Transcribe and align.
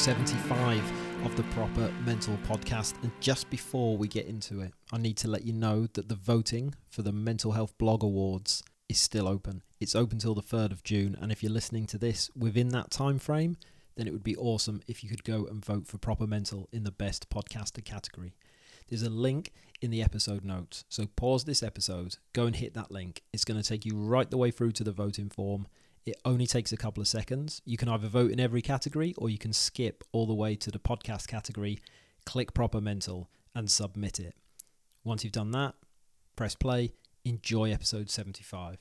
75 0.00 1.26
of 1.26 1.36
the 1.36 1.42
Proper 1.54 1.92
Mental 2.06 2.34
Podcast. 2.48 2.94
And 3.02 3.12
just 3.20 3.50
before 3.50 3.98
we 3.98 4.08
get 4.08 4.24
into 4.24 4.62
it, 4.62 4.72
I 4.94 4.96
need 4.96 5.18
to 5.18 5.28
let 5.28 5.44
you 5.44 5.52
know 5.52 5.88
that 5.92 6.08
the 6.08 6.14
voting 6.14 6.74
for 6.88 7.02
the 7.02 7.12
Mental 7.12 7.52
Health 7.52 7.76
Blog 7.76 8.02
Awards 8.02 8.62
is 8.88 8.98
still 8.98 9.28
open. 9.28 9.62
It's 9.78 9.94
open 9.94 10.18
till 10.18 10.34
the 10.34 10.40
3rd 10.40 10.72
of 10.72 10.82
June, 10.84 11.18
and 11.20 11.30
if 11.30 11.42
you're 11.42 11.52
listening 11.52 11.84
to 11.88 11.98
this 11.98 12.30
within 12.34 12.70
that 12.70 12.90
time 12.90 13.18
frame, 13.18 13.58
then 13.96 14.06
it 14.06 14.12
would 14.14 14.24
be 14.24 14.36
awesome 14.36 14.80
if 14.88 15.04
you 15.04 15.10
could 15.10 15.22
go 15.22 15.44
and 15.44 15.62
vote 15.62 15.86
for 15.86 15.98
Proper 15.98 16.26
Mental 16.26 16.66
in 16.72 16.84
the 16.84 16.90
best 16.90 17.28
podcaster 17.28 17.84
category. 17.84 18.32
There's 18.88 19.02
a 19.02 19.10
link 19.10 19.52
in 19.82 19.90
the 19.90 20.02
episode 20.02 20.46
notes. 20.46 20.82
So 20.88 21.08
pause 21.14 21.44
this 21.44 21.62
episode, 21.62 22.16
go 22.32 22.46
and 22.46 22.56
hit 22.56 22.72
that 22.72 22.90
link. 22.90 23.20
It's 23.34 23.44
going 23.44 23.60
to 23.60 23.68
take 23.68 23.84
you 23.84 23.98
right 23.98 24.30
the 24.30 24.38
way 24.38 24.50
through 24.50 24.72
to 24.72 24.84
the 24.84 24.92
voting 24.92 25.28
form. 25.28 25.66
It 26.06 26.16
only 26.24 26.46
takes 26.46 26.72
a 26.72 26.76
couple 26.76 27.00
of 27.00 27.08
seconds. 27.08 27.60
You 27.64 27.76
can 27.76 27.88
either 27.88 28.08
vote 28.08 28.30
in 28.30 28.40
every 28.40 28.62
category 28.62 29.14
or 29.18 29.28
you 29.28 29.38
can 29.38 29.52
skip 29.52 30.02
all 30.12 30.26
the 30.26 30.34
way 30.34 30.56
to 30.56 30.70
the 30.70 30.78
podcast 30.78 31.28
category, 31.28 31.78
click 32.24 32.54
Proper 32.54 32.80
Mental, 32.80 33.28
and 33.54 33.70
submit 33.70 34.18
it. 34.18 34.34
Once 35.04 35.24
you've 35.24 35.32
done 35.32 35.50
that, 35.52 35.74
press 36.36 36.54
play, 36.54 36.92
enjoy 37.24 37.70
episode 37.70 38.10
75. 38.10 38.78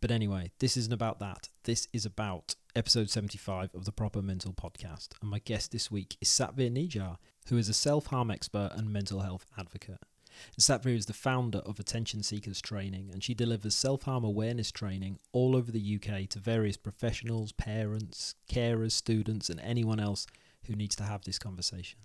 But 0.00 0.10
anyway, 0.10 0.52
this 0.58 0.76
isn't 0.76 0.92
about 0.92 1.18
that. 1.20 1.48
This 1.64 1.88
is 1.92 2.04
about 2.04 2.56
episode 2.76 3.08
75 3.08 3.74
of 3.74 3.86
the 3.86 3.92
Proper 3.92 4.20
Mental 4.20 4.52
Podcast. 4.52 5.08
And 5.22 5.30
my 5.30 5.38
guest 5.38 5.72
this 5.72 5.90
week 5.90 6.18
is 6.20 6.28
Satveer 6.28 6.70
Nijjar, 6.70 7.16
who 7.48 7.56
is 7.56 7.70
a 7.70 7.74
self 7.74 8.06
harm 8.06 8.30
expert 8.30 8.72
and 8.74 8.92
mental 8.92 9.20
health 9.20 9.46
advocate. 9.56 10.00
Satveer 10.58 10.96
is 10.96 11.06
the 11.06 11.12
founder 11.12 11.58
of 11.58 11.78
Attention 11.78 12.22
Seekers 12.22 12.60
Training, 12.60 13.10
and 13.12 13.22
she 13.22 13.34
delivers 13.34 13.74
self 13.74 14.02
harm 14.02 14.24
awareness 14.24 14.70
training 14.70 15.18
all 15.32 15.56
over 15.56 15.70
the 15.70 15.96
UK 15.96 16.28
to 16.30 16.38
various 16.38 16.76
professionals, 16.76 17.52
parents, 17.52 18.34
carers, 18.50 18.92
students, 18.92 19.50
and 19.50 19.60
anyone 19.60 20.00
else 20.00 20.26
who 20.66 20.74
needs 20.74 20.96
to 20.96 21.04
have 21.04 21.24
this 21.24 21.38
conversation. 21.38 21.98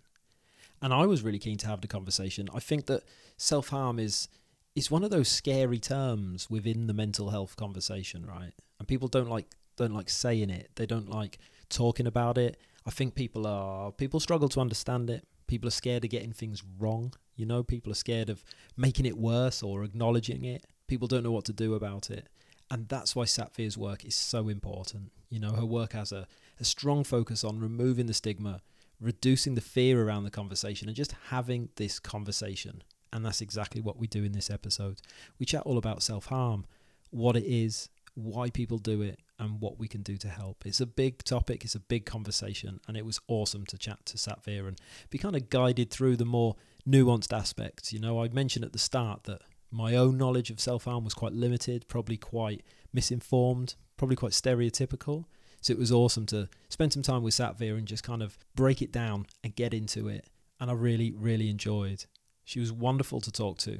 And 0.81 0.93
I 0.93 1.05
was 1.05 1.23
really 1.23 1.39
keen 1.39 1.57
to 1.57 1.67
have 1.67 1.81
the 1.81 1.87
conversation. 1.87 2.49
I 2.53 2.59
think 2.59 2.85
that 2.87 3.03
self 3.37 3.69
harm 3.69 3.99
is 3.99 4.27
is 4.75 4.91
one 4.91 5.03
of 5.03 5.11
those 5.11 5.27
scary 5.27 5.79
terms 5.79 6.49
within 6.49 6.87
the 6.87 6.93
mental 6.93 7.31
health 7.31 7.57
conversation, 7.57 8.25
right? 8.25 8.53
And 8.79 8.87
people 8.87 9.07
don't 9.07 9.29
like 9.29 9.47
don't 9.75 9.93
like 9.93 10.09
saying 10.09 10.49
it. 10.49 10.71
They 10.75 10.85
don't 10.85 11.09
like 11.09 11.39
talking 11.69 12.07
about 12.07 12.37
it. 12.37 12.57
I 12.85 12.91
think 12.91 13.15
people 13.15 13.45
are 13.45 13.91
people 13.91 14.19
struggle 14.19 14.49
to 14.49 14.61
understand 14.61 15.09
it. 15.09 15.25
People 15.47 15.67
are 15.67 15.71
scared 15.71 16.05
of 16.05 16.11
getting 16.11 16.33
things 16.33 16.63
wrong. 16.79 17.13
You 17.39 17.45
know, 17.45 17.63
people 17.63 17.89
are 17.93 17.95
scared 17.95 18.29
of 18.29 18.43
making 18.75 19.05
it 19.05 19.17
worse 19.17 19.63
or 19.63 19.85
acknowledging 19.85 20.43
it. 20.43 20.65
People 20.87 21.07
don't 21.07 21.23
know 21.23 21.31
what 21.31 21.45
to 21.45 21.53
do 21.53 21.73
about 21.73 22.09
it. 22.09 22.27
And 22.69 22.89
that's 22.89 23.15
why 23.15 23.23
Satveer's 23.23 23.77
work 23.77 24.03
is 24.03 24.13
so 24.13 24.49
important. 24.49 25.13
You 25.29 25.39
know, 25.39 25.53
her 25.53 25.65
work 25.65 25.93
has 25.93 26.11
a, 26.11 26.27
a 26.59 26.65
strong 26.65 27.05
focus 27.05 27.45
on 27.45 27.61
removing 27.61 28.07
the 28.07 28.13
stigma, 28.13 28.59
reducing 28.99 29.55
the 29.55 29.61
fear 29.61 30.03
around 30.03 30.25
the 30.25 30.29
conversation, 30.29 30.89
and 30.89 30.97
just 30.97 31.15
having 31.29 31.69
this 31.77 31.97
conversation. 31.97 32.83
And 33.13 33.25
that's 33.25 33.39
exactly 33.39 33.81
what 33.81 33.97
we 33.97 34.05
do 34.05 34.25
in 34.25 34.33
this 34.33 34.49
episode. 34.49 34.99
We 35.39 35.45
chat 35.45 35.63
all 35.63 35.77
about 35.77 36.03
self 36.03 36.25
harm, 36.25 36.65
what 37.09 37.37
it 37.37 37.45
is, 37.45 37.87
why 38.15 38.49
people 38.49 38.79
do 38.79 39.01
it, 39.01 39.21
and 39.39 39.61
what 39.61 39.79
we 39.79 39.87
can 39.87 40.01
do 40.01 40.17
to 40.17 40.27
help. 40.27 40.65
It's 40.65 40.81
a 40.81 40.85
big 40.85 41.23
topic, 41.23 41.63
it's 41.63 41.75
a 41.75 41.79
big 41.79 42.05
conversation, 42.05 42.81
and 42.85 42.97
it 42.97 43.05
was 43.05 43.21
awesome 43.29 43.65
to 43.67 43.77
chat 43.77 44.05
to 44.07 44.17
Satveer 44.17 44.67
and 44.67 44.77
be 45.09 45.17
kind 45.17 45.37
of 45.37 45.49
guided 45.49 45.89
through 45.89 46.17
the 46.17 46.25
more 46.25 46.57
nuanced 46.87 47.35
aspects. 47.35 47.93
You 47.93 47.99
know, 47.99 48.23
I 48.23 48.29
mentioned 48.29 48.65
at 48.65 48.73
the 48.73 48.79
start 48.79 49.23
that 49.23 49.41
my 49.71 49.95
own 49.95 50.17
knowledge 50.17 50.49
of 50.49 50.59
self 50.59 50.85
harm 50.85 51.03
was 51.03 51.13
quite 51.13 51.33
limited, 51.33 51.87
probably 51.87 52.17
quite 52.17 52.63
misinformed, 52.93 53.75
probably 53.97 54.15
quite 54.15 54.31
stereotypical. 54.31 55.25
So 55.61 55.73
it 55.73 55.79
was 55.79 55.91
awesome 55.91 56.25
to 56.27 56.47
spend 56.69 56.93
some 56.93 57.03
time 57.03 57.21
with 57.21 57.33
Satveer 57.33 57.77
and 57.77 57.85
just 57.85 58.03
kind 58.03 58.23
of 58.23 58.37
break 58.55 58.81
it 58.81 58.91
down 58.91 59.27
and 59.43 59.55
get 59.55 59.73
into 59.73 60.07
it. 60.07 60.25
And 60.59 60.71
I 60.71 60.73
really, 60.73 61.11
really 61.11 61.49
enjoyed. 61.49 62.05
She 62.45 62.59
was 62.59 62.71
wonderful 62.71 63.19
to 63.21 63.31
talk 63.31 63.57
to. 63.59 63.79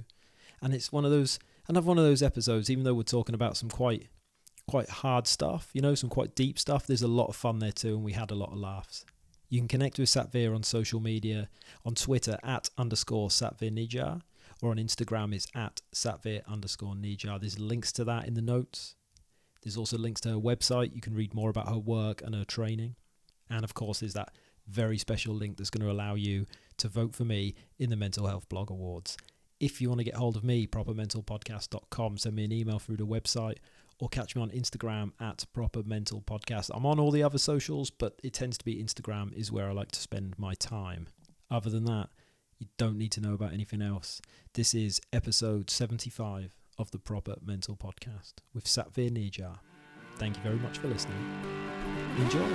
And 0.62 0.74
it's 0.74 0.92
one 0.92 1.06
of 1.06 1.12
those 1.12 1.40
another 1.68 1.88
one 1.88 1.98
of 1.98 2.04
those 2.04 2.22
episodes, 2.22 2.70
even 2.70 2.84
though 2.84 2.94
we're 2.94 3.04
talking 3.04 3.36
about 3.36 3.58
some 3.58 3.70
quite 3.70 4.08
quite 4.68 4.90
hard 4.90 5.26
stuff, 5.26 5.70
you 5.74 5.82
know, 5.82 5.96
some 5.96 6.10
quite 6.10 6.36
deep 6.36 6.60
stuff, 6.60 6.86
there's 6.86 7.02
a 7.02 7.08
lot 7.08 7.28
of 7.28 7.36
fun 7.36 7.60
there 7.60 7.72
too, 7.72 7.96
and 7.96 8.04
we 8.04 8.14
had 8.14 8.30
a 8.30 8.36
lot 8.36 8.52
of 8.52 8.58
laughs. 8.58 9.06
You 9.50 9.60
can 9.60 9.68
connect 9.68 9.98
with 9.98 10.10
Satveer 10.10 10.54
on 10.54 10.62
social 10.62 11.00
media, 11.00 11.50
on 11.84 11.96
Twitter 11.96 12.38
at 12.44 12.70
underscore 12.78 13.30
Satveer 13.30 13.72
Nijjar, 13.72 14.22
or 14.62 14.72
on 14.72 14.78
Instagram 14.78 15.34
is 15.34 15.48
at 15.56 15.82
Satveer 15.94 16.46
underscore 16.48 16.94
Nijjar. 16.94 17.40
There's 17.40 17.58
links 17.58 17.92
to 17.94 18.04
that 18.06 18.28
in 18.28 18.36
the 18.36 18.44
notes. 18.44 18.96
There's 19.64 19.76
also 19.76 19.98
links 19.98 20.22
to 20.22 20.30
her 20.30 20.36
website. 20.36 20.94
You 20.94 21.02
can 21.02 21.16
read 21.16 21.34
more 21.34 21.50
about 21.50 21.68
her 21.68 21.80
work 21.80 22.22
and 22.22 22.36
her 22.36 22.46
training. 22.46 22.96
And 23.50 23.64
of 23.64 23.74
course, 23.74 24.02
there's 24.02 24.14
that 24.14 24.32
very 24.68 25.00
special 25.00 25.34
link 25.34 25.58
that's 25.58 25.72
going 25.72 25.86
to 25.86 25.92
allow 25.92 26.14
you 26.14 26.46
to 26.78 26.88
vote 26.88 27.16
for 27.16 27.26
me 27.26 27.56
in 27.80 27.90
the 27.90 27.96
Mental 27.96 28.28
Health 28.28 28.48
Blog 28.50 28.70
Awards. 28.70 29.18
If 29.60 29.82
you 29.82 29.90
want 29.90 30.00
to 30.00 30.06
get 30.06 30.16
hold 30.16 30.38
of 30.38 30.44
me, 30.44 30.68
propermentalpodcast.com, 30.68 32.18
send 32.20 32.36
me 32.36 32.46
an 32.46 32.52
email 32.52 32.78
through 32.78 32.98
the 32.98 33.08
website 33.08 33.58
or 34.00 34.10
catch 34.10 34.36
me 34.36 34.42
on 34.42 34.50
Instagram 34.50 35.12
at 35.20 35.46
Proper 35.54 35.84
Mental 35.84 36.22
Podcast. 36.22 36.70
I'm 36.74 36.86
on 36.86 37.00
all 37.00 37.12
the 37.12 37.24
other 37.24 37.38
socials, 37.38 37.90
but 37.90 38.20
it 38.24 38.34
tends 38.34 38.58
to 38.58 38.66
be 38.66 38.82
Instagram 38.82 39.34
is 39.34 39.52
where 39.52 39.68
I 39.68 39.72
like 39.74 39.92
to 39.92 40.00
spend 40.00 40.40
my 40.40 40.54
time. 40.54 41.08
Other 41.52 41.70
than 41.70 41.86
that, 41.86 42.10
you 42.58 42.68
don't 42.78 42.98
need 42.98 43.12
to 43.14 43.22
know 43.22 43.34
about 43.34 43.54
anything 43.54 43.82
else. 43.82 44.22
This 44.54 44.74
is 44.74 45.02
episode 45.12 45.70
75 45.70 46.56
of 46.78 46.92
the 46.92 47.00
Proper 47.00 47.36
Mental 47.46 47.76
Podcast 47.76 48.36
with 48.54 48.66
Satveer 48.66 49.12
Nijjar. 49.12 49.60
Thank 50.18 50.38
you 50.38 50.44
very 50.44 50.60
much 50.60 50.78
for 50.78 50.88
listening. 50.88 51.18
Enjoy. 52.18 52.48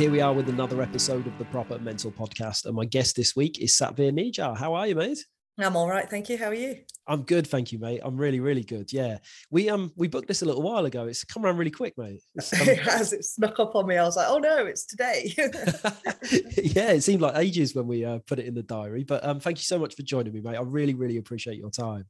Here 0.00 0.10
we 0.10 0.22
are 0.22 0.32
with 0.32 0.48
another 0.48 0.80
episode 0.80 1.26
of 1.26 1.36
the 1.36 1.44
Proper 1.44 1.78
Mental 1.78 2.10
Podcast, 2.10 2.64
and 2.64 2.74
my 2.74 2.86
guest 2.86 3.16
this 3.16 3.36
week 3.36 3.58
is 3.58 3.76
Satveer 3.76 4.10
Nijjar. 4.10 4.56
How 4.56 4.72
are 4.72 4.86
you, 4.86 4.94
mate? 4.94 5.26
I'm 5.58 5.76
all 5.76 5.90
right, 5.90 6.08
thank 6.08 6.30
you. 6.30 6.38
How 6.38 6.46
are 6.46 6.54
you? 6.54 6.78
I'm 7.06 7.22
good, 7.22 7.46
thank 7.46 7.70
you, 7.70 7.78
mate. 7.78 8.00
I'm 8.02 8.16
really, 8.16 8.40
really 8.40 8.62
good. 8.62 8.94
Yeah, 8.94 9.18
we 9.50 9.68
um 9.68 9.92
we 9.96 10.08
booked 10.08 10.26
this 10.26 10.40
a 10.40 10.46
little 10.46 10.62
while 10.62 10.86
ago. 10.86 11.06
It's 11.06 11.22
come 11.24 11.44
around 11.44 11.58
really 11.58 11.70
quick, 11.70 11.98
mate. 11.98 12.22
It's, 12.34 12.58
um, 12.58 12.66
it 12.66 12.78
has. 12.78 13.12
It 13.12 13.26
snuck 13.26 13.60
up 13.60 13.74
on 13.74 13.86
me. 13.86 13.98
I 13.98 14.04
was 14.04 14.16
like, 14.16 14.28
oh 14.30 14.38
no, 14.38 14.64
it's 14.64 14.86
today. 14.86 15.34
yeah, 15.36 16.92
it 16.92 17.02
seemed 17.02 17.20
like 17.20 17.36
ages 17.36 17.74
when 17.74 17.86
we 17.86 18.02
uh, 18.02 18.20
put 18.26 18.38
it 18.38 18.46
in 18.46 18.54
the 18.54 18.62
diary. 18.62 19.04
But 19.04 19.22
um, 19.22 19.38
thank 19.38 19.58
you 19.58 19.64
so 19.64 19.78
much 19.78 19.96
for 19.96 20.02
joining 20.02 20.32
me, 20.32 20.40
mate. 20.40 20.56
I 20.56 20.62
really, 20.62 20.94
really 20.94 21.18
appreciate 21.18 21.58
your 21.58 21.70
time. 21.70 22.06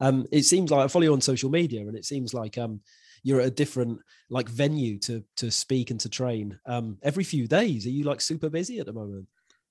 Um, 0.00 0.26
it 0.30 0.42
seems 0.42 0.70
like 0.70 0.84
I 0.84 0.88
follow 0.88 1.04
you 1.04 1.14
on 1.14 1.22
social 1.22 1.48
media, 1.48 1.80
and 1.80 1.96
it 1.96 2.04
seems 2.04 2.34
like 2.34 2.58
um 2.58 2.82
you're 3.22 3.40
at 3.40 3.46
a 3.46 3.50
different 3.50 4.00
like 4.30 4.48
venue 4.48 4.98
to 4.98 5.24
to 5.36 5.50
speak 5.50 5.90
and 5.90 6.00
to 6.00 6.08
train 6.08 6.58
um 6.66 6.98
every 7.02 7.24
few 7.24 7.46
days. 7.46 7.86
Are 7.86 7.90
you 7.90 8.04
like 8.04 8.20
super 8.20 8.48
busy 8.48 8.78
at 8.78 8.86
the 8.86 8.92
moment? 8.92 9.26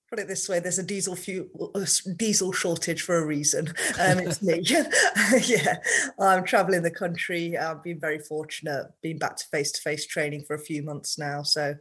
Put 0.09 0.19
it 0.19 0.27
this 0.27 0.50
way: 0.50 0.59
there's 0.59 0.80
a 0.80 0.83
diesel 0.83 1.15
fuel, 1.15 1.71
a 1.74 1.88
diesel 2.18 2.51
shortage 2.51 3.01
for 3.01 3.18
a 3.18 3.25
reason. 3.25 3.69
Um, 3.98 4.19
it's 4.19 4.42
me. 4.42 4.62
yeah, 5.45 5.77
I'm 6.19 6.44
traveling 6.44 6.81
the 6.81 6.92
country. 6.92 7.57
I've 7.57 7.81
been 7.81 8.00
very 8.00 8.19
fortunate, 8.19 8.88
being 9.01 9.18
back 9.18 9.38
to 9.38 9.45
face-to-face 9.51 10.07
training 10.07 10.44
for 10.45 10.56
a 10.56 10.59
few 10.59 10.83
months 10.83 11.18
now. 11.18 11.44
So 11.44 11.75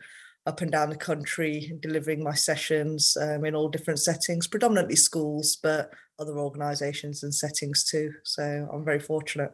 up 0.47 0.61
and 0.61 0.71
down 0.71 0.91
the 0.91 0.97
country, 0.97 1.73
delivering 1.81 2.23
my 2.23 2.35
sessions 2.35 3.17
um, 3.21 3.45
in 3.45 3.55
all 3.55 3.69
different 3.69 3.99
settings, 3.99 4.47
predominantly 4.47 4.97
schools, 4.97 5.59
but 5.63 5.93
other 6.21 6.39
organisations 6.39 7.23
and 7.23 7.35
settings 7.35 7.85
too. 7.85 8.13
So 8.25 8.69
I'm 8.73 8.85
very 8.85 9.01
fortunate. 9.01 9.53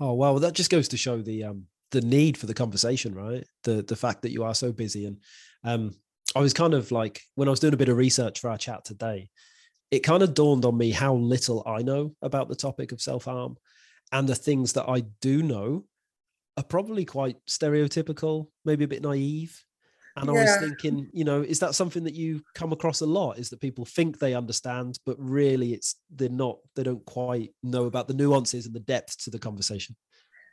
Oh 0.00 0.14
well, 0.14 0.38
that 0.38 0.54
just 0.54 0.70
goes 0.70 0.88
to 0.88 0.96
show 0.96 1.20
the 1.20 1.44
um 1.44 1.64
the 1.90 2.00
need 2.00 2.36
for 2.36 2.46
the 2.46 2.54
conversation, 2.54 3.14
right? 3.14 3.44
The 3.64 3.82
the 3.82 3.96
fact 3.96 4.22
that 4.22 4.32
you 4.32 4.44
are 4.44 4.54
so 4.54 4.72
busy 4.72 5.06
and 5.06 5.18
um 5.64 5.94
I 6.36 6.40
was 6.40 6.52
kind 6.52 6.74
of 6.74 6.92
like 6.92 7.22
when 7.34 7.48
I 7.48 7.50
was 7.50 7.60
doing 7.60 7.74
a 7.74 7.78
bit 7.78 7.88
of 7.88 7.96
research 7.96 8.40
for 8.40 8.50
our 8.50 8.58
chat 8.58 8.84
today, 8.84 9.30
it 9.90 10.00
kind 10.00 10.22
of 10.22 10.34
dawned 10.34 10.64
on 10.64 10.76
me 10.76 10.90
how 10.90 11.14
little 11.14 11.62
I 11.66 11.82
know 11.82 12.14
about 12.22 12.48
the 12.48 12.56
topic 12.56 12.92
of 12.92 13.00
self 13.00 13.24
harm. 13.24 13.56
And 14.12 14.28
the 14.28 14.34
things 14.34 14.72
that 14.74 14.88
I 14.88 15.00
do 15.20 15.42
know 15.42 15.84
are 16.56 16.64
probably 16.64 17.04
quite 17.04 17.36
stereotypical, 17.46 18.48
maybe 18.64 18.84
a 18.84 18.88
bit 18.88 19.02
naive. 19.02 19.64
And 20.20 20.32
yeah. 20.32 20.40
I 20.40 20.44
was 20.44 20.56
thinking, 20.56 21.08
you 21.12 21.24
know, 21.24 21.42
is 21.42 21.58
that 21.60 21.74
something 21.74 22.04
that 22.04 22.14
you 22.14 22.42
come 22.54 22.72
across 22.72 23.00
a 23.00 23.06
lot? 23.06 23.38
Is 23.38 23.50
that 23.50 23.60
people 23.60 23.84
think 23.84 24.18
they 24.18 24.34
understand, 24.34 24.98
but 25.06 25.16
really 25.18 25.72
it's 25.72 25.96
they're 26.10 26.28
not, 26.28 26.58
they 26.76 26.82
don't 26.82 27.04
quite 27.06 27.52
know 27.62 27.86
about 27.86 28.08
the 28.08 28.14
nuances 28.14 28.66
and 28.66 28.74
the 28.74 28.80
depth 28.80 29.24
to 29.24 29.30
the 29.30 29.38
conversation. 29.38 29.96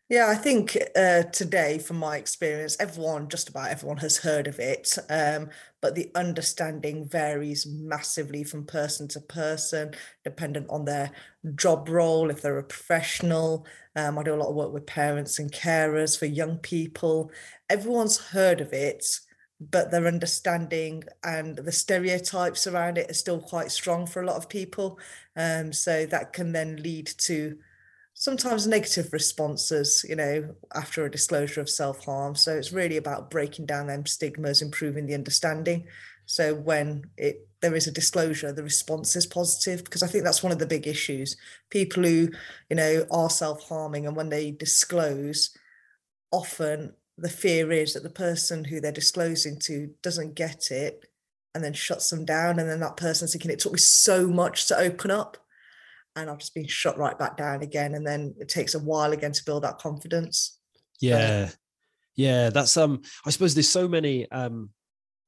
Yeah, 0.08 0.28
I 0.28 0.36
think 0.36 0.78
uh, 0.96 1.24
today, 1.24 1.80
from 1.80 1.98
my 1.98 2.18
experience, 2.18 2.78
everyone, 2.80 3.28
just 3.28 3.50
about 3.50 3.70
everyone, 3.70 3.98
has 3.98 4.18
heard 4.18 4.46
of 4.46 4.60
it, 4.60 4.96
um, 5.10 5.50
but 5.82 5.96
the 5.96 6.12
understanding 6.14 7.10
varies 7.10 7.66
massively 7.66 8.44
from 8.44 8.68
person 8.68 9.08
to 9.10 9.20
person, 9.20 9.96
dependent 10.24 10.68
on 10.70 10.86
their 10.86 11.10
job 11.56 11.90
role, 11.90 12.30
if 12.30 12.44
they're 12.44 12.60
a 12.60 12.64
professional. 12.64 13.66
Um, 13.96 14.20
I 14.20 14.24
do 14.24 14.36
a 14.36 14.38
lot 14.38 14.50
of 14.50 14.56
work 14.56 14.72
with 14.72 14.86
parents 14.86 15.40
and 15.40 15.52
carers 15.52 16.20
for 16.20 16.28
young 16.28 16.58
people. 16.60 17.32
Everyone's 17.68 18.18
heard 18.18 18.62
of 18.62 18.74
it, 18.74 19.04
but 19.60 19.92
their 19.92 20.08
understanding 20.08 21.04
and 21.24 21.58
the 21.58 21.72
stereotypes 21.72 22.68
around 22.68 22.98
it 22.98 23.10
are 23.10 23.16
still 23.16 23.40
quite 23.40 23.72
strong 23.72 24.06
for 24.06 24.22
a 24.22 24.26
lot 24.26 24.36
of 24.36 24.50
people. 24.50 25.00
Um, 25.36 25.72
so 25.72 26.06
that 26.08 26.34
can 26.34 26.52
then 26.52 26.78
lead 26.78 27.08
to 27.20 27.58
sometimes 28.14 28.68
negative 28.68 29.14
responses, 29.14 30.06
you 30.08 30.16
know, 30.16 30.56
after 30.74 31.06
a 31.06 31.12
disclosure 31.12 31.62
of 31.62 31.70
self 31.70 32.04
harm. 32.06 32.36
So 32.36 32.56
it's 32.56 32.74
really 32.74 32.98
about 32.98 33.30
breaking 33.30 33.66
down 33.66 33.88
them 33.88 34.06
stigmas, 34.06 34.62
improving 34.62 35.06
the 35.06 35.14
understanding. 35.14 35.88
So 36.26 36.56
when 36.56 37.06
it 37.18 37.48
there 37.62 37.76
is 37.76 37.88
a 37.88 37.92
disclosure, 37.92 38.52
the 38.52 38.64
response 38.64 39.16
is 39.16 39.26
positive 39.26 39.84
because 39.84 40.04
I 40.04 40.08
think 40.08 40.24
that's 40.24 40.44
one 40.44 40.52
of 40.52 40.60
the 40.60 40.66
big 40.66 40.88
issues. 40.88 41.38
People 41.70 42.04
who, 42.04 42.30
you 42.70 42.76
know, 42.76 43.06
are 43.12 43.30
self 43.30 43.68
harming 43.70 44.06
and 44.06 44.16
when 44.16 44.30
they 44.30 44.52
disclose, 44.52 45.56
often 46.32 46.94
the 47.18 47.30
fear 47.30 47.72
is 47.72 47.94
that 47.94 48.04
the 48.04 48.10
person 48.10 48.66
who 48.66 48.82
they're 48.82 48.92
disclosing 48.92 49.58
to 49.60 49.92
doesn't 50.04 50.36
get 50.36 50.72
it 50.72 51.06
and 51.54 51.64
then 51.64 51.74
shuts 51.74 52.10
them 52.10 52.26
down. 52.26 52.60
And 52.60 52.70
then 52.70 52.82
that 52.82 52.98
person's 52.98 53.32
thinking, 53.32 53.52
it 53.52 53.60
took 53.60 53.74
me 53.74 53.80
so 53.80 54.28
much 54.28 54.68
to 54.68 54.78
open 54.78 55.12
up 55.12 55.38
and 56.16 56.30
I've 56.30 56.40
just 56.40 56.56
been 56.56 56.68
shut 56.68 56.98
right 56.98 57.18
back 57.18 57.38
down 57.38 57.62
again. 57.62 57.96
And 57.96 58.06
then 58.06 58.36
it 58.40 58.50
takes 58.50 58.76
a 58.76 58.80
while 58.80 59.12
again 59.12 59.32
to 59.32 59.46
build 59.46 59.64
that 59.64 59.78
confidence. 59.78 60.60
Yeah. 61.00 61.50
yeah. 62.16 62.50
That's 62.50 62.76
um 62.78 63.02
I 63.26 63.30
suppose 63.30 63.54
there's 63.54 63.70
so 63.70 63.88
many 63.88 64.30
um 64.32 64.70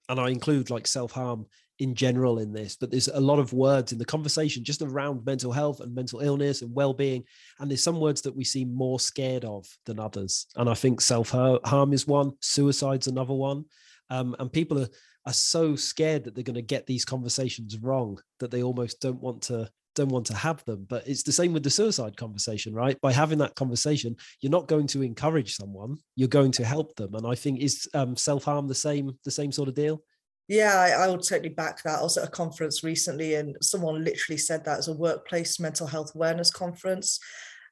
and 0.10 0.19
I 0.19 0.30
include 0.30 0.69
like 0.69 0.88
self-harm 0.88 1.45
in 1.79 1.95
general 1.95 2.39
in 2.39 2.51
this, 2.51 2.75
but 2.75 2.91
there's 2.91 3.07
a 3.07 3.19
lot 3.19 3.39
of 3.39 3.53
words 3.53 3.91
in 3.91 3.97
the 3.97 4.06
conversation 4.06 4.63
just 4.63 4.81
around 4.81 5.25
mental 5.25 5.51
health 5.51 5.79
and 5.79 5.94
mental 5.94 6.21
illness 6.21 6.62
and 6.62 6.74
well-being. 6.74 7.24
And 7.59 7.69
there's 7.69 7.83
some 7.83 8.00
words 8.00 8.21
that 8.24 8.35
we 8.35 8.44
seem 8.44 8.74
more 8.74 9.00
scared 9.00 9.45
of 9.45 9.65
than 9.85 10.00
others. 10.00 10.47
And 10.56 10.69
I 10.69 10.74
think 10.74 11.01
self-harm 11.01 11.94
is 11.94 12.07
one, 12.07 12.31
suicide's 12.41 13.07
another 13.07 13.33
one. 13.33 13.65
Um, 14.09 14.35
and 14.39 14.51
people 14.51 14.79
are 14.79 14.89
are 15.27 15.33
so 15.33 15.75
scared 15.75 16.24
that 16.24 16.33
they're 16.33 16.44
going 16.44 16.56
to 16.56 16.62
get 16.62 16.88
these 16.88 17.03
conversations 17.03 17.77
wrong 17.77 18.18
that 18.39 18.50
they 18.50 18.63
almost 18.63 19.01
don't 19.01 19.21
want 19.21 19.41
to 19.41 19.69
don't 19.94 20.09
want 20.09 20.27
to 20.27 20.35
have 20.35 20.63
them. 20.63 20.85
But 20.88 21.06
it's 21.06 21.23
the 21.23 21.33
same 21.33 21.51
with 21.51 21.63
the 21.63 21.69
suicide 21.69 22.15
conversation, 22.15 22.73
right? 22.73 23.00
By 23.01 23.12
having 23.12 23.39
that 23.39 23.56
conversation, 23.56 24.15
you're 24.39 24.51
not 24.51 24.68
going 24.68 24.88
to 24.88 25.01
encourage 25.01 25.56
someone; 25.56 25.97
you're 26.15 26.30
going 26.30 26.51
to 26.53 26.65
help 26.65 26.95
them. 26.95 27.13
And 27.13 27.27
I 27.27 27.35
think 27.35 27.59
is 27.59 27.89
um, 27.94 28.15
self 28.15 28.45
harm 28.45 28.68
the 28.68 28.75
same 28.75 29.19
the 29.25 29.31
same 29.31 29.51
sort 29.51 29.68
of 29.68 29.75
deal. 29.75 30.01
Yeah, 30.47 30.75
I, 30.75 31.03
I 31.03 31.07
would 31.09 31.23
totally 31.23 31.49
back 31.49 31.83
that. 31.83 31.99
I 31.99 32.01
was 32.01 32.17
at 32.17 32.27
a 32.27 32.31
conference 32.31 32.83
recently, 32.83 33.35
and 33.35 33.57
someone 33.61 34.03
literally 34.03 34.38
said 34.38 34.63
that 34.65 34.79
as 34.79 34.88
a 34.88 34.94
workplace 34.94 35.59
mental 35.59 35.88
health 35.88 36.15
awareness 36.15 36.51
conference, 36.51 37.19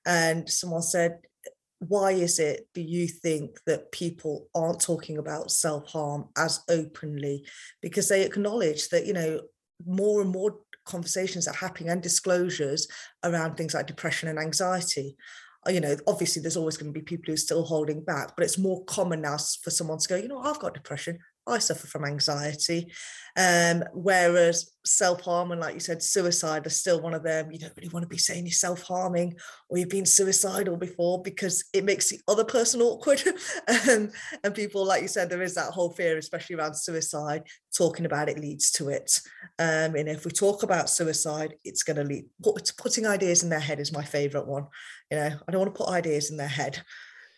and 0.05 0.49
someone 0.49 0.81
said 0.81 1.19
why 1.79 2.11
is 2.11 2.39
it 2.39 2.67
do 2.73 2.81
you 2.81 3.07
think 3.07 3.59
that 3.65 3.91
people 3.91 4.47
aren't 4.55 4.79
talking 4.81 5.17
about 5.17 5.51
self-harm 5.51 6.25
as 6.37 6.61
openly? 6.69 7.45
Because 7.81 8.09
they 8.09 8.23
acknowledge 8.23 8.89
that 8.89 9.05
you 9.05 9.13
know 9.13 9.41
more 9.85 10.21
and 10.21 10.31
more 10.31 10.59
conversations 10.85 11.47
are 11.47 11.53
happening 11.53 11.89
and 11.89 12.01
disclosures 12.01 12.87
around 13.23 13.55
things 13.55 13.73
like 13.73 13.87
depression 13.87 14.29
and 14.29 14.39
anxiety. 14.39 15.15
Uh, 15.67 15.71
you 15.71 15.81
know 15.81 15.95
obviously 16.07 16.41
there's 16.41 16.57
always 16.57 16.77
going 16.77 16.93
to 16.93 16.97
be 16.97 17.03
people 17.03 17.23
who 17.25 17.33
are 17.33 17.37
still 17.37 17.63
holding 17.63 18.03
back 18.03 18.35
but 18.37 18.43
it's 18.43 18.59
more 18.59 18.85
common 18.85 19.21
now 19.21 19.35
for 19.63 19.71
someone 19.71 19.97
to 19.97 20.07
go 20.07 20.15
you 20.15 20.27
know 20.27 20.37
i've 20.37 20.59
got 20.59 20.75
depression 20.75 21.17
I 21.47 21.59
suffer 21.59 21.87
from 21.87 22.05
anxiety. 22.05 22.91
Um, 23.37 23.83
whereas 23.93 24.71
self 24.85 25.21
harm 25.21 25.51
and, 25.51 25.59
like 25.59 25.73
you 25.73 25.79
said, 25.79 26.01
suicide 26.01 26.65
are 26.65 26.71
still 26.71 27.01
one 27.01 27.13
of 27.13 27.23
them. 27.23 27.51
You 27.51 27.59
don't 27.59 27.73
really 27.75 27.89
want 27.89 28.03
to 28.03 28.07
be 28.07 28.17
saying 28.17 28.45
you're 28.45 28.53
self 28.53 28.81
harming 28.83 29.35
or 29.69 29.77
you've 29.77 29.89
been 29.89 30.05
suicidal 30.05 30.77
before 30.77 31.21
because 31.21 31.65
it 31.73 31.83
makes 31.83 32.09
the 32.09 32.19
other 32.27 32.45
person 32.45 32.81
awkward. 32.81 33.21
um, 33.67 34.09
and 34.43 34.55
people, 34.55 34.85
like 34.85 35.01
you 35.01 35.07
said, 35.07 35.29
there 35.29 35.41
is 35.41 35.55
that 35.55 35.71
whole 35.71 35.91
fear, 35.91 36.17
especially 36.17 36.55
around 36.55 36.75
suicide. 36.75 37.43
Talking 37.77 38.05
about 38.05 38.29
it 38.29 38.39
leads 38.39 38.71
to 38.73 38.89
it. 38.89 39.19
Um, 39.59 39.95
and 39.95 40.07
if 40.07 40.25
we 40.25 40.31
talk 40.31 40.63
about 40.63 40.89
suicide, 40.89 41.55
it's 41.63 41.83
going 41.83 41.97
to 41.97 42.03
lead. 42.03 42.25
Put, 42.41 42.71
putting 42.77 43.05
ideas 43.05 43.43
in 43.43 43.49
their 43.49 43.59
head 43.59 43.79
is 43.79 43.91
my 43.91 44.03
favorite 44.03 44.47
one. 44.47 44.67
You 45.11 45.17
know, 45.17 45.31
I 45.47 45.51
don't 45.51 45.61
want 45.61 45.75
to 45.75 45.83
put 45.83 45.91
ideas 45.91 46.31
in 46.31 46.37
their 46.37 46.47
head. 46.47 46.81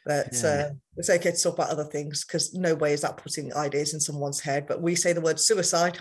But 0.07 0.29
yeah. 0.41 0.49
uh, 0.49 0.69
it's 0.95 1.09
okay 1.09 1.31
to 1.31 1.37
talk 1.37 1.55
about 1.55 1.69
other 1.69 1.83
things 1.83 2.23
because 2.23 2.53
no 2.53 2.75
way 2.75 2.93
is 2.93 3.01
that 3.01 3.17
putting 3.17 3.53
ideas 3.53 3.93
in 3.93 3.99
someone's 3.99 4.39
head. 4.39 4.65
But 4.65 4.81
we 4.81 4.95
say 4.95 5.11
the 5.11 5.19
word 5.19 5.37
suicide, 5.37 5.99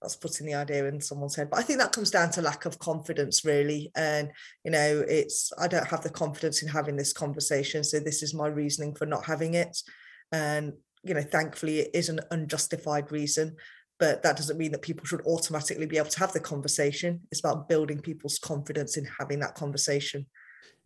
that's 0.00 0.14
putting 0.14 0.46
the 0.46 0.54
idea 0.54 0.86
in 0.86 1.00
someone's 1.00 1.34
head. 1.34 1.50
But 1.50 1.58
I 1.58 1.62
think 1.62 1.80
that 1.80 1.90
comes 1.90 2.12
down 2.12 2.30
to 2.30 2.42
lack 2.42 2.64
of 2.64 2.78
confidence, 2.78 3.44
really. 3.44 3.90
And, 3.96 4.30
you 4.64 4.70
know, 4.70 5.04
it's, 5.08 5.52
I 5.58 5.66
don't 5.66 5.88
have 5.88 6.04
the 6.04 6.10
confidence 6.10 6.62
in 6.62 6.68
having 6.68 6.96
this 6.96 7.12
conversation. 7.12 7.82
So 7.82 7.98
this 7.98 8.22
is 8.22 8.34
my 8.34 8.46
reasoning 8.46 8.94
for 8.94 9.04
not 9.04 9.24
having 9.24 9.54
it. 9.54 9.76
And, 10.30 10.74
you 11.02 11.14
know, 11.14 11.22
thankfully, 11.22 11.80
it 11.80 11.90
is 11.92 12.08
an 12.10 12.20
unjustified 12.30 13.10
reason. 13.10 13.56
But 13.98 14.22
that 14.22 14.36
doesn't 14.36 14.58
mean 14.58 14.70
that 14.72 14.82
people 14.82 15.06
should 15.06 15.22
automatically 15.26 15.86
be 15.86 15.98
able 15.98 16.10
to 16.10 16.20
have 16.20 16.32
the 16.32 16.40
conversation. 16.40 17.22
It's 17.32 17.40
about 17.40 17.68
building 17.68 17.98
people's 17.98 18.38
confidence 18.38 18.96
in 18.96 19.08
having 19.18 19.40
that 19.40 19.56
conversation. 19.56 20.26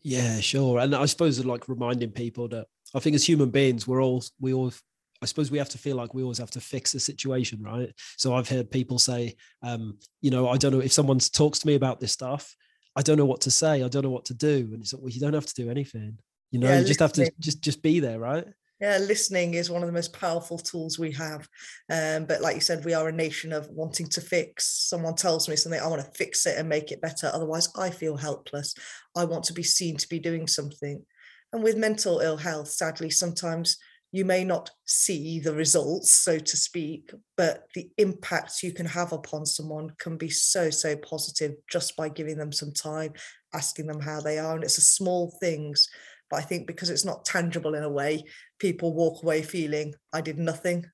Yeah, 0.02 0.40
sure. 0.40 0.78
And 0.78 0.94
I 0.94 1.06
suppose 1.06 1.44
like 1.44 1.68
reminding 1.68 2.10
people 2.12 2.48
that 2.48 2.66
I 2.94 3.00
think 3.00 3.14
as 3.16 3.24
human 3.24 3.50
beings, 3.50 3.86
we're 3.86 4.02
all 4.02 4.22
we 4.40 4.52
all 4.52 4.72
I 5.20 5.26
suppose 5.26 5.50
we 5.50 5.58
have 5.58 5.68
to 5.70 5.78
feel 5.78 5.96
like 5.96 6.14
we 6.14 6.22
always 6.22 6.38
have 6.38 6.52
to 6.52 6.60
fix 6.60 6.92
the 6.92 7.00
situation, 7.00 7.62
right? 7.62 7.90
So 8.16 8.34
I've 8.34 8.48
heard 8.48 8.70
people 8.70 8.98
say, 8.98 9.34
um, 9.62 9.98
you 10.20 10.30
know, 10.30 10.48
I 10.48 10.56
don't 10.56 10.72
know 10.72 10.80
if 10.80 10.92
someone 10.92 11.18
talks 11.18 11.58
to 11.60 11.66
me 11.66 11.74
about 11.74 11.98
this 11.98 12.12
stuff, 12.12 12.54
I 12.94 13.02
don't 13.02 13.18
know 13.18 13.26
what 13.26 13.40
to 13.42 13.50
say, 13.50 13.82
I 13.82 13.88
don't 13.88 14.04
know 14.04 14.10
what 14.10 14.26
to 14.26 14.34
do, 14.34 14.70
and 14.72 14.80
it's 14.80 14.92
like, 14.92 15.02
well, 15.02 15.10
you 15.10 15.20
don't 15.20 15.34
have 15.34 15.46
to 15.46 15.54
do 15.54 15.70
anything, 15.70 16.18
you 16.52 16.60
know, 16.60 16.68
yeah, 16.68 16.78
you 16.78 16.84
just 16.84 17.00
have 17.00 17.12
to 17.14 17.30
just 17.40 17.60
just 17.60 17.82
be 17.82 17.98
there, 17.98 18.20
right? 18.20 18.46
Yeah 18.80 18.98
listening 18.98 19.54
is 19.54 19.70
one 19.70 19.82
of 19.82 19.88
the 19.88 19.92
most 19.92 20.12
powerful 20.12 20.58
tools 20.58 20.98
we 20.98 21.12
have. 21.12 21.48
Um, 21.90 22.26
but 22.26 22.40
like 22.40 22.54
you 22.54 22.60
said 22.60 22.84
we 22.84 22.94
are 22.94 23.08
a 23.08 23.12
nation 23.12 23.52
of 23.52 23.68
wanting 23.68 24.06
to 24.08 24.20
fix. 24.20 24.88
Someone 24.88 25.14
tells 25.14 25.48
me 25.48 25.56
something 25.56 25.80
i 25.80 25.86
want 25.86 26.04
to 26.04 26.18
fix 26.18 26.46
it 26.46 26.58
and 26.58 26.68
make 26.68 26.92
it 26.92 27.00
better. 27.00 27.30
Otherwise 27.32 27.68
i 27.76 27.90
feel 27.90 28.16
helpless. 28.16 28.74
I 29.16 29.24
want 29.24 29.44
to 29.44 29.52
be 29.52 29.62
seen 29.62 29.96
to 29.96 30.08
be 30.08 30.18
doing 30.18 30.46
something. 30.46 31.04
And 31.52 31.62
with 31.62 31.76
mental 31.76 32.20
ill 32.20 32.36
health 32.36 32.68
sadly 32.68 33.10
sometimes 33.10 33.78
you 34.10 34.24
may 34.24 34.42
not 34.42 34.70
see 34.86 35.38
the 35.38 35.54
results 35.54 36.14
so 36.14 36.38
to 36.38 36.56
speak 36.56 37.10
but 37.36 37.64
the 37.74 37.90
impact 37.98 38.62
you 38.62 38.72
can 38.72 38.86
have 38.86 39.12
upon 39.12 39.44
someone 39.44 39.90
can 39.98 40.16
be 40.16 40.30
so 40.30 40.70
so 40.70 40.96
positive 40.96 41.52
just 41.70 41.94
by 41.94 42.08
giving 42.08 42.38
them 42.38 42.50
some 42.50 42.72
time 42.72 43.12
asking 43.54 43.86
them 43.86 44.00
how 44.00 44.20
they 44.20 44.38
are. 44.38 44.54
And 44.54 44.64
it's 44.64 44.76
the 44.76 44.82
small 44.82 45.36
things 45.40 45.88
but 46.30 46.38
I 46.38 46.42
think 46.42 46.66
because 46.66 46.90
it's 46.90 47.04
not 47.04 47.24
tangible 47.24 47.74
in 47.74 47.82
a 47.82 47.90
way, 47.90 48.24
people 48.58 48.94
walk 48.94 49.22
away 49.22 49.42
feeling 49.42 49.94
I 50.12 50.20
did 50.20 50.38
nothing, 50.38 50.86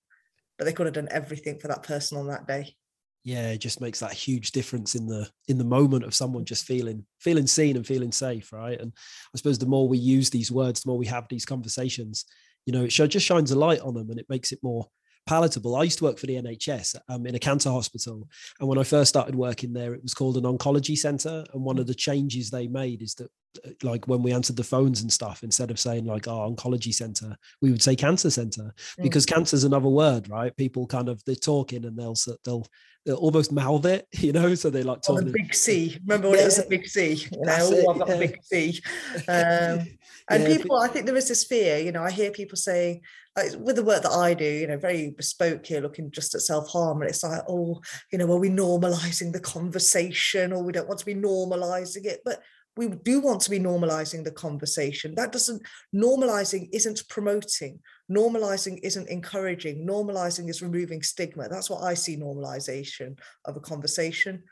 but 0.59 0.65
they 0.65 0.73
could 0.73 0.87
have 0.87 0.95
done 0.95 1.09
everything 1.11 1.59
for 1.59 1.69
that 1.69 1.83
person 1.83 2.19
on 2.19 2.29
that 2.29 2.47
day. 2.47 2.77
Yeah, 3.25 3.53
it 3.53 3.59
just 3.59 3.81
makes 3.81 4.01
that 4.01 4.13
huge 4.13 4.53
difference 4.53 4.95
in 4.95 5.07
the 5.07 5.29
in 5.49 5.57
the 5.57 5.65
moment 5.65 6.05
of 6.05 6.15
someone 6.15 6.45
just 6.45 6.67
feeling 6.67 7.07
feeling 7.21 7.47
seen 7.47 7.77
and 7.77 7.87
feeling 7.87 8.13
safe, 8.13 8.53
right? 8.53 8.79
And 8.79 8.93
I 9.35 9.39
suppose 9.39 9.59
the 9.59 9.65
more 9.65 9.89
we 9.89 9.97
use 9.97 10.29
these 10.29 10.53
words, 10.53 10.83
the 10.83 10.91
more 10.91 10.99
we 10.99 11.07
have 11.07 11.27
these 11.29 11.47
conversations, 11.47 12.27
you 12.67 12.73
know, 12.75 12.85
it 12.85 12.89
just 12.89 13.25
shines 13.25 13.51
a 13.51 13.59
light 13.59 13.81
on 13.81 13.95
them 13.95 14.11
and 14.11 14.21
it 14.21 14.27
makes 14.29 14.53
it 14.53 14.59
more 14.63 14.89
palatable. 15.27 15.77
I 15.77 15.85
used 15.85 15.99
to 15.99 16.05
work 16.05 16.19
for 16.19 16.27
the 16.27 16.35
NHS 16.35 16.97
um, 17.09 17.27
in 17.27 17.35
a 17.35 17.39
cancer 17.39 17.71
hospital. 17.71 18.29
And 18.61 18.69
when 18.69 18.79
I 18.79 18.85
first 18.85 19.09
started 19.09 19.35
working 19.35 19.73
there, 19.73 19.95
it 19.95 20.03
was 20.03 20.15
called 20.15 20.37
an 20.37 20.45
oncology 20.45 20.97
center. 20.97 21.45
And 21.53 21.63
one 21.63 21.79
of 21.79 21.87
the 21.87 21.95
changes 21.95 22.51
they 22.51 22.67
made 22.67 23.03
is 23.03 23.15
that, 23.15 23.31
uh, 23.65 23.71
like, 23.83 24.07
when 24.09 24.23
we 24.23 24.33
answered 24.33 24.57
the 24.57 24.65
phones 24.65 25.03
and 25.03 25.13
stuff, 25.13 25.43
instead 25.43 25.71
of 25.71 25.79
saying, 25.79 26.05
like, 26.05 26.29
our 26.29 26.47
oh, 26.47 26.55
oncology 26.55 26.93
center, 26.93 27.37
we 27.63 27.71
would 27.71 27.83
say 27.83 27.97
cancer 27.97 28.31
center 28.31 28.73
mm. 28.99 29.03
because 29.03 29.25
mm. 29.27 29.35
cancer 29.35 29.57
is 29.57 29.65
another 29.65 29.89
word, 29.89 30.29
right? 30.29 30.57
People 30.57 30.87
kind 30.87 31.09
of, 31.09 31.25
they're 31.25 31.35
talking 31.35 31.85
and 31.85 31.99
they'll, 31.99 32.17
they'll, 32.45 32.67
almost 33.13 33.53
mouth 33.53 33.85
it, 33.95 34.07
you 34.13 34.33
know. 34.33 34.55
So 34.55 34.71
they 34.71 34.83
like 34.83 35.01
oh, 35.09 35.21
the 35.21 35.31
big 35.31 35.55
C. 35.55 35.99
Remember 36.07 36.29
when 36.29 36.39
yeah. 36.39 36.43
it 36.43 36.47
was 36.47 36.59
a 36.59 36.67
big 36.67 36.87
C? 36.87 37.15
You 37.15 37.45
know, 37.45 37.57
oh, 37.61 37.91
I've 37.91 37.99
got 37.99 38.09
yeah. 38.09 38.15
a 38.15 38.19
big 38.19 38.39
C. 38.43 38.83
Um, 39.29 39.87
and 40.31 40.43
yeah, 40.43 40.57
people, 40.57 40.79
I 40.79 40.89
think 40.89 41.05
there 41.05 41.17
is 41.17 41.29
this 41.29 41.45
fear. 41.45 41.79
You 41.79 41.93
know, 41.93 42.03
I 42.03 42.11
hear 42.11 42.31
people 42.31 42.57
saying, 42.57 43.03
like 43.37 43.53
with 43.59 43.77
the 43.77 43.85
work 43.85 44.03
that 44.03 44.13
I 44.13 44.33
do, 44.33 44.45
you 44.45 44.67
know, 44.67 44.79
very 44.79 45.11
bespoke 45.11 45.67
here, 45.67 45.83
looking 45.83 46.11
just 46.11 46.35
at 46.35 46.41
self 46.41 46.71
harm, 46.71 47.03
and 47.03 47.11
it's 47.11 47.23
like, 47.23 47.43
oh, 47.49 47.83
you 48.11 48.19
know, 48.19 48.33
are 48.33 48.39
we 48.39 48.49
normalizing 48.49 49.33
the 49.33 49.41
conversation, 49.41 50.53
or 50.53 50.63
we 50.63 50.73
don't 50.73 50.89
want 50.89 51.01
to 51.01 51.07
be 51.07 51.15
normalizing 51.15 52.07
it? 52.07 52.21
But 52.25 52.41
we 52.77 52.89
do 52.89 53.21
want 53.21 53.41
to 53.43 53.51
be 53.51 53.61
normalizing 53.61 54.25
the 54.25 54.31
conversation. 54.31 55.15
That 55.15 55.33
doesn't, 55.33 55.63
normalizing 55.95 56.69
isn't 56.73 57.09
promoting, 57.09 57.81
normalizing 58.11 58.81
isn't 58.83 59.09
encouraging, 59.09 59.87
normalizing 59.87 60.49
is 60.49 60.63
removing 60.63 61.03
stigma. 61.03 61.49
That's 61.49 61.71
what 61.71 61.83
I 61.83 61.95
see 61.95 62.17
normalization 62.17 63.19
of 63.45 63.57
a 63.57 63.61
conversation. 63.61 64.43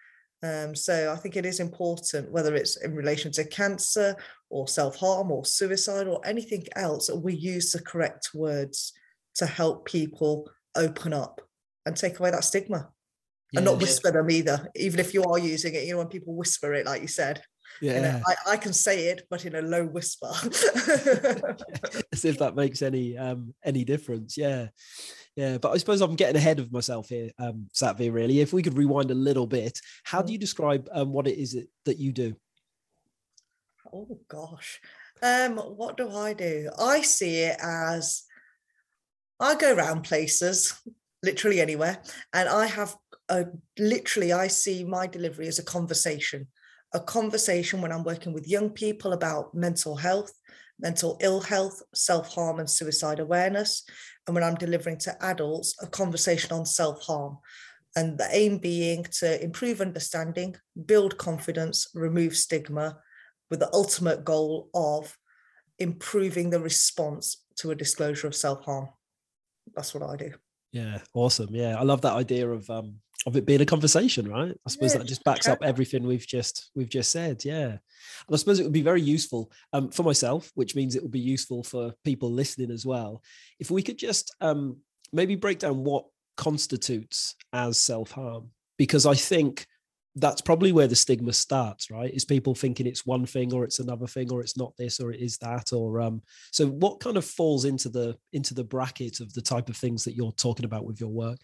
Um, 0.42 0.74
so 0.74 1.12
I 1.12 1.16
think 1.16 1.36
it 1.36 1.46
is 1.46 1.60
important, 1.60 2.32
whether 2.32 2.54
it's 2.54 2.76
in 2.82 2.94
relation 2.94 3.30
to 3.32 3.44
cancer 3.44 4.16
or 4.50 4.66
self 4.66 4.96
harm 4.96 5.30
or 5.30 5.44
suicide 5.44 6.08
or 6.08 6.20
anything 6.24 6.64
else, 6.74 7.06
that 7.06 7.16
we 7.16 7.34
use 7.34 7.70
the 7.72 7.82
correct 7.82 8.30
words 8.34 8.92
to 9.36 9.46
help 9.46 9.84
people 9.84 10.50
open 10.74 11.12
up 11.12 11.40
and 11.86 11.96
take 11.96 12.18
away 12.18 12.30
that 12.30 12.44
stigma. 12.44 12.88
Yeah. 13.52 13.58
And 13.58 13.66
not 13.66 13.80
whisper 13.80 14.10
them 14.10 14.30
either, 14.30 14.68
even 14.74 14.98
if 14.98 15.12
you 15.12 15.22
are 15.24 15.38
using 15.38 15.74
it, 15.74 15.84
you 15.84 15.92
know, 15.92 15.98
when 15.98 16.08
people 16.08 16.34
whisper 16.34 16.72
it, 16.72 16.86
like 16.86 17.02
you 17.02 17.08
said. 17.08 17.42
Yeah, 17.80 17.96
you 17.96 18.02
know, 18.02 18.20
I, 18.26 18.52
I, 18.52 18.56
can 18.56 18.72
say 18.72 19.06
it, 19.06 19.26
but 19.28 19.44
in 19.44 19.54
a 19.54 19.62
low 19.62 19.84
whisper. 19.84 20.28
As 22.12 22.24
if 22.24 22.38
that 22.38 22.54
makes 22.54 22.82
any 22.82 23.16
um 23.16 23.54
any 23.64 23.84
difference. 23.84 24.36
Yeah, 24.36 24.68
yeah. 25.36 25.58
But 25.58 25.72
I 25.72 25.78
suppose 25.78 26.00
I'm 26.00 26.14
getting 26.14 26.36
ahead 26.36 26.60
of 26.60 26.72
myself 26.72 27.08
here, 27.08 27.30
um, 27.38 27.68
Satveer. 27.74 28.12
Really, 28.12 28.40
if 28.40 28.52
we 28.52 28.62
could 28.62 28.76
rewind 28.76 29.10
a 29.10 29.14
little 29.14 29.46
bit, 29.46 29.80
how 30.04 30.22
do 30.22 30.28
mm. 30.28 30.32
you 30.32 30.38
describe 30.38 30.88
um, 30.92 31.12
what 31.12 31.26
it 31.26 31.38
is 31.38 31.56
that 31.84 31.98
you 31.98 32.12
do? 32.12 32.36
Oh 33.92 34.18
gosh, 34.28 34.80
um, 35.22 35.56
what 35.56 35.96
do 35.96 36.10
I 36.10 36.34
do? 36.34 36.70
I 36.78 37.02
see 37.02 37.40
it 37.40 37.56
as 37.62 38.22
I 39.40 39.54
go 39.56 39.74
around 39.74 40.02
places, 40.02 40.80
literally 41.22 41.60
anywhere, 41.60 42.00
and 42.32 42.48
I 42.48 42.66
have 42.66 42.96
a 43.28 43.46
literally 43.78 44.32
I 44.32 44.46
see 44.48 44.84
my 44.84 45.06
delivery 45.06 45.48
as 45.48 45.58
a 45.58 45.64
conversation 45.64 46.48
a 46.94 47.00
conversation 47.00 47.80
when 47.80 47.92
I'm 47.92 48.04
working 48.04 48.32
with 48.32 48.48
young 48.48 48.70
people 48.70 49.12
about 49.12 49.54
mental 49.54 49.96
health, 49.96 50.32
mental 50.78 51.18
ill 51.20 51.40
health, 51.40 51.82
self 51.94 52.34
harm, 52.34 52.58
and 52.58 52.68
suicide 52.68 53.20
awareness. 53.20 53.84
And 54.26 54.34
when 54.34 54.44
I'm 54.44 54.54
delivering 54.54 54.98
to 54.98 55.24
adults, 55.24 55.74
a 55.82 55.86
conversation 55.86 56.52
on 56.52 56.66
self 56.66 57.02
harm. 57.02 57.38
And 57.94 58.16
the 58.16 58.28
aim 58.30 58.58
being 58.58 59.04
to 59.18 59.42
improve 59.42 59.82
understanding, 59.82 60.56
build 60.86 61.18
confidence, 61.18 61.88
remove 61.94 62.36
stigma, 62.36 62.98
with 63.50 63.60
the 63.60 63.72
ultimate 63.74 64.24
goal 64.24 64.70
of 64.74 65.18
improving 65.78 66.48
the 66.48 66.60
response 66.60 67.44
to 67.56 67.70
a 67.70 67.74
disclosure 67.74 68.26
of 68.26 68.34
self 68.34 68.64
harm. 68.64 68.88
That's 69.74 69.94
what 69.94 70.08
I 70.08 70.16
do. 70.16 70.32
Yeah, 70.72 71.00
awesome. 71.12 71.54
Yeah, 71.54 71.78
I 71.78 71.82
love 71.82 72.00
that 72.00 72.14
idea 72.14 72.48
of 72.48 72.68
um, 72.70 72.96
of 73.26 73.36
it 73.36 73.46
being 73.46 73.60
a 73.60 73.66
conversation, 73.66 74.28
right? 74.28 74.52
I 74.66 74.70
suppose 74.70 74.94
yeah, 74.94 74.98
that 74.98 75.06
just 75.06 75.24
backs 75.24 75.48
up 75.48 75.62
everything 75.62 76.06
we've 76.06 76.26
just 76.26 76.70
we've 76.74 76.88
just 76.88 77.10
said. 77.10 77.44
Yeah, 77.44 77.66
and 77.66 77.80
I 78.32 78.36
suppose 78.36 78.58
it 78.58 78.64
would 78.64 78.72
be 78.72 78.82
very 78.82 79.02
useful 79.02 79.50
um, 79.72 79.90
for 79.90 80.02
myself, 80.02 80.50
which 80.54 80.74
means 80.74 80.96
it 80.96 81.02
would 81.02 81.12
be 81.12 81.20
useful 81.20 81.62
for 81.62 81.94
people 82.04 82.30
listening 82.30 82.70
as 82.70 82.84
well. 82.84 83.22
If 83.60 83.70
we 83.70 83.82
could 83.82 83.98
just 83.98 84.34
um, 84.40 84.78
maybe 85.12 85.36
break 85.36 85.60
down 85.60 85.84
what 85.84 86.06
constitutes 86.36 87.36
as 87.52 87.78
self 87.78 88.10
harm, 88.10 88.50
because 88.76 89.06
I 89.06 89.14
think 89.14 89.66
that's 90.16 90.42
probably 90.42 90.72
where 90.72 90.88
the 90.88 90.96
stigma 90.96 91.32
starts, 91.32 91.90
right? 91.90 92.12
Is 92.12 92.24
people 92.24 92.54
thinking 92.54 92.86
it's 92.86 93.06
one 93.06 93.24
thing 93.24 93.52
or 93.54 93.64
it's 93.64 93.78
another 93.78 94.06
thing 94.06 94.30
or 94.30 94.42
it's 94.42 94.58
not 94.58 94.76
this 94.76 95.00
or 95.00 95.12
it 95.12 95.20
is 95.20 95.38
that 95.38 95.72
or 95.72 96.00
um. 96.00 96.22
So 96.50 96.66
what 96.66 97.00
kind 97.00 97.16
of 97.16 97.24
falls 97.24 97.64
into 97.64 97.88
the 97.88 98.16
into 98.32 98.54
the 98.54 98.64
bracket 98.64 99.20
of 99.20 99.32
the 99.32 99.42
type 99.42 99.68
of 99.68 99.76
things 99.76 100.04
that 100.04 100.14
you're 100.14 100.32
talking 100.32 100.64
about 100.64 100.84
with 100.84 101.00
your 101.00 101.10
work? 101.10 101.38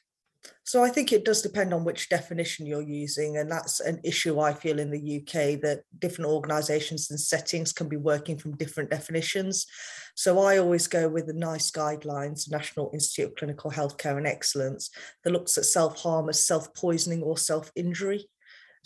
So 0.65 0.85
I 0.85 0.91
think 0.91 1.13
it 1.13 1.25
does 1.25 1.41
depend 1.41 1.73
on 1.73 1.85
which 1.85 2.09
definition 2.09 2.67
you're 2.67 2.83
using, 2.83 3.39
and 3.39 3.51
that's 3.51 3.81
an 3.81 4.01
issue 4.05 4.39
I 4.39 4.53
feel 4.53 4.79
in 4.79 4.91
the 4.91 5.19
UK 5.19 5.61
that 5.63 5.81
different 5.99 6.31
organisations 6.31 7.11
and 7.11 7.19
settings 7.19 7.73
can 7.73 7.89
be 7.89 7.97
working 7.97 8.37
from 8.37 8.57
different 8.57 8.91
definitions. 8.91 9.67
So 10.15 10.41
I 10.41 10.59
always 10.59 10.87
go 10.87 11.09
with 11.09 11.27
the 11.27 11.33
NICE 11.33 11.71
guidelines, 11.71 12.51
National 12.51 12.91
Institute 12.93 13.29
of 13.29 13.37
Clinical 13.37 13.71
Healthcare 13.71 14.19
and 14.19 14.27
Excellence, 14.27 14.91
that 15.25 15.33
looks 15.33 15.57
at 15.57 15.65
self 15.65 16.03
harm 16.03 16.29
as 16.29 16.47
self 16.47 16.75
poisoning 16.75 17.23
or 17.23 17.39
self 17.39 17.71
injury. 17.75 18.29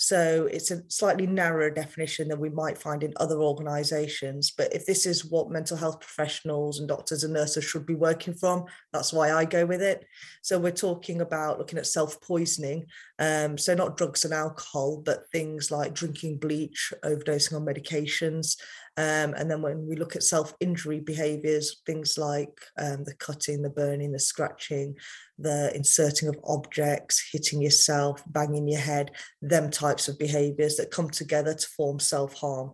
So 0.02 0.48
it's 0.50 0.72
a 0.72 0.82
slightly 0.88 1.28
narrower 1.28 1.70
definition 1.70 2.26
than 2.26 2.40
we 2.40 2.48
might 2.48 2.76
find 2.76 3.04
in 3.04 3.14
other 3.18 3.40
organisations. 3.40 4.50
But 4.50 4.74
if 4.74 4.84
this 4.84 5.06
is 5.06 5.24
what 5.24 5.52
mental 5.52 5.76
health 5.76 6.00
professionals 6.00 6.80
and 6.80 6.88
doctors 6.88 7.22
and 7.22 7.32
nurses 7.32 7.62
should 7.62 7.86
be 7.86 7.94
working 7.94 8.34
from, 8.34 8.64
that's 8.92 9.12
why 9.12 9.30
I 9.30 9.44
go 9.44 9.64
with 9.64 9.80
it. 9.80 10.04
So 10.42 10.58
we're 10.58 10.72
talking 10.72 11.20
about 11.20 11.60
looking 11.60 11.78
at 11.78 11.86
self 11.86 12.20
poisoning. 12.20 12.86
Um, 13.20 13.56
so 13.56 13.76
not 13.76 13.96
drugs 13.96 14.24
and 14.24 14.34
alcohol, 14.34 15.00
but 15.06 15.30
things 15.30 15.70
like 15.70 15.94
drinking 15.94 16.38
bleach, 16.38 16.92
overdosing 17.04 17.54
on 17.54 17.64
medications, 17.64 18.56
um, 18.98 19.32
and 19.34 19.50
then 19.50 19.62
when 19.62 19.86
we 19.86 19.96
look 19.96 20.16
at 20.16 20.22
self 20.22 20.54
injury 20.60 21.00
behaviors, 21.00 21.80
things 21.86 22.18
like 22.18 22.60
um, 22.78 23.04
the 23.04 23.14
cutting, 23.14 23.62
the 23.62 23.70
burning, 23.70 24.12
the 24.12 24.18
scratching, 24.18 24.96
the 25.38 25.74
inserting 25.74 26.28
of 26.28 26.38
objects, 26.44 27.30
hitting 27.32 27.62
yourself, 27.62 28.22
banging 28.26 28.68
your 28.68 28.80
head, 28.80 29.12
them 29.40 29.70
types 29.70 30.08
of 30.08 30.18
behaviors 30.18 30.76
that 30.76 30.90
come 30.90 31.08
together 31.08 31.54
to 31.54 31.66
form 31.68 31.98
self 31.98 32.34
harm. 32.34 32.72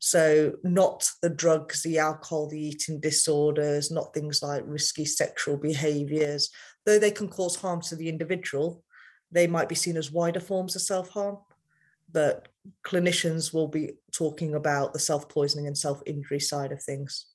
So, 0.00 0.54
not 0.64 1.08
the 1.22 1.30
drugs, 1.30 1.84
the 1.84 1.98
alcohol, 1.98 2.48
the 2.48 2.60
eating 2.60 2.98
disorders, 2.98 3.92
not 3.92 4.12
things 4.12 4.42
like 4.42 4.64
risky 4.66 5.04
sexual 5.04 5.56
behaviors, 5.56 6.50
though 6.84 6.98
they 6.98 7.12
can 7.12 7.28
cause 7.28 7.54
harm 7.54 7.80
to 7.82 7.94
the 7.94 8.08
individual, 8.08 8.82
they 9.30 9.46
might 9.46 9.68
be 9.68 9.76
seen 9.76 9.96
as 9.96 10.10
wider 10.10 10.40
forms 10.40 10.74
of 10.74 10.82
self 10.82 11.10
harm 11.10 11.38
but 12.12 12.48
clinicians 12.86 13.52
will 13.52 13.68
be 13.68 13.92
talking 14.12 14.54
about 14.54 14.92
the 14.92 14.98
self-poisoning 14.98 15.66
and 15.66 15.76
self-injury 15.76 16.40
side 16.40 16.72
of 16.72 16.82
things 16.82 17.26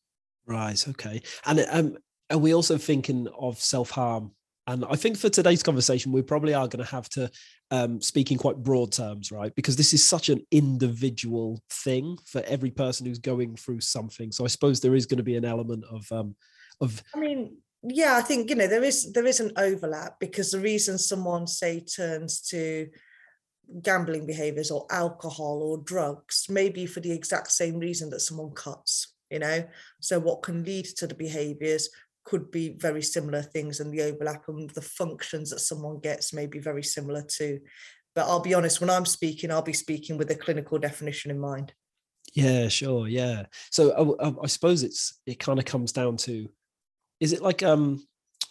right 0.46 0.88
okay 0.88 1.22
and 1.46 1.66
um 1.72 1.98
are 2.32 2.38
we 2.38 2.54
also 2.54 2.78
thinking 2.78 3.28
of 3.38 3.60
self-harm 3.60 4.32
and 4.68 4.84
I 4.90 4.96
think 4.96 5.18
for 5.18 5.30
today's 5.30 5.62
conversation, 5.62 6.12
we 6.12 6.24
probably 6.24 6.54
are 6.54 6.68
going 6.68 6.84
to 6.84 6.92
have 6.92 7.08
to 7.10 7.30
um, 7.70 8.02
speak 8.02 8.32
in 8.32 8.38
quite 8.38 8.58
broad 8.58 8.92
terms, 8.92 9.32
right? 9.32 9.54
Because 9.56 9.76
this 9.76 9.94
is 9.94 10.08
such 10.08 10.30
an 10.30 10.42
individual 10.50 11.62
thing 11.70 12.18
for 12.26 12.42
every 12.48 12.72
person 12.72 13.06
who's 13.06 13.20
going 13.20 13.58
through 13.58 13.82
something. 13.82 14.32
So 14.32 14.44
I 14.44 14.48
suppose 14.48 14.80
there 14.80 14.96
is 14.96 15.06
going 15.06 15.18
to 15.18 15.24
be 15.24 15.36
an 15.36 15.46
element 15.46 15.86
of 15.92 16.12
um, 16.12 16.36
of. 16.82 17.04
I 17.16 17.20
mean, 17.20 17.58
yeah, 17.84 18.16
I 18.18 18.22
think 18.22 18.50
you 18.50 18.56
know 18.56 18.68
there 18.68 18.84
is 18.84 19.14
there 19.14 19.28
is 19.28 19.40
an 19.40 19.52
overlap 19.56 20.20
because 20.20 20.50
the 20.50 20.60
reason 20.60 20.98
someone 20.98 21.46
say 21.46 21.82
turns 21.82 22.42
to 22.50 22.88
gambling 23.82 24.26
behaviors 24.26 24.72
or 24.72 24.86
alcohol 24.90 25.62
or 25.62 25.78
drugs, 25.80 26.48
maybe 26.50 26.86
for 26.86 27.00
the 27.00 27.12
exact 27.12 27.52
same 27.52 27.80
reason 27.80 28.10
that 28.10 28.22
someone 28.22 28.52
cuts, 28.52 29.14
you 29.30 29.40
know? 29.40 29.66
So, 30.02 30.20
what 30.20 30.44
can 30.44 30.64
lead 30.64 30.86
to 30.98 31.08
the 31.08 31.16
behaviors 31.16 31.90
could 32.24 32.50
be 32.52 32.76
very 32.78 33.02
similar 33.02 33.42
things, 33.42 33.80
and 33.80 33.94
the 33.94 34.02
overlap 34.02 34.48
and 34.48 34.70
the 34.72 34.82
functions 34.82 35.50
that 35.52 35.60
someone 35.60 36.00
gets 36.00 36.34
may 36.34 36.48
be 36.48 36.60
very 36.60 36.84
similar 36.84 37.22
too. 37.22 37.60
But 38.16 38.28
I'll 38.28 38.40
be 38.40 38.54
honest, 38.54 38.82
when 38.82 38.90
I'm 38.90 39.06
speaking, 39.06 39.52
I'll 39.52 39.62
be 39.62 39.74
speaking 39.74 40.18
with 40.18 40.32
a 40.32 40.36
clinical 40.36 40.80
definition 40.80 41.32
in 41.32 41.40
mind. 41.40 41.74
Yeah, 42.34 42.68
sure. 42.68 43.08
Yeah. 43.08 43.46
So, 43.72 44.18
I, 44.20 44.44
I 44.44 44.48
suppose 44.48 44.84
it's, 44.84 45.20
it 45.26 45.40
kind 45.40 45.60
of 45.60 45.66
comes 45.66 45.92
down 45.92 46.18
to, 46.18 46.50
is 47.20 47.34
it 47.34 47.42
like, 47.42 47.64
um, 47.64 48.06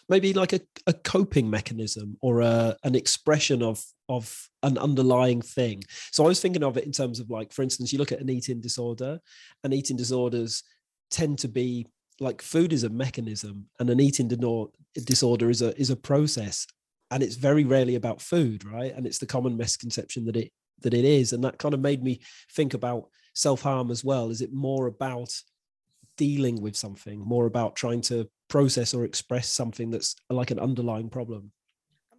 maybe 0.08 0.32
like 0.32 0.52
a, 0.52 0.60
a 0.86 0.92
coping 0.92 1.48
mechanism 1.48 2.16
or 2.20 2.40
a, 2.40 2.76
an 2.84 2.94
expression 2.94 3.62
of 3.62 3.84
of 4.08 4.48
an 4.62 4.76
underlying 4.78 5.40
thing. 5.40 5.82
So 6.12 6.24
i 6.24 6.28
was 6.28 6.40
thinking 6.40 6.62
of 6.62 6.76
it 6.76 6.84
in 6.84 6.92
terms 6.92 7.20
of 7.20 7.30
like 7.30 7.52
for 7.52 7.62
instance 7.62 7.92
you 7.92 7.98
look 7.98 8.12
at 8.12 8.20
an 8.20 8.30
eating 8.30 8.60
disorder 8.60 9.20
and 9.62 9.72
eating 9.72 9.96
disorders 9.96 10.62
tend 11.10 11.38
to 11.38 11.48
be 11.48 11.86
like 12.20 12.42
food 12.42 12.72
is 12.72 12.84
a 12.84 12.88
mechanism 12.90 13.66
and 13.80 13.90
an 13.90 14.00
eating 14.00 14.28
disorder 14.94 15.50
is 15.50 15.62
a 15.62 15.78
is 15.80 15.90
a 15.90 15.96
process 15.96 16.66
and 17.10 17.22
it's 17.22 17.36
very 17.36 17.64
rarely 17.64 17.94
about 17.94 18.20
food 18.20 18.64
right? 18.64 18.92
And 18.94 19.06
it's 19.06 19.18
the 19.18 19.26
common 19.26 19.56
misconception 19.56 20.24
that 20.26 20.36
it 20.36 20.52
that 20.82 20.94
it 20.94 21.04
is 21.04 21.32
and 21.32 21.42
that 21.44 21.58
kind 21.58 21.74
of 21.74 21.80
made 21.80 22.02
me 22.02 22.20
think 22.52 22.74
about 22.74 23.08
self-harm 23.34 23.90
as 23.90 24.04
well. 24.04 24.30
Is 24.30 24.40
it 24.40 24.52
more 24.52 24.86
about 24.86 25.34
dealing 26.16 26.60
with 26.60 26.76
something 26.76 27.20
more 27.20 27.46
about 27.46 27.76
trying 27.76 28.00
to 28.00 28.28
process 28.48 28.94
or 28.94 29.04
express 29.04 29.48
something 29.48 29.90
that's 29.90 30.14
like 30.30 30.50
an 30.50 30.58
underlying 30.58 31.08
problem 31.08 31.50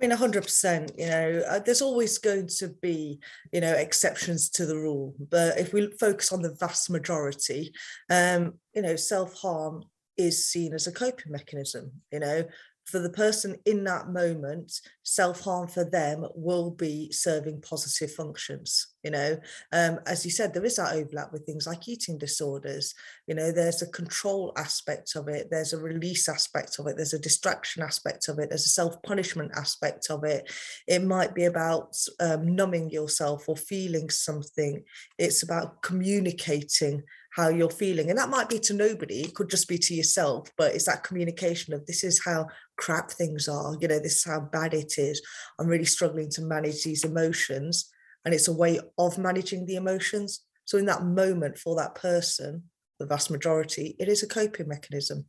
I 0.01 0.07
mean, 0.07 0.17
100%, 0.17 0.91
you 0.97 1.07
know, 1.07 1.43
uh, 1.47 1.59
there's 1.59 1.81
always 1.81 2.17
going 2.17 2.47
to 2.57 2.67
be, 2.81 3.19
you 3.53 3.61
know, 3.61 3.71
exceptions 3.71 4.49
to 4.51 4.65
the 4.65 4.75
rule. 4.75 5.15
But 5.29 5.57
if 5.57 5.71
we 5.71 5.89
focus 5.99 6.33
on 6.33 6.41
the 6.41 6.55
vast 6.59 6.89
majority, 6.89 7.73
um, 8.09 8.55
you 8.73 8.81
know, 8.81 8.97
self 8.97 9.33
harm 9.35 9.83
is 10.17 10.47
seen 10.47 10.73
as 10.73 10.87
a 10.87 10.91
coping 10.91 11.31
mechanism, 11.31 11.91
you 12.11 12.19
know, 12.19 12.43
for 12.85 12.99
the 12.99 13.09
person 13.09 13.57
in 13.65 13.83
that 13.85 14.09
moment, 14.09 14.79
self 15.03 15.41
harm 15.41 15.67
for 15.67 15.83
them 15.83 16.25
will 16.35 16.69
be 16.69 17.11
serving 17.11 17.61
positive 17.61 18.13
functions. 18.13 18.87
You 19.03 19.11
know, 19.11 19.37
um, 19.71 19.99
as 20.05 20.23
you 20.25 20.31
said, 20.31 20.53
there 20.53 20.65
is 20.65 20.77
that 20.77 20.93
overlap 20.93 21.31
with 21.31 21.45
things 21.45 21.67
like 21.67 21.87
eating 21.87 22.17
disorders. 22.17 22.93
You 23.27 23.35
know, 23.35 23.51
there's 23.51 23.81
a 23.81 23.89
control 23.89 24.53
aspect 24.55 25.15
of 25.15 25.27
it, 25.27 25.47
there's 25.49 25.73
a 25.73 25.79
release 25.79 26.29
aspect 26.29 26.77
of 26.79 26.87
it, 26.87 26.95
there's 26.95 27.13
a 27.13 27.19
distraction 27.19 27.81
aspect 27.83 28.27
of 28.27 28.39
it, 28.39 28.49
there's 28.49 28.65
a 28.65 28.69
self 28.69 29.01
punishment 29.01 29.51
aspect 29.55 30.07
of 30.09 30.23
it. 30.23 30.51
It 30.87 31.03
might 31.03 31.33
be 31.33 31.45
about 31.45 31.95
um, 32.19 32.55
numbing 32.55 32.91
yourself 32.91 33.49
or 33.49 33.57
feeling 33.57 34.09
something, 34.09 34.83
it's 35.17 35.43
about 35.43 35.81
communicating 35.81 37.03
how 37.35 37.49
you're 37.49 37.69
feeling. 37.69 38.09
And 38.09 38.17
that 38.17 38.29
might 38.29 38.47
be 38.47 38.59
to 38.59 38.73
nobody, 38.73 39.21
it 39.21 39.35
could 39.35 39.49
just 39.49 39.67
be 39.67 39.77
to 39.77 39.93
yourself, 39.93 40.49
but 40.57 40.73
it's 40.73 40.85
that 40.85 41.03
communication 41.03 41.73
of 41.73 41.85
this 41.85 42.03
is 42.03 42.23
how 42.23 42.47
crap 42.77 43.11
things 43.11 43.49
are, 43.49 43.75
you 43.81 43.87
know, 43.89 43.99
this 43.99 44.17
is 44.17 44.23
how 44.23 44.39
bad 44.39 44.73
it 44.73 44.93
is. 44.97 45.21
I'm 45.59 45.67
really 45.67 45.85
struggling 45.85 46.29
to 46.31 46.41
manage 46.41 46.83
these 46.83 47.03
emotions. 47.03 47.91
And 48.23 48.33
it's 48.33 48.47
a 48.47 48.53
way 48.53 48.79
of 48.97 49.17
managing 49.17 49.65
the 49.65 49.75
emotions. 49.75 50.45
So 50.63 50.77
in 50.79 50.85
that 50.85 51.03
moment 51.03 51.59
for 51.59 51.75
that 51.75 51.93
person, 51.93 52.63
the 52.99 53.05
vast 53.05 53.29
majority, 53.29 53.95
it 53.99 54.07
is 54.07 54.23
a 54.23 54.27
coping 54.27 54.67
mechanism. 54.67 55.25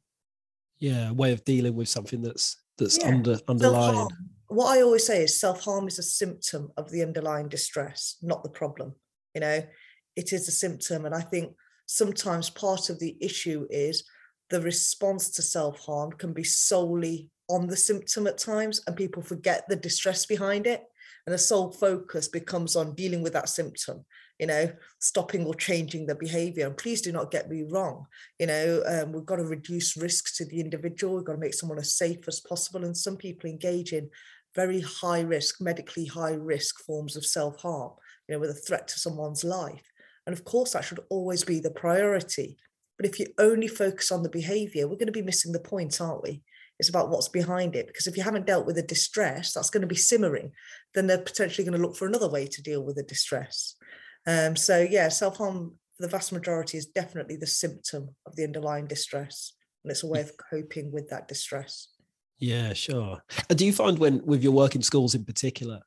Yeah, 0.78 1.10
a 1.10 1.12
way 1.12 1.32
of 1.32 1.44
dealing 1.44 1.74
with 1.74 1.88
something 1.88 2.22
that's 2.22 2.56
that's 2.78 2.98
yeah. 2.98 3.08
under 3.08 3.38
underlying. 3.48 3.94
Self-harm. 3.94 4.30
What 4.48 4.78
I 4.78 4.80
always 4.80 5.04
say 5.04 5.24
is 5.24 5.38
self-harm 5.38 5.88
is 5.88 5.98
a 5.98 6.02
symptom 6.02 6.70
of 6.76 6.90
the 6.90 7.02
underlying 7.02 7.48
distress, 7.48 8.16
not 8.22 8.44
the 8.44 8.50
problem. 8.50 8.94
You 9.34 9.40
know, 9.42 9.62
it 10.14 10.32
is 10.32 10.48
a 10.48 10.52
symptom. 10.52 11.04
And 11.04 11.14
I 11.14 11.20
think 11.20 11.54
sometimes 11.86 12.50
part 12.50 12.90
of 12.90 12.98
the 12.98 13.16
issue 13.20 13.66
is 13.70 14.04
the 14.50 14.60
response 14.60 15.30
to 15.30 15.42
self 15.42 15.80
harm 15.80 16.12
can 16.12 16.32
be 16.32 16.44
solely 16.44 17.30
on 17.48 17.66
the 17.66 17.76
symptom 17.76 18.26
at 18.26 18.38
times, 18.38 18.80
and 18.86 18.96
people 18.96 19.22
forget 19.22 19.64
the 19.68 19.76
distress 19.76 20.26
behind 20.26 20.66
it. 20.66 20.84
And 21.26 21.34
the 21.34 21.38
sole 21.38 21.72
focus 21.72 22.28
becomes 22.28 22.76
on 22.76 22.94
dealing 22.94 23.20
with 23.20 23.32
that 23.32 23.48
symptom, 23.48 24.04
you 24.38 24.46
know, 24.46 24.70
stopping 25.00 25.44
or 25.44 25.54
changing 25.54 26.06
the 26.06 26.14
behavior. 26.14 26.66
And 26.66 26.76
please 26.76 27.02
do 27.02 27.10
not 27.10 27.32
get 27.32 27.50
me 27.50 27.64
wrong. 27.68 28.06
You 28.38 28.46
know, 28.46 28.82
um, 28.86 29.12
we've 29.12 29.26
got 29.26 29.36
to 29.36 29.44
reduce 29.44 29.96
risks 29.96 30.36
to 30.36 30.44
the 30.44 30.60
individual. 30.60 31.16
We've 31.16 31.24
got 31.24 31.32
to 31.32 31.38
make 31.38 31.54
someone 31.54 31.78
as 31.78 31.96
safe 31.96 32.28
as 32.28 32.38
possible. 32.38 32.84
And 32.84 32.96
some 32.96 33.16
people 33.16 33.50
engage 33.50 33.92
in 33.92 34.08
very 34.54 34.80
high 34.80 35.20
risk, 35.20 35.60
medically 35.60 36.06
high 36.06 36.34
risk 36.34 36.78
forms 36.84 37.16
of 37.16 37.26
self 37.26 37.60
harm, 37.60 37.92
you 38.28 38.34
know, 38.34 38.38
with 38.38 38.50
a 38.50 38.54
threat 38.54 38.86
to 38.88 38.98
someone's 38.98 39.42
life. 39.42 39.82
And 40.26 40.32
of 40.32 40.44
course, 40.44 40.72
that 40.72 40.84
should 40.84 41.00
always 41.08 41.44
be 41.44 41.60
the 41.60 41.70
priority. 41.70 42.56
But 42.96 43.06
if 43.06 43.18
you 43.20 43.26
only 43.38 43.68
focus 43.68 44.10
on 44.10 44.22
the 44.22 44.28
behavior, 44.28 44.86
we're 44.86 44.96
going 44.96 45.06
to 45.06 45.12
be 45.12 45.22
missing 45.22 45.52
the 45.52 45.60
point, 45.60 46.00
aren't 46.00 46.22
we? 46.22 46.42
It's 46.78 46.88
about 46.88 47.10
what's 47.10 47.28
behind 47.28 47.76
it. 47.76 47.86
Because 47.86 48.06
if 48.06 48.16
you 48.16 48.22
haven't 48.22 48.46
dealt 48.46 48.66
with 48.66 48.76
the 48.76 48.82
distress, 48.82 49.52
that's 49.52 49.70
going 49.70 49.82
to 49.82 49.86
be 49.86 49.96
simmering. 49.96 50.52
Then 50.94 51.06
they're 51.06 51.18
potentially 51.18 51.64
going 51.64 51.78
to 51.80 51.86
look 51.86 51.96
for 51.96 52.06
another 52.06 52.28
way 52.28 52.46
to 52.46 52.62
deal 52.62 52.82
with 52.82 52.96
the 52.96 53.02
distress. 53.02 53.76
Um, 54.26 54.56
so, 54.56 54.80
yeah, 54.80 55.08
self 55.08 55.36
harm 55.36 55.74
for 55.96 56.02
the 56.02 56.08
vast 56.08 56.32
majority 56.32 56.76
is 56.78 56.86
definitely 56.86 57.36
the 57.36 57.46
symptom 57.46 58.14
of 58.26 58.36
the 58.36 58.44
underlying 58.44 58.86
distress. 58.86 59.52
And 59.84 59.90
it's 59.90 60.02
a 60.02 60.08
way 60.08 60.20
of 60.20 60.32
coping 60.50 60.90
with 60.90 61.08
that 61.10 61.28
distress. 61.28 61.88
Yeah, 62.38 62.72
sure. 62.72 63.22
And 63.48 63.58
do 63.58 63.64
you 63.64 63.72
find 63.72 63.98
when, 63.98 64.24
with 64.26 64.42
your 64.42 64.52
work 64.52 64.74
in 64.74 64.82
schools 64.82 65.14
in 65.14 65.24
particular, 65.24 65.80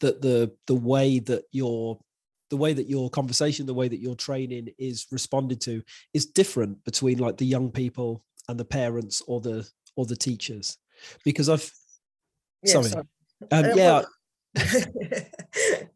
that 0.00 0.22
the 0.22 0.52
the 0.66 0.74
way 0.74 1.18
that 1.20 1.44
you're 1.50 1.98
the 2.52 2.56
way 2.58 2.74
that 2.74 2.86
your 2.86 3.08
conversation, 3.08 3.64
the 3.64 3.72
way 3.72 3.88
that 3.88 4.00
your 4.00 4.14
training 4.14 4.68
is 4.78 5.06
responded 5.10 5.58
to 5.58 5.82
is 6.12 6.26
different 6.26 6.84
between 6.84 7.16
like 7.16 7.38
the 7.38 7.46
young 7.46 7.70
people 7.70 8.22
and 8.46 8.60
the 8.60 8.64
parents 8.64 9.22
or 9.26 9.40
the 9.40 9.66
or 9.96 10.04
the 10.04 10.14
teachers. 10.14 10.76
Because 11.24 11.48
I've 11.48 11.72
yeah, 12.62 12.72
sorry. 12.72 12.88
sorry. 12.90 13.04
Um, 13.50 13.70
yeah. 13.74 14.02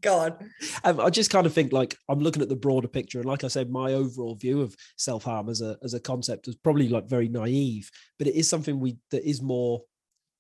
Go 0.01 0.17
on. 0.17 0.51
Um, 0.83 0.99
I 0.99 1.11
just 1.11 1.29
kind 1.29 1.47
of 1.47 1.53
think 1.53 1.75
like 1.75 1.95
I'm 2.09 2.21
looking 2.21 2.41
at 2.41 2.49
the 2.49 2.57
broader 2.57 2.89
picture, 2.89 3.19
and 3.19 3.29
like 3.29 3.45
I 3.45 3.49
said, 3.49 3.71
my 3.71 3.93
overall 3.93 4.35
view 4.35 4.63
of 4.63 4.75
self 4.97 5.25
harm 5.25 5.51
as 5.51 5.61
a 5.61 5.77
as 5.83 5.93
a 5.93 6.01
concept 6.01 6.49
is 6.49 6.57
probably 6.57 6.89
like 6.89 7.07
very 7.07 7.29
naive, 7.29 7.91
but 8.19 8.29
it 8.29 8.35
is 8.35 8.49
something 8.49 8.81
we 8.81 8.97
that 9.11 9.29
is 9.29 9.43
more 9.43 9.83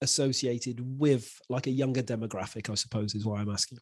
associated 0.00 0.80
with 0.99 1.38
like 1.50 1.66
a 1.66 1.70
younger 1.82 2.02
demographic, 2.02 2.70
I 2.70 2.75
suppose, 2.75 3.14
is 3.14 3.26
why 3.26 3.42
I'm 3.42 3.50
asking. 3.50 3.80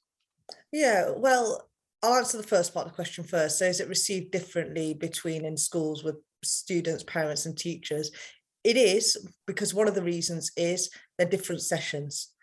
Yeah, 0.73 1.13
well, 1.17 1.69
I'll 2.05 2.17
answer 2.17 2.37
the 2.37 2.43
first 2.43 2.75
part 2.75 2.85
of 2.85 2.93
the 2.93 2.97
question 2.97 3.25
first. 3.25 3.59
So, 3.59 3.65
is 3.65 3.81
it 3.81 3.89
received 3.89 4.31
differently 4.31 4.93
between 4.93 5.47
in 5.47 5.57
schools 5.57 6.05
with 6.05 6.17
students, 6.45 7.03
parents, 7.03 7.47
and 7.47 7.57
teachers? 7.57 8.11
It 8.63 8.77
is 8.77 9.17
because 9.47 9.73
one 9.73 9.89
of 9.89 9.95
the 9.95 10.03
reasons 10.03 10.53
is 10.55 10.91
they're 11.17 11.27
different 11.27 11.63
sessions 11.63 12.34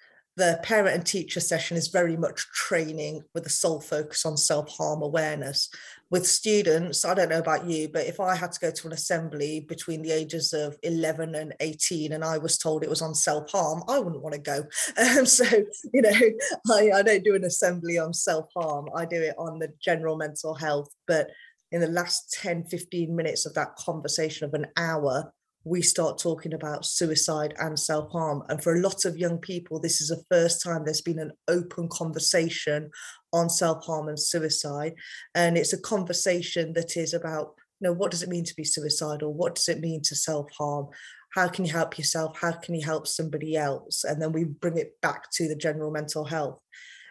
the 0.42 0.60
parent 0.64 0.96
and 0.96 1.06
teacher 1.06 1.40
session 1.40 1.78
is 1.78 1.90
very 1.90 2.18
much 2.18 2.48
training 2.52 3.24
with 3.36 3.46
a 3.46 3.50
sole 3.50 3.80
focus 3.80 4.26
on 4.26 4.36
self-harm 4.36 5.04
awareness. 5.04 5.70
With 6.10 6.28
students 6.28 7.06
i 7.06 7.14
don't 7.14 7.30
know 7.30 7.40
about 7.40 7.66
you 7.66 7.88
but 7.88 8.06
if 8.06 8.20
i 8.20 8.36
had 8.36 8.52
to 8.52 8.60
go 8.60 8.70
to 8.70 8.88
an 8.88 8.92
assembly 8.92 9.62
between 9.62 10.02
the 10.02 10.12
ages 10.12 10.52
of 10.52 10.78
11 10.84 11.36
and 11.36 11.54
18 11.62 12.12
and 12.12 12.22
i 12.22 12.38
was 12.38 12.58
told 12.58 12.84
it 12.84 12.90
was 12.90 13.02
on 13.02 13.16
self-harm 13.16 13.84
i 13.88 13.98
wouldn't 13.98 14.22
want 14.22 14.36
to 14.36 14.42
go. 14.42 14.66
Um, 15.18 15.26
so 15.26 15.46
you 15.94 16.02
know 16.02 16.12
I, 16.70 17.00
I 17.00 17.02
don't 17.02 17.24
do 17.24 17.36
an 17.36 17.46
assembly 17.46 17.98
on 17.98 18.14
self-harm. 18.14 18.90
I 18.94 19.06
do 19.06 19.22
it 19.22 19.36
on 19.38 19.60
the 19.60 19.70
general 19.80 20.18
mental 20.18 20.54
health. 20.54 20.90
But 21.08 21.30
in 21.72 21.80
the 21.80 21.88
last 21.88 22.34
10 22.42 22.66
15 22.66 23.16
minutes 23.16 23.46
of 23.46 23.54
that 23.54 23.76
conversation 23.78 24.46
of 24.46 24.54
an 24.54 24.68
hour 24.76 25.32
we 25.64 25.82
start 25.82 26.18
talking 26.18 26.54
about 26.54 26.86
suicide 26.86 27.54
and 27.60 27.78
self 27.78 28.12
harm. 28.12 28.44
And 28.50 28.62
for 28.62 28.76
a 28.76 28.80
lot 28.80 29.06
of 29.06 29.18
young 29.18 29.38
people, 29.38 29.80
this 29.80 30.02
is 30.02 30.08
the 30.08 30.24
first 30.30 30.64
time 30.64 30.84
there's 30.84 31.02
been 31.02 31.20
an 31.20 31.34
open 31.48 31.88
conversation 31.90 32.90
on 33.32 33.50
self 33.50 33.86
harm 33.86 34.08
and 34.08 34.20
suicide. 34.20 34.94
And 35.36 35.58
it's 35.58 35.74
a 35.74 35.82
conversation 35.82 36.74
that 36.74 36.98
is 36.98 37.14
about, 37.14 37.54
you 37.80 37.88
know, 37.88 37.94
what 37.94 38.12
does 38.12 38.24
it 38.24 38.30
mean 38.30 38.46
to 38.46 38.56
be 38.56 38.64
suicidal? 38.64 39.34
What 39.34 39.56
does 39.56 39.70
it 39.70 39.80
mean 39.80 40.02
to 40.04 40.16
self 40.16 40.50
harm? 40.58 40.88
How 41.36 41.48
can 41.48 41.66
you 41.66 41.72
help 41.72 41.98
yourself? 41.98 42.40
How 42.40 42.52
can 42.52 42.76
you 42.76 42.86
help 42.86 43.08
somebody 43.08 43.56
else? 43.56 44.04
And 44.04 44.22
then 44.22 44.32
we 44.32 44.44
bring 44.44 44.78
it 44.78 45.00
back 45.02 45.32
to 45.34 45.48
the 45.48 45.56
general 45.56 45.92
mental 45.92 46.26
health. 46.26 46.60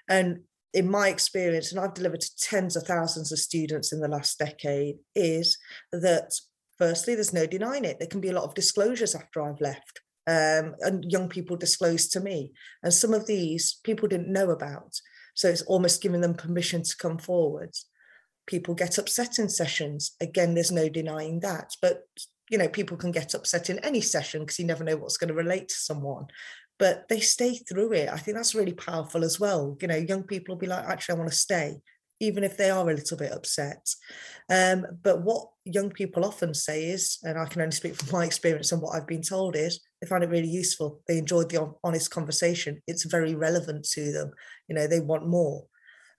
And 0.08 0.40
in 0.74 0.90
my 0.90 1.08
experience, 1.08 1.72
and 1.72 1.80
I've 1.80 1.94
delivered 1.94 2.20
to 2.20 2.36
tens 2.36 2.76
of 2.76 2.84
thousands 2.84 3.32
of 3.32 3.38
students 3.38 3.92
in 3.92 4.00
the 4.00 4.08
last 4.08 4.38
decade, 4.38 4.96
is 5.14 5.58
that 5.92 6.32
firstly, 6.80 7.14
there's 7.14 7.34
no 7.34 7.46
denying 7.46 7.84
it. 7.84 7.98
There 7.98 8.08
can 8.08 8.20
be 8.20 8.30
a 8.30 8.32
lot 8.32 8.44
of 8.44 8.54
disclosures 8.54 9.14
after 9.14 9.42
I've 9.42 9.60
left. 9.60 10.00
Um, 10.26 10.74
and 10.80 11.04
young 11.04 11.28
people 11.28 11.56
disclose 11.56 12.08
to 12.08 12.20
me. 12.20 12.52
And 12.82 12.92
some 12.92 13.12
of 13.12 13.26
these 13.26 13.78
people 13.84 14.08
didn't 14.08 14.32
know 14.32 14.50
about. 14.50 14.98
So 15.34 15.48
it's 15.48 15.62
almost 15.62 16.02
giving 16.02 16.22
them 16.22 16.34
permission 16.34 16.82
to 16.82 16.96
come 16.96 17.18
forward. 17.18 17.74
People 18.46 18.74
get 18.74 18.98
upset 18.98 19.38
in 19.38 19.48
sessions. 19.48 20.16
Again, 20.20 20.54
there's 20.54 20.72
no 20.72 20.88
denying 20.88 21.40
that. 21.40 21.70
But 21.82 22.04
you 22.50 22.58
know, 22.58 22.68
people 22.68 22.96
can 22.96 23.12
get 23.12 23.34
upset 23.34 23.70
in 23.70 23.78
any 23.80 24.00
session 24.00 24.40
because 24.40 24.58
you 24.58 24.66
never 24.66 24.82
know 24.82 24.96
what's 24.96 25.16
going 25.16 25.28
to 25.28 25.34
relate 25.34 25.68
to 25.68 25.74
someone. 25.76 26.26
But 26.78 27.08
they 27.08 27.20
stay 27.20 27.54
through 27.54 27.92
it. 27.92 28.08
I 28.08 28.16
think 28.16 28.36
that's 28.36 28.54
really 28.54 28.72
powerful 28.72 29.22
as 29.22 29.38
well. 29.38 29.76
You 29.80 29.88
know, 29.88 29.96
young 29.96 30.24
people 30.24 30.54
will 30.54 30.60
be 30.60 30.66
like, 30.66 30.84
actually, 30.84 31.14
I 31.14 31.18
want 31.18 31.30
to 31.30 31.36
stay 31.36 31.76
even 32.20 32.44
if 32.44 32.56
they 32.56 32.70
are 32.70 32.88
a 32.88 32.94
little 32.94 33.16
bit 33.16 33.32
upset. 33.32 33.88
Um, 34.50 34.86
but 35.02 35.22
what 35.22 35.48
young 35.64 35.90
people 35.90 36.24
often 36.24 36.54
say 36.54 36.84
is, 36.84 37.18
and 37.22 37.38
I 37.38 37.46
can 37.46 37.62
only 37.62 37.72
speak 37.72 37.96
from 37.96 38.10
my 38.12 38.24
experience 38.24 38.72
and 38.72 38.82
what 38.82 38.94
I've 38.94 39.06
been 39.06 39.22
told 39.22 39.56
is, 39.56 39.80
they 40.00 40.06
find 40.06 40.22
it 40.22 40.30
really 40.30 40.48
useful. 40.48 41.00
They 41.08 41.18
enjoyed 41.18 41.50
the 41.50 41.72
honest 41.82 42.10
conversation. 42.10 42.82
It's 42.86 43.04
very 43.04 43.34
relevant 43.34 43.84
to 43.92 44.12
them. 44.12 44.30
You 44.68 44.74
know, 44.74 44.86
they 44.86 45.00
want 45.00 45.26
more. 45.26 45.64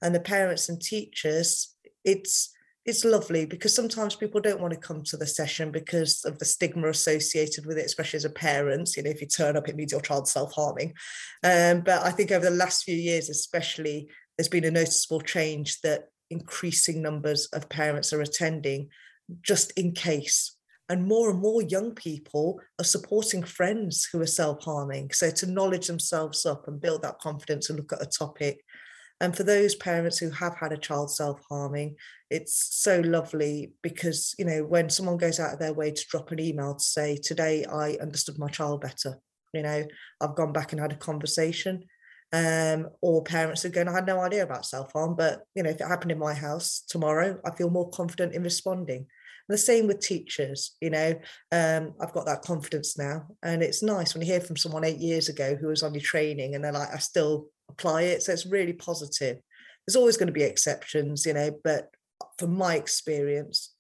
And 0.02 0.14
the 0.14 0.20
parents 0.20 0.70
and 0.70 0.82
teachers, 0.82 1.76
it's 2.04 2.52
it's 2.84 3.06
lovely 3.06 3.46
because 3.46 3.76
sometimes 3.76 4.16
people 4.16 4.42
don't 4.42 4.60
want 4.60 4.74
to 4.74 4.80
come 4.80 5.04
to 5.04 5.16
the 5.16 5.28
session 5.28 5.72
because 5.72 6.26
of 6.26 6.40
the 6.40 6.46
stigma 6.46 6.90
associated 6.90 7.66
with 7.68 7.78
it, 7.78 7.86
especially 7.86 8.18
as 8.18 8.26
a 8.26 8.30
parent. 8.32 8.98
You 8.98 9.04
know, 9.04 9.12
if 9.12 9.22
you 9.22 9.28
turn 9.28 9.56
up, 9.56 9.70
it 9.70 9.76
means 9.76 9.92
your 9.92 10.02
child's 10.02 10.32
self-harming. 10.32 10.94
Um, 11.44 11.82
but 11.82 12.02
I 12.02 12.10
think 12.10 12.32
over 12.32 12.46
the 12.46 12.56
last 12.56 12.84
few 12.84 12.96
years, 12.96 13.30
especially, 13.30 14.10
there's 14.42 14.50
been 14.50 14.66
a 14.66 14.72
noticeable 14.72 15.22
change 15.22 15.82
that 15.82 16.06
increasing 16.32 17.00
numbers 17.00 17.46
of 17.54 17.70
parents 17.70 18.12
are 18.12 18.22
attending 18.22 18.90
just 19.44 19.70
in 19.78 19.92
case. 19.92 20.58
And 20.90 21.06
more 21.06 21.30
and 21.30 21.40
more 21.40 21.62
young 21.62 21.94
people 21.94 22.60
are 22.80 22.84
supporting 22.84 23.44
friends 23.44 24.10
who 24.12 24.20
are 24.20 24.26
self 24.26 24.64
harming. 24.64 25.12
So 25.12 25.30
to 25.30 25.46
knowledge 25.46 25.86
themselves 25.86 26.44
up 26.44 26.68
and 26.68 26.82
build 26.82 27.04
that 27.04 27.20
confidence 27.20 27.70
and 27.70 27.78
look 27.78 27.94
at 27.94 28.02
a 28.02 28.08
topic. 28.08 28.64
And 29.20 29.38
for 29.38 29.44
those 29.44 29.76
parents 29.76 30.18
who 30.18 30.32
have 30.32 30.56
had 30.56 30.74
a 30.74 30.78
child 30.78 31.12
self 31.12 31.40
harming, 31.48 31.98
it's 32.32 32.82
so 32.82 33.00
lovely 33.02 33.74
because, 33.84 34.34
you 34.40 34.46
know, 34.46 34.64
when 34.64 34.90
someone 34.90 35.18
goes 35.18 35.40
out 35.40 35.54
of 35.54 35.60
their 35.60 35.74
way 35.74 35.92
to 35.92 36.08
drop 36.10 36.32
an 36.32 36.40
email 36.40 36.74
to 36.74 36.84
say, 36.84 37.16
Today 37.16 37.64
I 37.64 37.92
understood 38.02 38.40
my 38.40 38.50
child 38.50 38.82
better, 38.82 39.20
you 39.54 39.62
know, 39.62 39.86
I've 40.20 40.36
gone 40.36 40.52
back 40.52 40.72
and 40.72 40.82
had 40.82 40.94
a 40.94 40.96
conversation 40.96 41.84
um, 42.34 42.90
or 43.02 43.24
parents 43.24 43.66
are 43.66 43.70
going, 43.70 43.88
I 43.88 43.94
had 43.94 44.06
no 44.06 44.20
idea 44.20 44.44
about 44.44 44.66
self 44.66 44.94
harm, 44.94 45.16
but 45.16 45.42
you 45.56 45.64
know, 45.64 45.70
if 45.70 45.82
it 45.82 45.88
happened 45.88 46.12
in 46.12 46.20
my 46.20 46.34
house 46.34 46.84
tomorrow, 46.88 47.40
I 47.46 47.52
feel 47.56 47.70
more 47.70 47.90
confident 47.90 48.34
in 48.34 48.44
responding. 48.44 49.08
the 49.50 49.58
same 49.58 49.88
with 49.88 50.00
teachers, 50.00 50.78
you 50.80 50.90
know, 50.90 51.14
um, 51.52 51.94
I've 52.00 52.14
got 52.14 52.26
that 52.28 52.44
confidence 52.44 52.98
now. 52.98 53.28
And 53.44 53.62
it's 53.62 53.84
nice 53.84 54.14
when 54.14 54.22
you 54.22 54.32
hear 54.32 54.40
from 54.40 54.56
someone 54.56 54.86
eight 54.86 55.00
years 55.00 55.28
ago 55.28 55.58
who 55.60 55.68
was 55.68 55.84
on 55.84 55.94
your 55.94 56.02
training 56.02 56.56
and 56.56 56.64
they're 56.64 56.72
like, 56.72 56.94
I 56.94 57.00
still 57.00 57.48
apply 57.70 58.04
it. 58.04 58.24
So 58.24 58.32
it's 58.32 58.46
really 58.46 58.74
positive. 58.74 59.40
There's 59.86 59.98
always 59.98 60.16
going 60.16 60.28
to 60.28 60.34
be 60.34 60.44
exceptions, 60.44 61.26
you 61.26 61.34
know, 61.34 61.52
but 61.66 61.90
from 62.38 62.56
my 62.56 62.76
experience, 62.76 63.74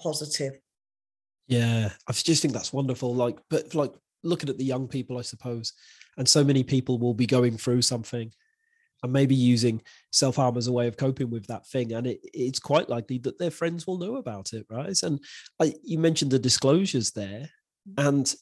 positive. 0.00 0.58
Yeah, 1.46 1.90
I 2.06 2.12
just 2.12 2.40
think 2.40 2.54
that's 2.54 2.72
wonderful. 2.72 3.14
Like, 3.14 3.38
but 3.50 3.74
like 3.74 3.92
looking 4.22 4.48
at 4.48 4.58
the 4.58 4.64
young 4.64 4.88
people, 4.88 5.18
I 5.18 5.22
suppose, 5.22 5.72
and 6.18 6.28
so 6.28 6.44
many 6.44 6.62
people 6.62 6.98
will 6.98 7.14
be 7.14 7.26
going 7.26 7.56
through 7.56 7.80
something 7.80 8.30
and 9.02 9.12
maybe 9.12 9.34
using 9.34 9.80
self 10.10 10.36
harm 10.36 10.56
as 10.56 10.66
a 10.66 10.72
way 10.72 10.88
of 10.88 10.96
coping 10.96 11.30
with 11.30 11.46
that 11.46 11.66
thing. 11.66 11.92
And 11.92 12.06
it, 12.06 12.20
it's 12.34 12.58
quite 12.58 12.88
likely 12.88 13.18
that 13.18 13.38
their 13.38 13.52
friends 13.52 13.86
will 13.86 13.98
know 13.98 14.16
about 14.16 14.52
it, 14.52 14.66
right? 14.68 15.00
And 15.02 15.20
I, 15.60 15.74
you 15.82 15.98
mentioned 15.98 16.32
the 16.32 16.38
disclosures 16.38 17.12
there, 17.12 17.48
and 17.96 18.34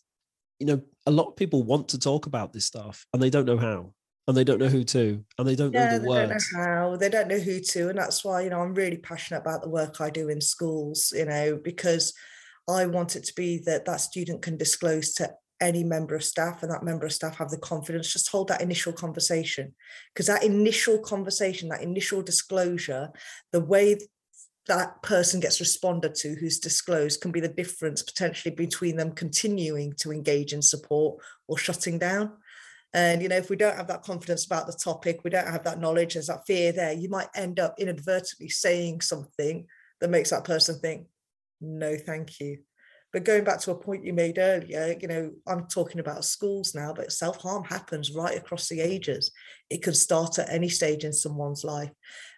you 0.59 0.67
know, 0.67 0.83
a 1.05 1.11
lot 1.11 1.29
of 1.29 1.37
people 1.37 1.63
want 1.63 1.89
to 1.91 1.99
talk 1.99 2.25
about 2.27 2.55
this 2.55 2.65
stuff 2.65 3.07
and 3.13 3.23
they 3.23 3.31
don't 3.31 3.45
know 3.45 3.59
how. 3.59 3.93
And 4.29 4.37
they 4.37 4.43
don't 4.43 4.59
know 4.59 4.67
who 4.67 4.83
to, 4.83 5.25
and 5.39 5.47
they 5.47 5.55
don't 5.55 5.73
yeah, 5.73 5.85
know 5.85 5.99
the 5.99 6.01
they 6.01 6.09
words. 6.09 6.51
Don't 6.51 6.61
know 6.61 6.67
how 6.67 6.97
they 6.97 7.09
don't 7.09 7.29
know 7.29 7.39
who 7.39 7.61
to, 7.61 7.91
and 7.91 7.97
that's 7.97 8.25
why 8.25 8.41
you 8.41 8.51
know 8.51 8.61
I'm 8.61 8.75
really 8.75 8.97
passionate 8.97 9.43
about 9.43 9.63
the 9.63 9.69
work 9.69 10.01
I 10.01 10.11
do 10.11 10.29
in 10.31 10.41
schools. 10.41 11.13
You 11.17 11.27
know, 11.27 11.61
because 11.63 12.13
I 12.69 12.87
want 12.87 13.15
it 13.15 13.23
to 13.23 13.35
be 13.37 13.59
that 13.67 13.85
that 13.85 14.01
student 14.01 14.43
can 14.43 14.57
disclose 14.57 15.15
to 15.15 15.33
any 15.61 15.83
member 15.83 16.15
of 16.15 16.25
staff 16.25 16.63
and 16.63 16.71
that 16.71 16.83
member 16.83 17.07
of 17.07 17.13
staff 17.13 17.37
have 17.37 17.51
the 17.51 17.59
confidence 17.59 18.13
just 18.13 18.31
hold 18.31 18.49
that 18.49 18.61
initial 18.61 18.93
conversation. 18.93 19.75
Because 20.13 20.27
that 20.27 20.45
initial 20.45 20.99
conversation 20.99 21.69
that 21.69 21.83
initial 21.83 22.23
disclosure 22.23 23.11
the 23.53 23.61
way 23.61 23.99
that 24.67 25.01
person 25.03 25.39
gets 25.39 25.61
responded 25.61 26.15
to 26.17 26.35
who's 26.35 26.59
disclosed 26.59 27.21
can 27.21 27.31
be 27.31 27.41
the 27.41 27.49
difference 27.49 28.03
potentially 28.03 28.55
between 28.55 28.97
them 28.97 29.13
continuing 29.13 29.93
to 29.93 30.11
engage 30.11 30.53
in 30.53 30.61
support 30.61 31.23
or 31.47 31.57
shutting 31.57 31.99
down. 31.99 32.33
And 32.93 33.23
you 33.23 33.29
know 33.29 33.37
if 33.37 33.51
we 33.51 33.57
don't 33.57 33.77
have 33.77 33.89
that 33.89 34.03
confidence 34.03 34.47
about 34.47 34.67
the 34.67 34.73
topic 34.73 35.21
we 35.23 35.31
don't 35.31 35.47
have 35.47 35.65
that 35.65 35.81
knowledge 35.81 36.15
there's 36.15 36.29
that 36.29 36.47
fear 36.47 36.73
there 36.73 36.93
you 36.93 37.09
might 37.09 37.29
end 37.35 37.61
up 37.61 37.75
inadvertently 37.79 38.49
saying 38.49 39.01
something 39.01 39.67
that 40.01 40.09
makes 40.09 40.31
that 40.31 40.45
person 40.45 40.79
think 40.79 41.07
no 41.61 41.97
thank 41.97 42.41
you 42.41 42.59
but 43.13 43.25
going 43.25 43.45
back 43.45 43.61
to 43.61 43.71
a 43.71 43.77
point 43.77 44.05
you 44.05 44.13
made 44.13 44.39
earlier, 44.39 44.97
you 45.01 45.09
know, 45.09 45.31
I'm 45.47 45.67
talking 45.67 46.01
about 46.01 46.25
schools 46.25 46.75
now, 46.75 46.93
but 46.93 47.13
self 47.13 47.39
harm 47.39 47.65
happens 47.65 48.13
right 48.13 48.37
across 48.37 48.69
the 48.69 48.81
ages. 48.81 49.31
It 49.71 49.83
can 49.83 49.95
start 49.95 50.39
at 50.39 50.51
any 50.51 50.69
stage 50.69 51.05
in 51.05 51.13
someone's 51.13 51.65
life. 51.65 51.91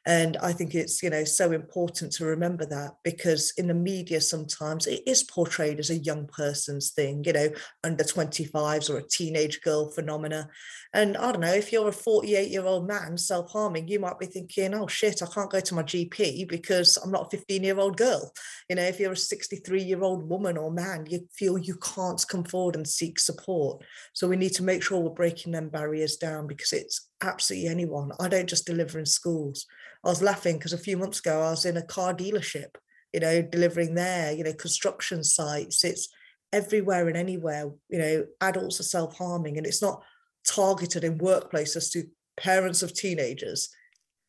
And 0.08 0.38
I 0.38 0.54
think 0.54 0.74
it's, 0.74 1.02
you 1.02 1.10
know, 1.10 1.22
so 1.24 1.52
important 1.52 2.12
to 2.12 2.24
remember 2.24 2.64
that 2.64 2.92
because 3.04 3.52
in 3.58 3.66
the 3.66 3.74
media, 3.74 4.22
sometimes 4.22 4.86
it 4.86 5.02
is 5.06 5.22
portrayed 5.22 5.78
as 5.78 5.90
a 5.90 5.98
young 5.98 6.26
person's 6.28 6.92
thing, 6.92 7.22
you 7.26 7.34
know, 7.34 7.50
under 7.84 8.02
25s 8.02 8.88
or 8.88 8.96
a 8.96 9.06
teenage 9.06 9.60
girl 9.60 9.90
phenomena. 9.90 10.48
And 10.94 11.14
I 11.18 11.30
don't 11.30 11.42
know, 11.42 11.52
if 11.52 11.70
you're 11.70 11.88
a 11.88 11.92
48 11.92 12.48
year 12.48 12.64
old 12.64 12.88
man 12.88 13.18
self 13.18 13.52
harming, 13.52 13.88
you 13.88 14.00
might 14.00 14.18
be 14.18 14.24
thinking, 14.24 14.72
oh 14.72 14.86
shit, 14.86 15.22
I 15.22 15.26
can't 15.26 15.50
go 15.50 15.60
to 15.60 15.74
my 15.74 15.82
GP 15.82 16.48
because 16.48 16.96
I'm 16.96 17.10
not 17.10 17.26
a 17.26 17.36
15 17.36 17.62
year 17.62 17.78
old 17.78 17.98
girl. 17.98 18.32
You 18.70 18.76
know, 18.76 18.84
if 18.84 18.98
you're 18.98 19.12
a 19.12 19.16
63 19.16 19.82
year 19.82 20.00
old 20.00 20.26
woman 20.26 20.56
or 20.56 20.70
man, 20.70 21.04
you 21.10 21.28
feel 21.34 21.58
you 21.58 21.74
can't 21.74 22.24
come 22.30 22.44
forward 22.44 22.76
and 22.76 22.88
seek 22.88 23.18
support. 23.18 23.84
So 24.14 24.26
we 24.26 24.36
need 24.36 24.54
to 24.54 24.62
make 24.62 24.82
sure 24.82 25.00
we're 25.00 25.10
breaking 25.10 25.52
them 25.52 25.68
barriers 25.68 26.16
down 26.16 26.46
because 26.46 26.72
it's 26.72 27.08
absolutely 27.22 27.68
anyone. 27.68 28.12
I 28.20 28.28
don't 28.28 28.48
just 28.48 28.66
deliver 28.66 28.98
in 28.98 29.06
schools. 29.06 29.66
I 30.04 30.08
was 30.08 30.22
laughing 30.22 30.56
because 30.56 30.72
a 30.72 30.78
few 30.78 30.96
months 30.96 31.18
ago 31.18 31.42
I 31.42 31.50
was 31.50 31.64
in 31.64 31.76
a 31.76 31.82
car 31.82 32.14
dealership, 32.14 32.76
you 33.12 33.20
know, 33.20 33.42
delivering 33.42 33.94
there, 33.94 34.32
you 34.32 34.44
know, 34.44 34.52
construction 34.52 35.24
sites. 35.24 35.84
It's 35.84 36.08
everywhere 36.52 37.08
and 37.08 37.16
anywhere, 37.16 37.70
you 37.88 37.98
know, 37.98 38.26
adults 38.40 38.80
are 38.80 38.84
self 38.84 39.16
harming 39.16 39.58
and 39.58 39.66
it's 39.66 39.82
not 39.82 40.02
targeted 40.46 41.04
in 41.04 41.18
workplaces 41.18 41.90
to 41.92 42.04
parents 42.36 42.82
of 42.82 42.94
teenagers. 42.94 43.68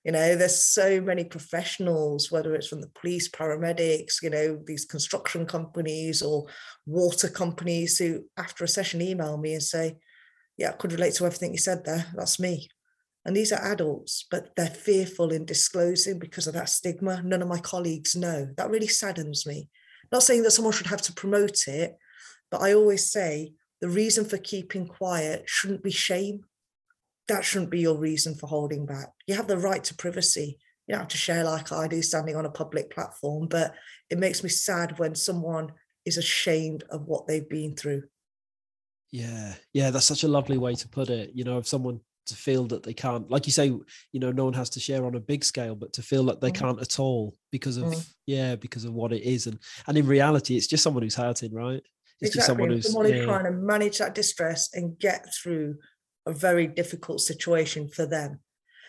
You 0.04 0.14
know, 0.14 0.36
there's 0.36 0.66
so 0.66 1.02
many 1.02 1.26
professionals, 1.26 2.32
whether 2.32 2.56
it's 2.56 2.68
from 2.68 2.82
the 2.82 2.90
police, 3.00 3.30
paramedics, 3.30 4.24
you 4.24 4.30
know, 4.30 4.60
these 4.66 4.86
construction 4.86 5.46
companies 5.46 6.22
or 6.22 6.48
water 6.86 7.28
companies 7.28 7.98
who, 7.98 8.24
after 8.38 8.64
a 8.64 8.68
session, 8.68 9.02
email 9.02 9.38
me 9.38 9.54
and 9.54 9.64
say, 9.64 9.98
Yeah, 10.58 10.70
I 10.70 10.74
could 10.74 10.94
relate 10.94 11.16
to 11.16 11.26
everything 11.26 11.52
you 11.52 11.60
said 11.60 11.84
there. 11.84 12.08
That's 12.16 12.40
me. 12.40 12.70
And 13.30 13.38
these 13.38 13.52
are 13.52 13.72
adults, 13.72 14.26
but 14.32 14.56
they're 14.56 14.66
fearful 14.66 15.32
in 15.32 15.46
disclosing 15.46 16.18
because 16.18 16.48
of 16.48 16.56
that 16.56 16.68
stigma. 16.68 17.22
None 17.22 17.44
of 17.44 17.48
my 17.48 17.60
colleagues 17.60 18.16
know. 18.16 18.50
That 18.58 18.72
really 18.72 18.88
saddens 18.88 19.46
me. 19.46 19.70
Not 20.12 20.24
saying 20.24 20.42
that 20.42 20.50
someone 20.50 20.74
should 20.74 20.88
have 20.88 21.04
to 21.04 21.14
promote 21.14 21.68
it, 21.68 21.96
but 22.50 22.64
I 22.64 22.74
always 22.74 23.12
say 23.12 23.54
the 23.82 23.88
reason 23.88 24.26
for 24.26 24.40
keeping 24.40 24.88
quiet 24.88 25.44
shouldn't 25.46 25.84
be 25.84 25.92
shame. 25.92 26.46
That 27.28 27.46
shouldn't 27.46 27.70
be 27.70 27.82
your 27.82 28.00
reason 28.00 28.34
for 28.34 28.48
holding 28.48 28.88
back. 28.88 29.12
You 29.28 29.36
have 29.36 29.46
the 29.46 29.60
right 29.60 29.84
to 29.84 29.94
privacy. 29.94 30.58
You 30.88 30.94
don't 30.94 31.02
have 31.02 31.10
to 31.10 31.18
share 31.18 31.44
like 31.44 31.72
I 31.72 31.88
do 31.88 32.02
standing 32.02 32.36
on 32.36 32.48
a 32.48 32.50
public 32.50 32.90
platform, 32.90 33.48
but 33.48 33.76
it 34.10 34.18
makes 34.18 34.42
me 34.42 34.50
sad 34.50 34.98
when 34.98 35.14
someone 35.14 35.74
is 36.04 36.18
ashamed 36.18 36.84
of 36.90 37.06
what 37.06 37.28
they've 37.28 37.48
been 37.48 37.76
through. 37.76 38.06
Yeah, 39.12 39.54
yeah, 39.72 39.92
that's 39.92 40.08
such 40.08 40.24
a 40.24 40.28
lovely 40.28 40.58
way 40.58 40.74
to 40.74 40.88
put 40.90 41.12
it. 41.12 41.30
You 41.36 41.44
know, 41.44 41.60
if 41.60 41.68
someone 41.68 42.00
to 42.26 42.36
feel 42.36 42.66
that 42.66 42.84
they 42.84 42.94
can't 42.94 43.30
like 43.30 43.46
you 43.46 43.52
say 43.52 43.68
you 43.68 44.20
know 44.20 44.32
no 44.32 44.46
one 44.46 44.54
has 44.54 44.70
to 44.70 44.80
share 44.80 45.06
on 45.06 45.16
a 45.16 45.20
big 45.20 45.44
scale 45.44 45.76
but 45.76 45.94
to 45.94 46.02
feel 46.02 46.24
that 46.26 46.42
they 46.42 46.52
mm. 46.52 46.56
can't 46.56 46.82
at 46.82 47.00
all 47.00 47.36
because 47.52 47.78
of 47.78 47.86
mm. 47.86 48.10
yeah 48.28 48.56
because 48.56 48.86
of 48.86 48.94
what 48.94 49.12
it 49.12 49.24
is 49.24 49.48
and 49.48 49.60
and 49.88 49.98
in 49.98 50.06
reality 50.06 50.56
it's 50.56 50.68
just 50.68 50.84
someone 50.84 51.04
who's 51.04 51.16
hurting 51.16 51.54
right 51.54 51.82
it's 52.22 52.36
exactly. 52.36 52.38
just 52.38 52.48
someone 52.48 52.70
who's 52.70 52.92
someone 52.92 53.12
yeah. 53.12 53.26
trying 53.26 53.46
to 53.46 53.52
manage 53.52 53.98
that 53.98 54.16
distress 54.16 54.70
and 54.74 55.00
get 55.00 55.26
through 55.34 55.76
a 56.26 56.34
very 56.34 56.68
difficult 56.68 57.20
situation 57.20 57.88
for 57.88 58.06
them 58.06 58.40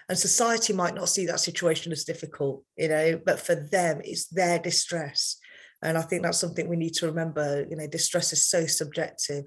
and 0.09 0.19
society 0.19 0.73
might 0.73 0.95
not 0.95 1.09
see 1.09 1.25
that 1.25 1.41
situation 1.41 1.93
as 1.93 2.05
difficult 2.05 2.63
you 2.77 2.89
know 2.89 3.21
but 3.25 3.41
for 3.41 3.55
them 3.55 4.01
it's 4.05 4.27
their 4.27 4.59
distress 4.59 5.37
and 5.83 5.97
i 5.97 6.03
think 6.03 6.23
that's 6.23 6.39
something 6.39 6.69
we 6.69 6.77
need 6.77 6.95
to 6.95 7.07
remember 7.07 7.67
you 7.71 7.77
know 7.77 7.87
distress 7.87 8.33
is 8.33 8.45
so 8.45 8.67
subjective 8.67 9.45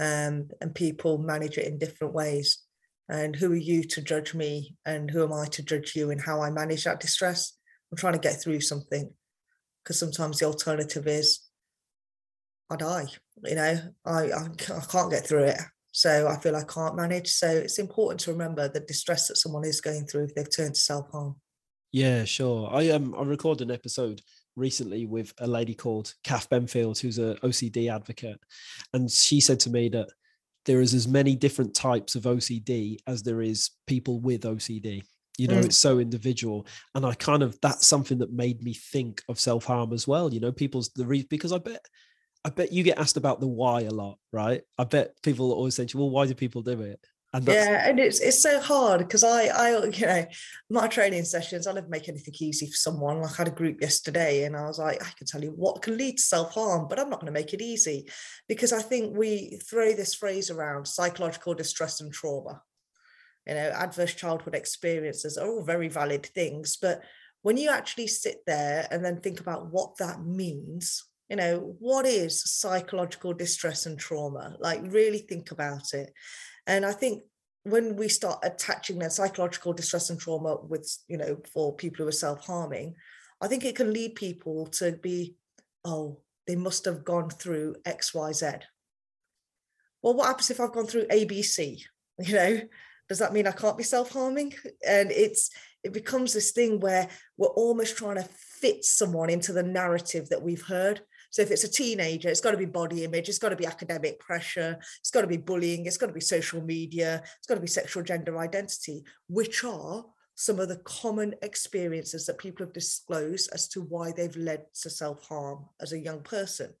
um, 0.00 0.48
and 0.60 0.74
people 0.74 1.18
manage 1.18 1.56
it 1.56 1.66
in 1.66 1.78
different 1.78 2.12
ways 2.12 2.63
and 3.08 3.36
who 3.36 3.52
are 3.52 3.56
you 3.56 3.84
to 3.84 4.02
judge 4.02 4.34
me 4.34 4.76
and 4.86 5.10
who 5.10 5.22
am 5.22 5.32
i 5.32 5.46
to 5.46 5.62
judge 5.62 5.94
you 5.94 6.10
and 6.10 6.20
how 6.20 6.40
i 6.40 6.50
manage 6.50 6.84
that 6.84 7.00
distress? 7.00 7.52
I'm 7.90 7.98
trying 7.98 8.14
to 8.14 8.18
get 8.18 8.40
through 8.40 8.60
something 8.60 9.10
because 9.82 9.98
sometimes 9.98 10.38
the 10.38 10.46
alternative 10.46 11.06
is 11.06 11.40
i 12.70 12.76
die 12.76 13.06
you 13.42 13.54
know? 13.54 13.78
I, 14.04 14.30
I 14.30 14.44
i 14.76 14.80
can't 14.90 15.10
get 15.10 15.26
through 15.26 15.44
it 15.44 15.60
so 15.92 16.26
i 16.26 16.36
feel 16.38 16.56
i 16.56 16.64
can't 16.64 16.96
manage. 16.96 17.28
So 17.28 17.48
it's 17.48 17.78
important 17.78 18.20
to 18.20 18.32
remember 18.32 18.68
the 18.68 18.80
distress 18.80 19.28
that 19.28 19.36
someone 19.36 19.64
is 19.64 19.80
going 19.80 20.06
through 20.06 20.24
if 20.24 20.34
they've 20.34 20.56
turned 20.56 20.74
to 20.74 20.80
self-harm. 20.80 21.36
Yeah 21.92 22.24
sure. 22.24 22.68
I 22.72 22.90
um 22.90 23.14
i 23.16 23.22
recorded 23.22 23.68
an 23.68 23.74
episode 23.74 24.20
recently 24.56 25.06
with 25.06 25.32
a 25.38 25.46
lady 25.46 25.74
called 25.74 26.14
Kath 26.24 26.48
Benfield, 26.50 26.98
who's 26.98 27.18
a 27.18 27.36
OCD 27.42 27.94
advocate, 27.94 28.40
and 28.92 29.10
she 29.10 29.40
said 29.40 29.60
to 29.60 29.70
me 29.70 29.88
that 29.90 30.08
there 30.66 30.80
is 30.80 30.94
as 30.94 31.06
many 31.06 31.36
different 31.36 31.74
types 31.74 32.14
of 32.14 32.24
OCD 32.24 32.96
as 33.06 33.22
there 33.22 33.42
is 33.42 33.70
people 33.86 34.20
with 34.20 34.42
OCD. 34.42 35.02
You 35.36 35.48
know, 35.48 35.56
mm. 35.60 35.64
it's 35.64 35.78
so 35.78 35.98
individual. 35.98 36.66
And 36.94 37.04
I 37.04 37.14
kind 37.14 37.42
of 37.42 37.58
that's 37.60 37.86
something 37.86 38.18
that 38.18 38.32
made 38.32 38.62
me 38.62 38.72
think 38.74 39.22
of 39.28 39.40
self-harm 39.40 39.92
as 39.92 40.06
well. 40.06 40.32
You 40.32 40.40
know, 40.40 40.52
people's 40.52 40.90
the 40.90 41.04
reason 41.04 41.26
because 41.28 41.52
I 41.52 41.58
bet 41.58 41.84
I 42.44 42.50
bet 42.50 42.72
you 42.72 42.82
get 42.82 42.98
asked 42.98 43.16
about 43.16 43.40
the 43.40 43.48
why 43.48 43.82
a 43.82 43.90
lot, 43.90 44.18
right? 44.32 44.62
I 44.78 44.84
bet 44.84 45.20
people 45.22 45.50
always 45.52 45.74
say, 45.74 45.86
to 45.86 45.94
you, 45.94 46.00
well, 46.00 46.10
why 46.10 46.26
do 46.26 46.34
people 46.34 46.62
do 46.62 46.80
it? 46.82 47.00
And 47.34 47.48
yeah, 47.48 47.88
and 47.88 47.98
it's 47.98 48.20
it's 48.20 48.40
so 48.40 48.60
hard 48.60 49.00
because 49.00 49.24
I 49.24 49.46
I 49.46 49.86
you 49.86 50.06
know 50.06 50.24
my 50.70 50.86
training 50.86 51.24
sessions 51.24 51.66
I 51.66 51.72
never 51.72 51.88
make 51.88 52.08
anything 52.08 52.34
easy 52.38 52.66
for 52.68 52.76
someone. 52.76 53.20
Like 53.20 53.32
I 53.32 53.36
had 53.38 53.48
a 53.48 53.50
group 53.50 53.80
yesterday, 53.80 54.44
and 54.44 54.56
I 54.56 54.68
was 54.68 54.78
like, 54.78 55.02
I 55.02 55.10
can 55.18 55.26
tell 55.26 55.42
you 55.42 55.50
what 55.50 55.82
can 55.82 55.96
lead 55.96 56.18
to 56.18 56.22
self 56.22 56.54
harm, 56.54 56.86
but 56.88 57.00
I'm 57.00 57.10
not 57.10 57.18
going 57.18 57.32
to 57.34 57.40
make 57.40 57.52
it 57.52 57.60
easy 57.60 58.08
because 58.46 58.72
I 58.72 58.80
think 58.80 59.16
we 59.16 59.58
throw 59.68 59.94
this 59.94 60.14
phrase 60.14 60.48
around 60.48 60.86
psychological 60.86 61.54
distress 61.54 62.00
and 62.00 62.12
trauma. 62.12 62.62
You 63.48 63.54
know, 63.54 63.72
adverse 63.74 64.14
childhood 64.14 64.54
experiences 64.54 65.36
are 65.36 65.48
all 65.48 65.64
very 65.64 65.88
valid 65.88 66.24
things, 66.24 66.78
but 66.80 67.02
when 67.42 67.56
you 67.56 67.68
actually 67.68 68.06
sit 68.06 68.38
there 68.46 68.86
and 68.92 69.04
then 69.04 69.20
think 69.20 69.40
about 69.40 69.72
what 69.72 69.96
that 69.98 70.24
means, 70.24 71.04
you 71.28 71.34
know, 71.34 71.74
what 71.80 72.06
is 72.06 72.44
psychological 72.44 73.32
distress 73.32 73.86
and 73.86 73.98
trauma? 73.98 74.56
Like, 74.60 74.82
really 74.84 75.18
think 75.18 75.50
about 75.50 75.94
it 75.94 76.12
and 76.66 76.84
I 76.84 76.92
think 76.92 77.22
when 77.64 77.96
we 77.96 78.08
start 78.08 78.40
attaching 78.42 78.98
their 78.98 79.10
psychological 79.10 79.72
distress 79.72 80.10
and 80.10 80.20
trauma 80.20 80.56
with, 80.56 80.98
you 81.08 81.16
know, 81.16 81.38
for 81.52 81.74
people 81.74 82.04
who 82.04 82.08
are 82.08 82.12
self 82.12 82.44
harming, 82.46 82.94
I 83.40 83.48
think 83.48 83.64
it 83.64 83.76
can 83.76 83.92
lead 83.92 84.14
people 84.14 84.66
to 84.66 84.92
be, 84.92 85.34
oh, 85.84 86.20
they 86.46 86.56
must 86.56 86.84
have 86.84 87.04
gone 87.04 87.30
through 87.30 87.76
X, 87.84 88.14
Y, 88.14 88.32
Z. 88.32 88.46
Well, 90.02 90.14
what 90.14 90.26
happens 90.26 90.50
if 90.50 90.60
I've 90.60 90.72
gone 90.72 90.86
through 90.86 91.06
ABC? 91.06 91.82
You 92.20 92.34
know, 92.34 92.60
does 93.08 93.18
that 93.18 93.32
mean 93.32 93.48
I 93.48 93.50
can't 93.50 93.76
be 93.76 93.82
self 93.82 94.12
harming? 94.12 94.54
And 94.86 95.10
it's, 95.10 95.50
it 95.82 95.92
becomes 95.92 96.32
this 96.32 96.52
thing 96.52 96.78
where 96.78 97.08
we're 97.36 97.48
almost 97.48 97.96
trying 97.96 98.16
to 98.16 98.22
fit 98.22 98.84
someone 98.84 99.30
into 99.30 99.52
the 99.52 99.64
narrative 99.64 100.28
that 100.28 100.40
we've 100.40 100.62
heard. 100.62 101.00
So 101.34 101.42
if 101.42 101.50
it's 101.50 101.64
a 101.64 101.68
teenager, 101.68 102.28
it's 102.28 102.40
got 102.40 102.52
to 102.52 102.56
be 102.56 102.64
body 102.64 103.02
image, 103.02 103.28
it's 103.28 103.40
got 103.40 103.48
to 103.48 103.56
be 103.56 103.66
academic 103.66 104.20
pressure, 104.20 104.78
it's 105.00 105.10
got 105.10 105.22
to 105.22 105.26
be 105.26 105.36
bullying, 105.36 105.84
it's 105.84 105.96
got 105.96 106.06
to 106.06 106.12
be 106.12 106.20
social 106.20 106.62
media, 106.62 107.24
it's 107.24 107.48
got 107.48 107.56
to 107.56 107.60
be 107.60 107.66
sexual 107.66 108.04
gender 108.04 108.38
identity, 108.38 109.02
which 109.26 109.64
are 109.64 110.04
some 110.36 110.60
of 110.60 110.68
the 110.68 110.76
common 110.84 111.34
experiences 111.42 112.24
that 112.26 112.38
people 112.38 112.64
have 112.64 112.72
disclosed 112.72 113.50
as 113.52 113.66
to 113.66 113.80
why 113.80 114.12
they've 114.12 114.36
led 114.36 114.62
to 114.82 114.88
self-harm 114.88 115.64
as 115.80 115.90
a 115.90 115.98
young 115.98 116.20
person. 116.20 116.72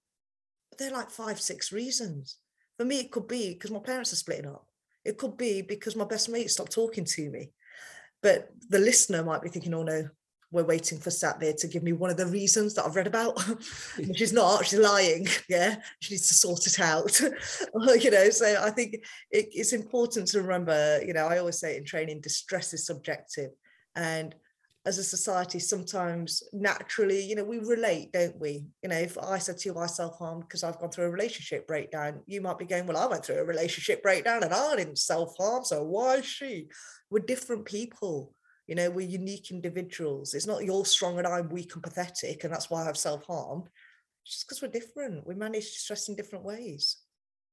But 0.70 0.78
they're 0.78 0.92
like 0.92 1.10
five, 1.10 1.40
six 1.40 1.72
reasons. 1.72 2.38
For 2.78 2.84
me, 2.84 3.00
it 3.00 3.10
could 3.10 3.26
be 3.26 3.54
because 3.54 3.72
my 3.72 3.80
parents 3.80 4.12
are 4.12 4.16
splitting 4.22 4.46
up. 4.46 4.68
It 5.04 5.18
could 5.18 5.36
be 5.36 5.62
because 5.62 5.96
my 5.96 6.04
best 6.04 6.28
mate 6.28 6.48
stopped 6.48 6.70
talking 6.70 7.04
to 7.04 7.28
me. 7.28 7.50
But 8.22 8.50
the 8.68 8.78
listener 8.78 9.24
might 9.24 9.42
be 9.42 9.48
thinking, 9.48 9.74
oh 9.74 9.82
no, 9.82 10.10
we're 10.54 10.64
waiting 10.64 10.98
for 10.98 11.10
Satveer 11.10 11.56
to 11.56 11.66
give 11.66 11.82
me 11.82 11.92
one 11.92 12.10
of 12.10 12.16
the 12.16 12.26
reasons 12.26 12.74
that 12.74 12.86
I've 12.86 12.94
read 12.94 13.08
about. 13.08 13.42
she's 14.14 14.32
not, 14.40 14.64
she's 14.64 14.78
lying. 14.78 15.26
Yeah, 15.48 15.76
she 16.00 16.14
needs 16.14 16.28
to 16.28 16.34
sort 16.34 16.66
it 16.66 16.80
out. 16.80 17.20
you 17.20 18.10
know, 18.10 18.30
so 18.30 18.62
I 18.62 18.70
think 18.70 18.94
it, 19.30 19.48
it's 19.52 19.72
important 19.72 20.28
to 20.28 20.40
remember, 20.40 21.02
you 21.04 21.12
know, 21.12 21.26
I 21.26 21.38
always 21.38 21.58
say 21.58 21.76
in 21.76 21.84
training, 21.84 22.20
distress 22.20 22.72
is 22.72 22.86
subjective. 22.86 23.50
And 23.94 24.34
as 24.86 24.98
a 24.98 25.04
society, 25.04 25.58
sometimes 25.58 26.42
naturally, 26.52 27.24
you 27.24 27.34
know, 27.34 27.44
we 27.44 27.58
relate, 27.58 28.12
don't 28.12 28.38
we? 28.40 28.64
You 28.82 28.88
know, 28.88 28.96
if 28.96 29.18
I 29.18 29.38
said 29.38 29.58
to 29.58 29.68
you, 29.68 29.78
I 29.78 29.86
self 29.86 30.18
harmed 30.18 30.42
because 30.42 30.62
I've 30.62 30.78
gone 30.78 30.90
through 30.90 31.06
a 31.06 31.10
relationship 31.10 31.66
breakdown, 31.66 32.20
you 32.26 32.40
might 32.40 32.58
be 32.58 32.66
going, 32.66 32.86
Well, 32.86 32.96
I 32.96 33.06
went 33.06 33.24
through 33.24 33.38
a 33.38 33.44
relationship 33.44 34.02
breakdown 34.02 34.44
and 34.44 34.52
I 34.52 34.76
didn't 34.76 34.98
self 34.98 35.34
harm. 35.38 35.64
So 35.64 35.82
why 35.82 36.16
is 36.16 36.26
she? 36.26 36.68
We're 37.10 37.20
different 37.20 37.64
people. 37.64 38.34
You 38.66 38.74
know, 38.74 38.90
we're 38.90 39.06
unique 39.06 39.50
individuals. 39.50 40.34
It's 40.34 40.46
not 40.46 40.64
you're 40.64 40.84
strong 40.84 41.18
and 41.18 41.26
I'm 41.26 41.48
weak 41.48 41.74
and 41.74 41.82
pathetic, 41.82 42.44
and 42.44 42.52
that's 42.52 42.70
why 42.70 42.88
I've 42.88 42.96
self 42.96 43.24
harmed. 43.26 43.68
Just 44.26 44.46
because 44.46 44.62
we're 44.62 44.68
different, 44.68 45.26
we 45.26 45.34
manage 45.34 45.64
stress 45.64 46.08
in 46.08 46.16
different 46.16 46.44
ways. 46.44 46.96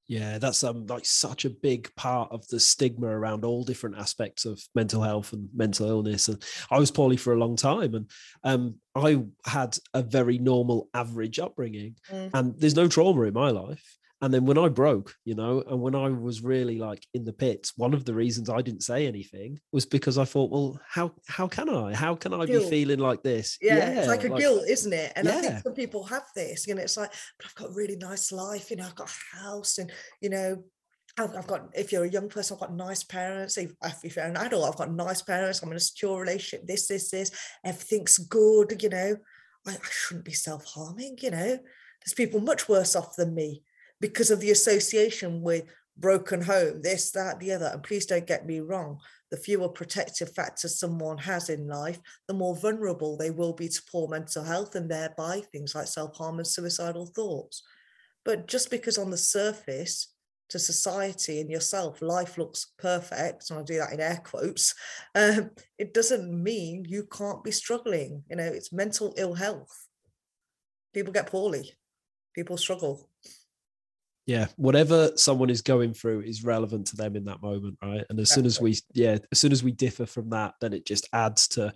Yeah, 0.08 0.40
that's 0.40 0.64
um 0.64 0.88
like 0.88 1.06
such 1.06 1.46
a 1.46 1.50
big 1.50 1.94
part 1.96 2.32
of 2.32 2.46
the 2.48 2.60
stigma 2.60 3.08
around 3.08 3.46
all 3.46 3.64
different 3.64 3.98
aspects 3.98 4.46
of 4.46 4.62
mental 4.76 5.02
health 5.02 5.32
and 5.32 5.48
mental 5.56 5.88
illness. 5.88 6.28
And 6.28 6.44
I 6.70 6.80
was 6.80 6.92
poorly 6.92 7.18
for 7.18 7.34
a 7.34 7.40
long 7.40 7.56
time, 7.56 7.96
and 7.96 8.10
um, 8.44 8.76
I 8.96 9.24
had 9.46 9.78
a 9.94 10.02
very 10.02 10.38
normal, 10.38 10.90
average 10.94 11.40
upbringing, 11.40 11.96
mm. 12.10 12.30
and 12.34 12.60
there's 12.60 12.76
no 12.76 12.88
trauma 12.88 13.22
in 13.22 13.34
my 13.34 13.52
life. 13.52 14.00
And 14.24 14.32
then 14.32 14.46
when 14.46 14.58
I 14.58 14.70
broke, 14.70 15.16
you 15.26 15.34
know, 15.34 15.64
and 15.68 15.82
when 15.82 15.96
I 15.96 16.10
was 16.10 16.44
really 16.44 16.78
like 16.78 17.08
in 17.16 17.26
the 17.26 17.34
pits, 17.34 17.74
one 17.76 17.94
of 17.96 18.06
the 18.06 18.14
reasons 18.14 18.52
I 18.52 18.62
didn't 18.62 18.84
say 18.84 19.08
anything 19.08 19.60
was 19.72 19.88
because 19.88 20.20
I 20.20 20.26
thought, 20.26 20.52
well, 20.52 20.80
how 20.88 21.14
how 21.28 21.48
can 21.48 21.70
I? 21.70 21.96
How 21.96 22.14
can 22.14 22.32
I 22.32 22.46
guilt. 22.46 22.66
be 22.66 22.70
feeling 22.70 23.00
like 23.00 23.24
this? 23.24 23.58
Yeah, 23.62 23.78
yeah 23.78 24.00
it's 24.00 24.08
like 24.08 24.24
a 24.24 24.28
like, 24.28 24.40
guilt, 24.40 24.66
isn't 24.70 24.94
it? 24.94 25.14
And 25.16 25.28
yeah. 25.28 25.38
I 25.38 25.42
think 25.42 25.64
some 25.64 25.74
people 25.74 26.04
have 26.04 26.26
this, 26.36 26.68
you 26.68 26.76
know, 26.76 26.84
it's 26.84 26.98
like, 26.98 27.12
but 27.38 27.48
I've 27.48 27.56
got 27.56 27.70
a 27.70 27.74
really 27.74 27.96
nice 27.96 28.32
life, 28.32 28.70
you 28.70 28.78
know, 28.78 28.86
I've 28.86 28.96
got 28.96 29.10
a 29.10 29.38
house 29.38 29.80
and 29.80 29.92
you 30.22 30.30
know, 30.30 30.64
I've 31.18 31.48
got, 31.48 31.70
if 31.74 31.92
you're 31.92 32.06
a 32.06 32.10
young 32.10 32.30
person, 32.30 32.56
I've 32.56 32.62
got 32.62 32.74
nice 32.74 33.04
parents. 33.04 33.58
If, 33.58 33.74
if 34.04 34.16
you're 34.16 34.26
an 34.26 34.38
adult, 34.38 34.70
I've 34.70 34.78
got 34.78 34.94
nice 34.94 35.22
parents. 35.22 35.62
I'm 35.62 35.70
in 35.72 35.76
a 35.76 35.80
secure 35.80 36.22
relationship. 36.22 36.66
This, 36.66 36.88
this, 36.88 37.12
this. 37.12 37.32
Everything's 37.66 38.18
good. 38.18 38.82
You 38.82 38.90
know, 38.90 39.18
I, 39.68 39.72
I 39.72 39.90
shouldn't 39.90 40.26
be 40.26 40.32
self 40.32 40.64
harming. 40.66 41.18
You 41.22 41.32
know, 41.32 41.38
there's 41.38 42.14
people 42.16 42.40
much 42.40 42.70
worse 42.70 42.96
off 42.96 43.18
than 43.18 43.36
me 43.36 43.62
because 44.02 44.32
of 44.32 44.42
the 44.42 44.52
association 44.52 45.42
with 45.42 45.64
broken 45.96 46.42
home, 46.42 46.82
this, 46.82 47.12
that, 47.12 47.40
the 47.40 47.54
other. 47.54 47.70
And 47.72 47.84
please 47.84 48.06
don't 48.06 48.28
get 48.28 48.46
me 48.46 48.60
wrong, 48.60 49.00
the 49.30 49.38
fewer 49.38 49.70
protective 49.70 50.34
factors 50.34 50.80
someone 50.80 51.20
has 51.20 51.50
in 51.50 51.68
life, 51.68 52.00
the 52.28 52.34
more 52.34 52.56
vulnerable 52.56 53.16
they 53.16 53.30
will 53.30 53.54
be 53.54 53.70
to 53.70 53.82
poor 53.90 54.10
mental 54.10 54.44
health 54.44 54.76
and 54.76 54.90
thereby 54.90 55.42
things 55.52 55.76
like 55.76 55.88
self 55.88 56.18
harm 56.18 56.40
and 56.40 56.48
suicidal 56.48 57.06
thoughts. 57.06 57.64
But 58.26 58.48
just 58.48 58.70
because 58.70 58.98
on 58.98 59.10
the 59.10 59.18
surface, 59.18 60.14
to 60.50 60.60
society 60.60 61.40
and 61.40 61.50
yourself, 61.50 62.02
life 62.02 62.38
looks 62.38 62.74
perfect, 62.78 63.50
and 63.50 63.60
I 63.60 63.64
do 63.64 63.78
that 63.78 63.94
in 63.94 64.02
air 64.02 64.22
quotes, 64.22 64.76
um, 65.16 65.52
it 65.78 65.94
doesn't 65.94 66.44
mean 66.44 66.86
you 66.88 67.08
can't 67.10 67.42
be 67.42 67.52
struggling. 67.52 68.24
You 68.30 68.36
know, 68.36 68.44
it's 68.44 68.74
mental 68.74 69.14
ill 69.18 69.34
health. 69.34 69.88
People 70.94 71.14
get 71.14 71.28
poorly, 71.28 71.72
people 72.36 72.58
struggle 72.58 73.08
yeah 74.28 74.48
whatever 74.56 75.12
someone 75.16 75.50
is 75.50 75.62
going 75.62 75.94
through 75.94 76.22
is 76.22 76.44
relevant 76.44 76.88
to 76.88 76.96
them 76.96 77.16
in 77.16 77.26
that 77.26 77.42
moment 77.42 77.78
right 77.84 78.06
and 78.10 78.20
as 78.20 78.30
soon 78.30 78.46
as 78.46 78.62
we 78.62 78.78
yeah 78.94 79.18
as 79.32 79.40
soon 79.40 79.52
as 79.52 79.64
we 79.64 79.72
differ 79.72 80.06
from 80.06 80.30
that 80.30 80.54
then 80.62 80.74
it 80.74 80.86
just 80.86 81.08
adds 81.14 81.48
to 81.48 81.74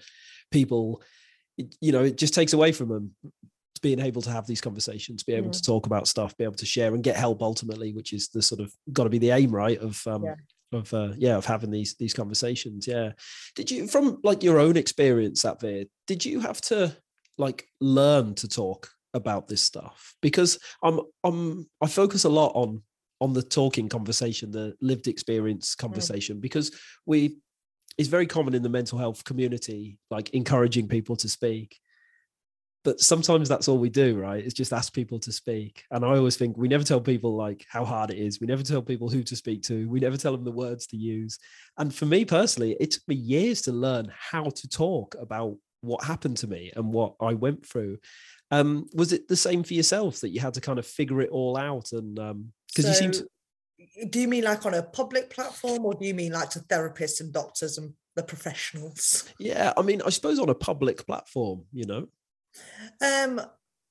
people 0.52 1.02
you 1.58 1.92
know 1.92 2.04
it 2.04 2.18
just 2.18 2.34
takes 2.34 2.54
away 2.54 2.72
from 2.72 2.90
them 2.90 3.12
being 3.82 4.00
able 4.00 4.22
to 4.22 4.32
have 4.32 4.48
these 4.48 4.62
conversations 4.62 5.24
be 5.24 5.34
able 5.34 5.50
mm. 5.50 5.54
to 5.54 5.62
talk 5.62 5.86
about 5.86 6.08
stuff 6.08 6.38
be 6.38 6.44
able 6.44 6.56
to 6.56 6.66
share 6.66 6.94
and 6.94 7.04
get 7.04 7.16
help 7.16 7.42
ultimately 7.42 7.94
which 7.94 8.14
is 8.14 8.30
the 8.30 8.42
sort 8.42 8.62
of 8.62 8.72
got 8.94 9.04
to 9.04 9.10
be 9.10 9.18
the 9.18 9.32
aim 9.32 9.52
right 9.52 9.80
of 9.80 10.06
um 10.08 10.24
yeah. 10.24 10.36
of 10.72 10.94
uh, 10.94 11.12
yeah 11.18 11.36
of 11.36 11.46
having 11.46 11.72
these 11.72 11.96
these 11.96 12.14
conversations 12.14 12.88
yeah 12.88 13.12
did 13.56 13.70
you 13.70 13.88
from 13.88 14.20
like 14.24 14.44
your 14.44 14.60
own 14.60 14.78
experience 14.78 15.42
that 15.42 15.60
there 15.60 15.86
did 16.08 16.24
you 16.26 16.40
have 16.40 16.62
to 16.62 16.96
like 17.38 17.68
learn 17.82 18.34
to 18.34 18.48
talk 18.48 18.90
about 19.16 19.48
this 19.48 19.62
stuff 19.62 20.14
because 20.22 20.60
I'm 20.84 21.00
I'm 21.24 21.68
I 21.82 21.88
focus 21.88 22.26
a 22.26 22.30
lot 22.30 22.52
on 22.54 22.84
on 23.22 23.34
the 23.34 23.42
talking 23.42 23.90
conversation, 23.90 24.52
the 24.52 24.76
lived 24.82 25.08
experience 25.08 25.74
mm. 25.74 25.80
conversation, 25.80 26.38
mm. 26.38 26.42
because 26.42 26.72
we 27.06 27.38
it's 27.98 28.10
very 28.10 28.28
common 28.28 28.54
in 28.54 28.62
the 28.62 28.70
mental 28.70 29.00
health 29.00 29.24
community, 29.24 29.98
like 30.12 30.30
encouraging 30.32 30.88
people 30.88 31.16
to 31.16 31.30
speak. 31.30 31.80
But 32.84 33.00
sometimes 33.00 33.50
that's 33.50 33.68
all 33.68 33.80
we 33.80 33.90
do, 33.90 34.20
right? 34.20 34.44
Is 34.44 34.54
just 34.54 34.74
ask 34.74 34.94
people 34.94 35.18
to 35.20 35.32
speak. 35.32 35.86
And 35.90 36.06
I 36.06 36.10
always 36.10 36.36
think 36.36 36.56
we 36.56 36.68
never 36.68 36.84
tell 36.84 37.02
people 37.02 37.36
like 37.36 37.66
how 37.68 37.84
hard 37.84 38.12
it 38.12 38.18
is. 38.18 38.40
We 38.40 38.48
never 38.48 38.62
tell 38.62 38.82
people 38.82 39.10
who 39.10 39.24
to 39.24 39.36
speak 39.36 39.64
to. 39.64 39.90
We 39.90 40.02
never 40.02 40.18
tell 40.18 40.34
them 40.34 40.44
the 40.44 40.52
words 40.52 40.86
to 40.88 40.98
use. 40.98 41.40
And 41.78 41.96
for 41.96 42.06
me 42.06 42.26
personally, 42.26 42.76
it 42.80 42.92
took 42.92 43.08
me 43.08 43.16
years 43.16 43.64
to 43.64 43.72
learn 43.72 44.12
how 44.16 44.44
to 44.44 44.70
talk 44.70 45.16
about 45.20 45.56
what 45.86 46.04
happened 46.04 46.38
to 46.38 46.48
me 46.48 46.72
and 46.76 46.92
what 46.92 47.16
I 47.20 47.34
went 47.34 47.66
through. 47.66 48.00
Um, 48.52 48.88
was 48.94 49.12
it 49.12 49.28
the 49.28 49.36
same 49.36 49.64
for 49.64 49.74
yourself 49.74 50.22
that 50.22 50.30
you 50.30 50.40
had 50.40 50.54
to 50.56 50.62
kind 50.62 50.80
of 50.80 50.86
figure 50.86 51.22
it 51.22 51.30
all 51.30 51.58
out? 51.58 51.92
And 51.92 52.16
because 52.16 52.30
um, 52.30 52.52
so, 52.72 52.88
you 52.88 52.94
seem 52.94 53.12
to. 53.12 53.28
Do 54.10 54.20
you 54.20 54.28
mean 54.28 54.44
like 54.44 54.66
on 54.66 54.74
a 54.74 54.84
public 54.84 55.30
platform, 55.30 55.86
or 55.86 55.94
do 55.94 56.06
you 56.06 56.14
mean 56.14 56.32
like 56.32 56.50
to 56.52 56.60
therapists 56.60 57.22
and 57.22 57.32
doctors 57.32 57.78
and 57.78 57.94
the 58.16 58.24
professionals? 58.24 59.32
Yeah, 59.40 59.74
I 59.78 59.82
mean, 59.82 60.02
I 60.06 60.10
suppose 60.10 60.40
on 60.40 60.50
a 60.50 60.56
public 60.56 61.06
platform, 61.06 61.64
you 61.72 61.86
know. 61.86 62.08
Um, 63.02 63.42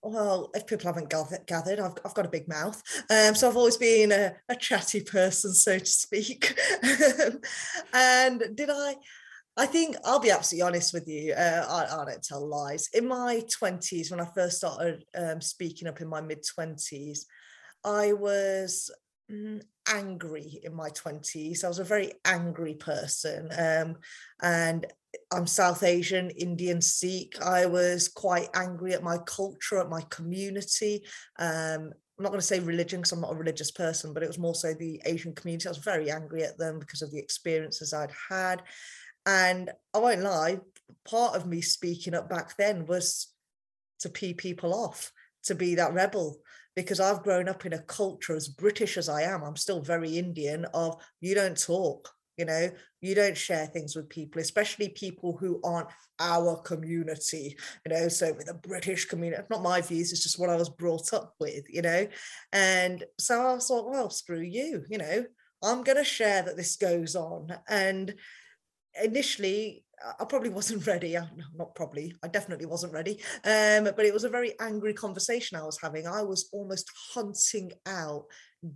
well, 0.02 0.50
if 0.54 0.66
people 0.66 0.86
haven't 0.86 1.10
gathered, 1.46 1.80
I've, 1.80 1.94
I've 2.04 2.14
got 2.14 2.26
a 2.26 2.30
big 2.30 2.46
mouth. 2.46 2.82
Um, 3.10 3.34
so 3.34 3.48
I've 3.48 3.56
always 3.56 3.78
been 3.78 4.12
a, 4.12 4.34
a 4.48 4.56
chatty 4.56 5.00
person, 5.00 5.54
so 5.54 5.78
to 5.78 5.86
speak. 5.86 6.58
and 7.92 8.42
did 8.54 8.68
I? 8.70 8.96
I 9.56 9.66
think 9.66 9.96
I'll 10.04 10.20
be 10.20 10.30
absolutely 10.30 10.66
honest 10.66 10.92
with 10.92 11.06
you. 11.06 11.32
Uh, 11.32 11.66
I, 11.68 12.02
I, 12.02 12.04
don't 12.04 12.22
tell 12.22 12.46
lies. 12.46 12.88
In 12.92 13.06
my 13.06 13.42
20s, 13.60 14.10
when 14.10 14.20
I 14.20 14.26
first 14.34 14.56
started 14.56 15.04
um, 15.16 15.40
speaking 15.40 15.86
up 15.86 16.00
in 16.00 16.08
my 16.08 16.20
mid 16.20 16.44
20s, 16.44 17.20
I 17.84 18.14
was 18.14 18.90
mm, 19.30 19.62
angry 19.88 20.60
in 20.64 20.74
my 20.74 20.90
20s. 20.90 21.62
I 21.62 21.68
was 21.68 21.78
a 21.78 21.84
very 21.84 22.12
angry 22.24 22.74
person. 22.74 23.48
Um, 23.56 23.96
and 24.42 24.86
I'm 25.32 25.46
South 25.46 25.84
Asian, 25.84 26.30
Indian 26.30 26.80
Sikh. 26.80 27.40
I 27.40 27.66
was 27.66 28.08
quite 28.08 28.48
angry 28.54 28.92
at 28.92 29.04
my 29.04 29.18
culture, 29.18 29.78
at 29.78 29.88
my 29.88 30.02
community. 30.10 31.04
Um, 31.38 31.92
I'm 32.16 32.22
not 32.22 32.30
going 32.30 32.40
to 32.40 32.46
say 32.46 32.60
religion 32.60 33.00
because 33.00 33.12
I'm 33.12 33.20
not 33.20 33.32
a 33.32 33.36
religious 33.36 33.70
person, 33.70 34.12
but 34.12 34.22
it 34.22 34.28
was 34.28 34.38
more 34.38 34.54
so 34.54 34.72
the 34.72 35.00
Asian 35.04 35.34
community. 35.34 35.66
I 35.66 35.70
was 35.70 35.78
very 35.78 36.10
angry 36.10 36.44
at 36.44 36.58
them 36.58 36.78
because 36.78 37.02
of 37.02 37.10
the 37.10 37.18
experiences 37.18 37.92
I'd 37.92 38.12
had. 38.28 38.62
And 39.26 39.70
I 39.94 39.98
won't 39.98 40.22
lie, 40.22 40.60
part 41.08 41.34
of 41.34 41.46
me 41.46 41.60
speaking 41.60 42.14
up 42.14 42.28
back 42.28 42.56
then 42.56 42.86
was 42.86 43.28
to 44.00 44.08
pee 44.08 44.34
people 44.34 44.74
off, 44.74 45.12
to 45.44 45.54
be 45.54 45.74
that 45.76 45.94
rebel, 45.94 46.38
because 46.76 47.00
I've 47.00 47.22
grown 47.22 47.48
up 47.48 47.64
in 47.64 47.72
a 47.72 47.78
culture 47.78 48.34
as 48.34 48.48
British 48.48 48.96
as 48.96 49.08
I 49.08 49.22
am, 49.22 49.42
I'm 49.42 49.56
still 49.56 49.80
very 49.80 50.18
Indian, 50.18 50.66
of 50.74 51.00
you 51.20 51.34
don't 51.34 51.58
talk, 51.58 52.10
you 52.36 52.44
know, 52.44 52.70
you 53.00 53.14
don't 53.14 53.36
share 53.36 53.66
things 53.66 53.94
with 53.94 54.08
people, 54.08 54.40
especially 54.40 54.88
people 54.88 55.36
who 55.36 55.60
aren't 55.62 55.88
our 56.18 56.56
community, 56.62 57.56
you 57.86 57.94
know. 57.94 58.08
So 58.08 58.32
with 58.32 58.50
a 58.50 58.54
British 58.54 59.04
community, 59.04 59.42
not 59.50 59.62
my 59.62 59.80
views, 59.80 60.10
it's 60.10 60.22
just 60.22 60.38
what 60.38 60.50
I 60.50 60.56
was 60.56 60.68
brought 60.68 61.12
up 61.12 61.34
with, 61.38 61.64
you 61.68 61.82
know. 61.82 62.08
And 62.52 63.04
so 63.18 63.54
I 63.54 63.58
thought, 63.58 63.88
well, 63.88 64.10
screw 64.10 64.40
you, 64.40 64.84
you 64.90 64.98
know, 64.98 65.24
I'm 65.62 65.84
going 65.84 65.98
to 65.98 66.04
share 66.04 66.42
that 66.42 66.56
this 66.56 66.76
goes 66.76 67.14
on. 67.14 67.56
And 67.68 68.14
initially 69.02 69.84
I 70.20 70.24
probably 70.24 70.50
wasn't 70.50 70.86
ready. 70.88 71.16
Not 71.54 71.74
probably, 71.74 72.14
I 72.22 72.28
definitely 72.28 72.66
wasn't 72.66 72.92
ready. 72.92 73.20
Um, 73.44 73.84
but 73.84 74.04
it 74.04 74.12
was 74.12 74.24
a 74.24 74.28
very 74.28 74.58
angry 74.60 74.92
conversation 74.92 75.58
I 75.58 75.64
was 75.64 75.78
having. 75.80 76.06
I 76.06 76.22
was 76.22 76.48
almost 76.52 76.90
hunting 77.14 77.72
out 77.86 78.24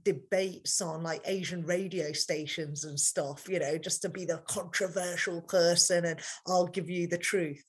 debates 0.02 0.82
on 0.82 1.02
like 1.02 1.22
Asian 1.24 1.64
radio 1.64 2.12
stations 2.12 2.84
and 2.84 2.98
stuff, 2.98 3.48
you 3.48 3.58
know, 3.58 3.78
just 3.78 4.02
to 4.02 4.08
be 4.08 4.24
the 4.24 4.42
controversial 4.46 5.40
person 5.42 6.04
and 6.04 6.20
I'll 6.46 6.66
give 6.66 6.90
you 6.90 7.06
the 7.06 7.18
truth. 7.18 7.64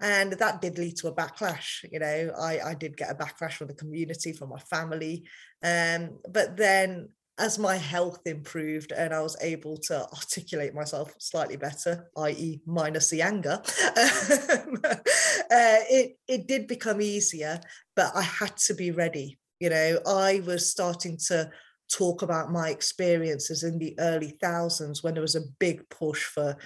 And 0.00 0.32
that 0.34 0.60
did 0.60 0.78
lead 0.78 0.96
to 0.98 1.08
a 1.08 1.14
backlash. 1.14 1.84
You 1.90 1.98
know, 1.98 2.32
I, 2.38 2.60
I 2.60 2.74
did 2.74 2.96
get 2.96 3.10
a 3.10 3.14
backlash 3.14 3.54
from 3.54 3.68
the 3.68 3.74
community, 3.74 4.32
from 4.32 4.50
my 4.50 4.60
family. 4.60 5.24
Um, 5.62 6.18
but 6.30 6.56
then 6.56 7.08
as 7.38 7.58
my 7.58 7.76
health 7.76 8.20
improved 8.26 8.92
and 8.92 9.12
I 9.12 9.20
was 9.20 9.36
able 9.40 9.76
to 9.88 10.06
articulate 10.14 10.74
myself 10.74 11.14
slightly 11.18 11.56
better, 11.56 12.08
i.e., 12.16 12.60
minus 12.64 13.10
the 13.10 13.22
anger, 13.22 13.60
um, 13.96 14.80
uh, 14.84 15.82
it 15.90 16.18
it 16.26 16.48
did 16.48 16.66
become 16.66 17.00
easier. 17.00 17.60
But 17.94 18.12
I 18.14 18.22
had 18.22 18.56
to 18.58 18.74
be 18.74 18.90
ready. 18.90 19.38
You 19.60 19.70
know, 19.70 19.98
I 20.06 20.42
was 20.46 20.70
starting 20.70 21.18
to 21.28 21.50
talk 21.90 22.22
about 22.22 22.50
my 22.50 22.70
experiences 22.70 23.62
in 23.62 23.78
the 23.78 23.94
early 23.98 24.36
thousands 24.40 25.02
when 25.02 25.14
there 25.14 25.22
was 25.22 25.36
a 25.36 25.48
big 25.58 25.88
push 25.88 26.24
for 26.24 26.56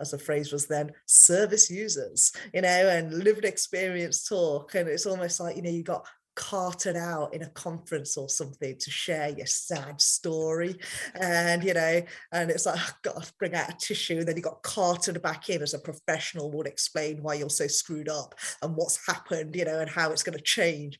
as 0.00 0.10
the 0.10 0.18
phrase 0.18 0.52
was 0.52 0.66
then 0.66 0.90
service 1.06 1.70
users 1.70 2.32
you 2.52 2.60
know 2.60 2.68
and 2.68 3.12
lived 3.22 3.44
experience 3.44 4.26
talk 4.26 4.74
and 4.74 4.88
it's 4.88 5.06
almost 5.06 5.38
like 5.38 5.54
you 5.54 5.62
know 5.62 5.70
you 5.70 5.84
got 5.84 6.04
carted 6.34 6.96
out 6.96 7.34
in 7.34 7.42
a 7.42 7.50
conference 7.50 8.16
or 8.16 8.28
something 8.28 8.76
to 8.78 8.90
share 8.90 9.30
your 9.30 9.46
sad 9.46 10.00
story. 10.00 10.76
And 11.14 11.62
you 11.64 11.74
know 11.74 12.02
and 12.32 12.50
it's 12.50 12.66
like 12.66 12.78
oh, 12.78 12.90
got 13.02 13.22
to 13.22 13.32
bring 13.38 13.54
out 13.54 13.70
a 13.70 13.76
tissue. 13.76 14.18
And 14.18 14.28
then 14.28 14.36
you 14.36 14.42
got 14.42 14.62
carted 14.62 15.20
back 15.22 15.48
in 15.50 15.62
as 15.62 15.74
a 15.74 15.78
professional 15.78 16.50
would 16.52 16.66
explain 16.66 17.22
why 17.22 17.34
you're 17.34 17.50
so 17.50 17.66
screwed 17.66 18.08
up 18.08 18.34
and 18.62 18.76
what's 18.76 19.06
happened 19.06 19.56
you 19.56 19.64
know 19.64 19.80
and 19.80 19.90
how 19.90 20.10
it's 20.10 20.22
going 20.22 20.38
to 20.38 20.44
change. 20.44 20.98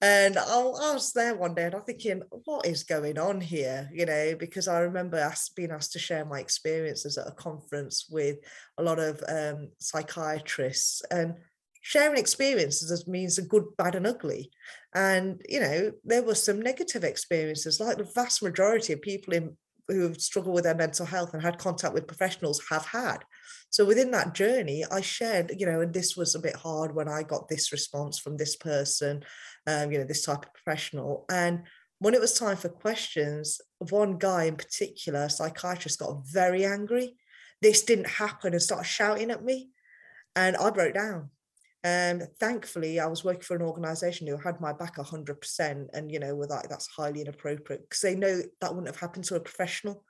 And 0.00 0.36
I, 0.36 0.62
was 0.62 1.12
there 1.14 1.34
one 1.34 1.54
day 1.54 1.64
and 1.64 1.74
I'm 1.74 1.82
thinking, 1.82 2.22
what 2.44 2.66
is 2.66 2.82
going 2.82 3.18
on 3.18 3.40
here? 3.40 3.88
You 3.92 4.04
know, 4.04 4.34
because 4.38 4.68
I 4.68 4.80
remember 4.80 5.32
being 5.56 5.70
asked 5.70 5.92
to 5.92 5.98
share 5.98 6.26
my 6.26 6.40
experiences 6.40 7.16
at 7.16 7.26
a 7.26 7.32
conference 7.32 8.06
with 8.10 8.36
a 8.76 8.82
lot 8.82 8.98
of 8.98 9.22
um, 9.26 9.68
psychiatrists 9.78 11.02
and 11.10 11.36
sharing 11.84 12.16
experiences 12.16 13.06
means 13.06 13.36
a 13.36 13.42
good, 13.42 13.64
bad, 13.76 13.94
and 13.94 14.06
ugly. 14.06 14.50
And, 14.94 15.42
you 15.46 15.60
know, 15.60 15.92
there 16.02 16.22
were 16.22 16.34
some 16.34 16.62
negative 16.62 17.04
experiences, 17.04 17.78
like 17.78 17.98
the 17.98 18.10
vast 18.14 18.42
majority 18.42 18.94
of 18.94 19.02
people 19.02 19.34
in 19.34 19.54
who 19.88 20.00
have 20.00 20.18
struggled 20.18 20.54
with 20.54 20.64
their 20.64 20.74
mental 20.74 21.04
health 21.04 21.34
and 21.34 21.42
had 21.42 21.58
contact 21.58 21.92
with 21.92 22.06
professionals 22.06 22.62
have 22.70 22.86
had. 22.86 23.18
So 23.68 23.84
within 23.84 24.10
that 24.12 24.32
journey, 24.32 24.82
I 24.90 25.02
shared, 25.02 25.52
you 25.58 25.66
know, 25.66 25.82
and 25.82 25.92
this 25.92 26.16
was 26.16 26.34
a 26.34 26.40
bit 26.40 26.56
hard 26.56 26.94
when 26.94 27.06
I 27.06 27.22
got 27.22 27.48
this 27.48 27.70
response 27.70 28.18
from 28.18 28.38
this 28.38 28.56
person, 28.56 29.22
um, 29.66 29.92
you 29.92 29.98
know, 29.98 30.04
this 30.04 30.24
type 30.24 30.46
of 30.46 30.54
professional. 30.54 31.26
And 31.30 31.64
when 31.98 32.14
it 32.14 32.20
was 32.20 32.32
time 32.32 32.56
for 32.56 32.70
questions, 32.70 33.60
one 33.78 34.16
guy 34.16 34.44
in 34.44 34.56
particular, 34.56 35.28
psychiatrist, 35.28 35.98
got 35.98 36.26
very 36.26 36.64
angry. 36.64 37.16
This 37.60 37.82
didn't 37.82 38.08
happen 38.08 38.54
and 38.54 38.62
started 38.62 38.88
shouting 38.88 39.30
at 39.30 39.44
me. 39.44 39.68
And 40.34 40.56
I 40.56 40.70
broke 40.70 40.94
down 40.94 41.28
um, 41.84 42.22
thankfully, 42.40 42.98
I 42.98 43.06
was 43.06 43.24
working 43.24 43.42
for 43.42 43.56
an 43.56 43.62
organisation 43.62 44.26
who 44.26 44.38
had 44.38 44.58
my 44.58 44.72
back 44.72 44.96
100%, 44.96 45.86
and 45.92 46.10
you 46.10 46.18
know, 46.18 46.34
with 46.34 46.48
that, 46.48 46.68
that's 46.70 46.86
highly 46.86 47.20
inappropriate 47.20 47.82
because 47.82 48.00
they 48.00 48.14
know 48.14 48.40
that 48.60 48.70
wouldn't 48.70 48.88
have 48.88 49.00
happened 49.00 49.24
to 49.26 49.36
a 49.36 49.40
professional. 49.40 50.02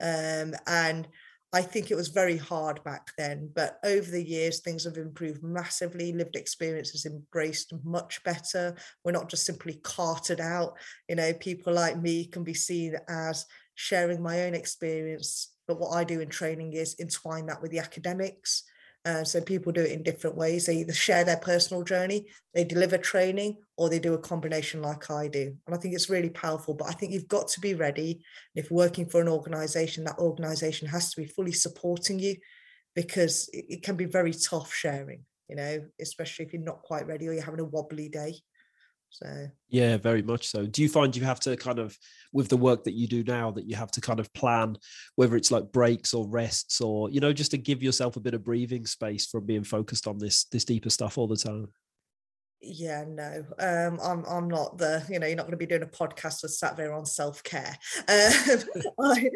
Um, 0.00 0.54
and 0.68 1.08
I 1.52 1.62
think 1.62 1.90
it 1.90 1.96
was 1.96 2.08
very 2.08 2.36
hard 2.36 2.82
back 2.84 3.10
then, 3.18 3.50
but 3.56 3.78
over 3.84 4.08
the 4.08 4.22
years, 4.22 4.60
things 4.60 4.84
have 4.84 4.98
improved 4.98 5.42
massively. 5.42 6.12
Lived 6.12 6.36
experiences 6.36 7.06
embraced 7.06 7.72
much 7.82 8.22
better. 8.22 8.76
We're 9.04 9.12
not 9.12 9.28
just 9.28 9.46
simply 9.46 9.80
carted 9.82 10.40
out. 10.40 10.74
You 11.08 11.16
know, 11.16 11.32
people 11.32 11.72
like 11.72 12.00
me 12.00 12.26
can 12.26 12.44
be 12.44 12.54
seen 12.54 12.94
as 13.08 13.46
sharing 13.74 14.22
my 14.22 14.42
own 14.42 14.54
experience. 14.54 15.54
But 15.66 15.80
what 15.80 15.90
I 15.90 16.04
do 16.04 16.20
in 16.20 16.28
training 16.28 16.74
is 16.74 16.94
entwine 17.00 17.46
that 17.46 17.62
with 17.62 17.72
the 17.72 17.80
academics 17.80 18.62
uh, 19.06 19.22
so 19.22 19.40
people 19.40 19.70
do 19.70 19.82
it 19.82 19.92
in 19.92 20.02
different 20.02 20.36
ways. 20.36 20.66
They 20.66 20.78
either 20.78 20.92
share 20.92 21.22
their 21.22 21.36
personal 21.36 21.84
journey, 21.84 22.26
they 22.54 22.64
deliver 22.64 22.98
training, 22.98 23.58
or 23.76 23.88
they 23.88 24.00
do 24.00 24.14
a 24.14 24.18
combination 24.18 24.82
like 24.82 25.08
I 25.12 25.28
do. 25.28 25.54
And 25.64 25.76
I 25.76 25.78
think 25.78 25.94
it's 25.94 26.10
really 26.10 26.30
powerful. 26.30 26.74
But 26.74 26.88
I 26.88 26.92
think 26.92 27.12
you've 27.12 27.28
got 27.28 27.46
to 27.48 27.60
be 27.60 27.74
ready. 27.74 28.24
If 28.56 28.68
working 28.72 29.06
for 29.06 29.20
an 29.20 29.28
organization, 29.28 30.02
that 30.04 30.18
organization 30.18 30.88
has 30.88 31.10
to 31.10 31.20
be 31.20 31.26
fully 31.28 31.52
supporting 31.52 32.18
you 32.18 32.34
because 32.96 33.48
it, 33.52 33.66
it 33.68 33.82
can 33.84 33.94
be 33.94 34.06
very 34.06 34.32
tough 34.32 34.74
sharing, 34.74 35.24
you 35.48 35.54
know, 35.54 35.84
especially 36.00 36.44
if 36.44 36.52
you're 36.52 36.62
not 36.62 36.82
quite 36.82 37.06
ready 37.06 37.28
or 37.28 37.32
you're 37.32 37.44
having 37.44 37.60
a 37.60 37.64
wobbly 37.64 38.08
day. 38.08 38.34
So 39.22 39.48
yeah, 39.70 39.96
very 39.96 40.20
much 40.20 40.48
so. 40.48 40.66
Do 40.66 40.82
you 40.82 40.90
find 40.90 41.16
you 41.16 41.24
have 41.24 41.40
to 41.40 41.56
kind 41.56 41.78
of 41.78 41.96
with 42.34 42.48
the 42.48 42.56
work 42.56 42.84
that 42.84 42.92
you 42.92 43.06
do 43.06 43.24
now 43.24 43.50
that 43.52 43.64
you 43.64 43.74
have 43.74 43.90
to 43.92 44.00
kind 44.02 44.20
of 44.20 44.32
plan 44.34 44.76
whether 45.14 45.36
it's 45.36 45.50
like 45.50 45.72
breaks 45.72 46.12
or 46.12 46.28
rests 46.28 46.82
or 46.82 47.08
you 47.08 47.20
know 47.20 47.32
just 47.32 47.52
to 47.52 47.58
give 47.58 47.82
yourself 47.82 48.16
a 48.16 48.20
bit 48.20 48.34
of 48.34 48.44
breathing 48.44 48.84
space 48.84 49.24
from 49.24 49.46
being 49.46 49.64
focused 49.64 50.06
on 50.06 50.18
this 50.18 50.44
this 50.44 50.66
deeper 50.66 50.90
stuff 50.90 51.16
all 51.16 51.26
the 51.26 51.36
time? 51.36 51.68
Yeah, 52.60 53.04
no, 53.06 53.44
um, 53.58 53.98
I'm 54.02 54.24
I'm 54.26 54.48
not 54.48 54.76
the 54.76 55.02
you 55.08 55.18
know 55.18 55.26
you're 55.26 55.36
not 55.36 55.44
going 55.44 55.52
to 55.52 55.56
be 55.56 55.66
doing 55.66 55.82
a 55.82 55.86
podcast 55.86 56.42
with 56.42 56.52
sat 56.52 56.76
there 56.76 56.92
on 56.92 57.06
self 57.06 57.42
care. 57.42 57.76
Um, 58.08 58.62
I 59.00 59.30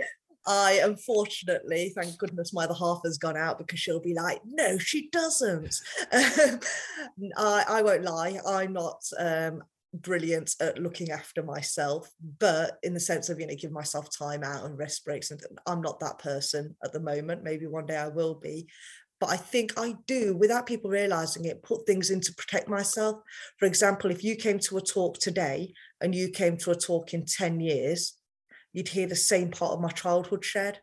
I 0.46 0.81
unfortunately, 0.83 1.92
thank 1.94 2.16
goodness, 2.18 2.53
my 2.53 2.64
other 2.64 2.74
half 2.74 3.00
has 3.05 3.18
gone 3.18 3.37
out 3.37 3.59
because 3.59 3.79
she'll 3.79 4.00
be 4.00 4.14
like, 4.14 4.40
no, 4.44 4.79
she 4.79 5.09
doesn't. 5.11 5.74
Um, 6.12 6.61
I, 7.37 7.64
I 7.68 7.83
won't 7.83 8.05
lie, 8.05 8.38
I'm 8.46 8.72
not 8.72 9.03
um, 9.18 9.62
brilliant 9.94 10.55
at 10.61 10.79
looking 10.79 11.11
after 11.11 11.42
myself, 11.42 12.11
but 12.38 12.79
in 12.83 12.94
the 12.94 13.00
sense 13.00 13.29
of, 13.29 13.40
you 13.40 13.46
know, 13.46 13.55
give 13.55 13.72
myself 13.72 14.09
time 14.16 14.42
out 14.42 14.64
and 14.64 14.79
rest 14.79 15.05
breaks. 15.05 15.31
And 15.31 15.40
I'm 15.66 15.81
not 15.81 16.00
that 16.00 16.18
person 16.18 16.76
at 16.85 16.92
the 16.92 17.00
moment. 17.00 17.42
Maybe 17.42 17.66
one 17.66 17.87
day 17.87 17.96
I 17.96 18.09
will 18.09 18.35
be. 18.35 18.68
But 19.18 19.31
I 19.31 19.37
think 19.37 19.74
I 19.76 19.96
do, 20.07 20.35
without 20.35 20.66
people 20.66 20.90
realizing 20.90 21.44
it, 21.44 21.62
put 21.62 21.87
things 21.87 22.11
in 22.11 22.20
to 22.22 22.35
protect 22.35 22.68
myself. 22.68 23.16
For 23.59 23.66
example, 23.66 24.11
if 24.11 24.24
you 24.24 24.35
came 24.35 24.59
to 24.61 24.79
a 24.79 24.83
talk 24.83 25.18
today 25.18 25.74
and 26.00 26.14
you 26.14 26.31
came 26.31 26.57
to 26.59 26.70
a 26.70 26.76
talk 26.76 27.12
in 27.12 27.26
10 27.26 27.61
years, 27.61 28.14
you'd 28.73 28.89
hear 28.89 29.07
the 29.07 29.17
same 29.17 29.51
part 29.51 29.73
of 29.73 29.81
my 29.81 29.91
childhood 29.91 30.45
shared. 30.45 30.79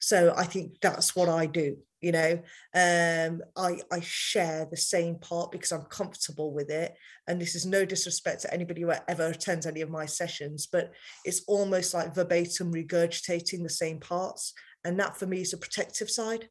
So 0.00 0.34
I 0.36 0.44
think 0.44 0.80
that's 0.80 1.14
what 1.14 1.28
I 1.28 1.46
do. 1.46 1.76
You 2.00 2.12
know, 2.12 2.32
um, 2.74 3.42
I 3.56 3.80
I 3.92 4.00
share 4.00 4.66
the 4.70 4.76
same 4.76 5.16
part 5.16 5.52
because 5.52 5.70
I'm 5.70 5.82
comfortable 5.82 6.54
with 6.54 6.70
it, 6.70 6.94
and 7.28 7.38
this 7.38 7.54
is 7.54 7.66
no 7.66 7.84
disrespect 7.84 8.40
to 8.42 8.54
anybody 8.54 8.80
who 8.80 8.92
ever 9.06 9.26
attends 9.26 9.66
any 9.66 9.82
of 9.82 9.90
my 9.90 10.06
sessions, 10.06 10.66
but 10.66 10.92
it's 11.26 11.42
almost 11.46 11.92
like 11.92 12.14
verbatim 12.14 12.72
regurgitating 12.72 13.62
the 13.62 13.68
same 13.68 14.00
parts, 14.00 14.54
and 14.82 14.98
that 14.98 15.18
for 15.18 15.26
me 15.26 15.42
is 15.42 15.52
a 15.52 15.58
protective 15.58 16.10
side. 16.10 16.48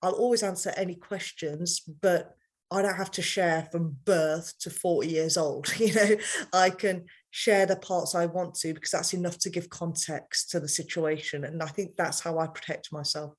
I'll 0.00 0.12
always 0.12 0.42
answer 0.42 0.72
any 0.78 0.94
questions, 0.94 1.80
but 1.80 2.34
I 2.70 2.82
don't 2.82 2.96
have 2.96 3.12
to 3.12 3.22
share 3.22 3.68
from 3.70 3.96
birth 4.04 4.58
to 4.60 4.70
40 4.70 5.08
years 5.08 5.36
old. 5.36 5.72
You 5.78 5.94
know, 5.94 6.16
I 6.52 6.70
can 6.70 7.04
share 7.30 7.66
the 7.66 7.76
parts 7.76 8.14
I 8.14 8.26
want 8.26 8.54
to 8.56 8.74
because 8.74 8.90
that's 8.90 9.14
enough 9.14 9.38
to 9.38 9.50
give 9.50 9.68
context 9.70 10.50
to 10.50 10.60
the 10.60 10.68
situation. 10.68 11.44
And 11.44 11.62
I 11.62 11.66
think 11.66 11.96
that's 11.96 12.20
how 12.20 12.38
I 12.38 12.46
protect 12.46 12.92
myself. 12.92 13.34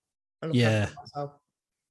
yeah. 0.52 0.90
Myself. 0.96 1.32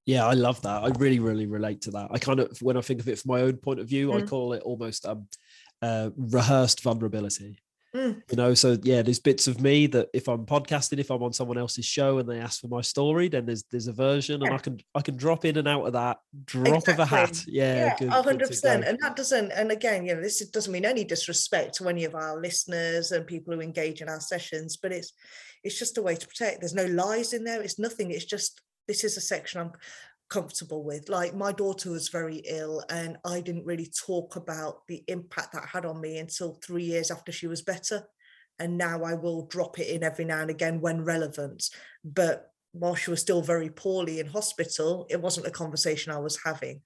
Yeah, 0.07 0.25
I 0.25 0.35
love 0.35 0.63
that. 0.63 0.85
I 0.85 0.89
really, 0.99 1.19
really 1.19 1.47
relate 1.47 1.83
to 1.83 1.91
that. 1.91 2.09
I 2.13 2.19
kind 2.19 2.39
of, 2.39 2.57
when 2.63 2.77
I 2.77 2.81
think 2.81 3.01
of 3.01 3.09
it 3.09 3.19
from 3.19 3.33
my 3.33 3.41
own 3.41 3.57
point 3.57 3.81
of 3.81 3.89
view, 3.89 4.11
mm. 4.11 4.23
I 4.23 4.25
call 4.25 4.53
it 4.53 4.63
almost 4.63 5.05
um, 5.05 5.27
uh, 5.83 6.11
rehearsed 6.17 6.81
vulnerability. 6.83 7.59
Mm. 7.95 8.23
You 8.31 8.37
know, 8.37 8.55
so 8.55 8.77
yeah, 8.83 9.03
there's 9.03 9.19
bits 9.19 9.47
of 9.47 9.61
me 9.61 9.87
that 9.89 10.09
if 10.13 10.29
I'm 10.29 10.45
podcasting, 10.45 10.99
if 10.99 11.11
I'm 11.11 11.23
on 11.23 11.33
someone 11.33 11.57
else's 11.57 11.85
show 11.85 12.19
and 12.19 12.29
they 12.29 12.41
ask 12.41 12.61
for 12.61 12.69
my 12.69 12.81
story, 12.81 13.29
then 13.29 13.47
there's 13.47 13.65
there's 13.71 13.87
a 13.87 13.93
version, 13.93 14.41
yeah. 14.41 14.49
and 14.49 14.57
I 14.57 14.59
can 14.59 14.79
I 14.95 15.01
can 15.01 15.17
drop 15.17 15.45
in 15.45 15.57
and 15.57 15.69
out 15.69 15.87
of 15.87 15.93
that 15.95 16.19
drop 16.45 16.67
exactly. 16.67 16.93
of 16.93 16.99
a 17.01 17.07
hat. 17.07 17.45
Yeah, 17.47 17.97
yeah, 18.01 18.23
hundred 18.23 18.49
percent. 18.49 18.85
And 18.85 18.99
that 19.03 19.17
doesn't. 19.17 19.51
And 19.53 19.71
again, 19.71 20.05
you 20.05 20.15
know, 20.15 20.21
this 20.21 20.45
doesn't 20.51 20.73
mean 20.73 20.85
any 20.85 21.05
disrespect 21.05 21.75
to 21.77 21.89
any 21.89 22.05
of 22.05 22.15
our 22.15 22.41
listeners 22.41 23.13
and 23.13 23.27
people 23.27 23.55
who 23.55 23.61
engage 23.61 24.03
in 24.03 24.09
our 24.09 24.21
sessions, 24.21 24.77
but 24.77 24.93
it's 24.93 25.13
it's 25.63 25.79
just 25.79 25.99
a 25.99 26.03
way 26.03 26.17
to 26.17 26.27
protect. 26.27 26.61
There's 26.61 26.75
no 26.75 26.87
lies 26.87 27.33
in 27.33 27.45
there. 27.45 27.63
It's 27.63 27.79
nothing. 27.79 28.11
It's 28.11 28.25
just 28.25 28.61
this 28.89 29.05
is 29.05 29.17
a 29.17 29.21
section 29.21 29.61
I'm 29.61 29.73
comfortable 30.29 30.85
with. 30.85 31.09
Like 31.09 31.35
my 31.35 31.53
daughter 31.53 31.91
was 31.91 32.09
very 32.09 32.43
ill, 32.49 32.83
and 32.91 33.17
I 33.25 33.41
didn't 33.41 33.67
really 33.67 33.91
talk 34.07 34.37
about 34.37 34.87
the 34.89 35.05
impact 35.09 35.53
that 35.53 35.69
had 35.69 35.85
on 35.85 36.01
me 36.01 36.19
until 36.19 36.59
three 36.65 36.85
years 36.85 37.11
after 37.11 37.33
she 37.33 37.47
was 37.47 37.63
better. 37.63 38.03
And 38.59 38.79
now 38.79 39.05
I 39.05 39.15
will 39.15 39.47
drop 39.47 39.79
it 39.79 39.89
in 39.89 40.03
every 40.03 40.25
now 40.25 40.41
and 40.41 40.51
again 40.51 40.81
when 40.81 41.05
relevant. 41.05 41.69
But 42.05 42.51
while 42.73 42.95
she 42.95 43.11
was 43.11 43.21
still 43.21 43.43
very 43.43 43.69
poorly 43.69 44.21
in 44.21 44.27
hospital, 44.27 45.07
it 45.11 45.21
wasn't 45.21 45.47
a 45.47 45.51
conversation 45.51 46.13
I 46.13 46.19
was 46.19 46.39
having, 46.45 46.81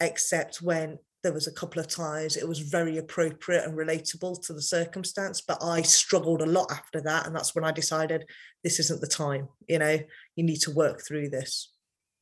except 0.00 0.60
when 0.60 0.98
there 1.22 1.32
was 1.32 1.46
a 1.46 1.52
couple 1.52 1.80
of 1.80 1.88
times 1.88 2.36
it 2.36 2.46
was 2.46 2.58
very 2.58 2.98
appropriate 2.98 3.64
and 3.64 3.76
relatable 3.76 4.44
to 4.46 4.52
the 4.52 4.62
circumstance. 4.62 5.40
But 5.40 5.58
I 5.62 5.80
struggled 5.82 6.42
a 6.42 6.46
lot 6.46 6.70
after 6.70 7.00
that. 7.00 7.26
And 7.26 7.34
that's 7.34 7.54
when 7.54 7.64
I 7.64 7.72
decided 7.72 8.26
this 8.62 8.78
isn't 8.78 9.00
the 9.00 9.06
time, 9.06 9.48
you 9.66 9.78
know, 9.78 9.98
you 10.36 10.44
need 10.44 10.60
to 10.60 10.70
work 10.70 11.00
through 11.06 11.30
this. 11.30 11.73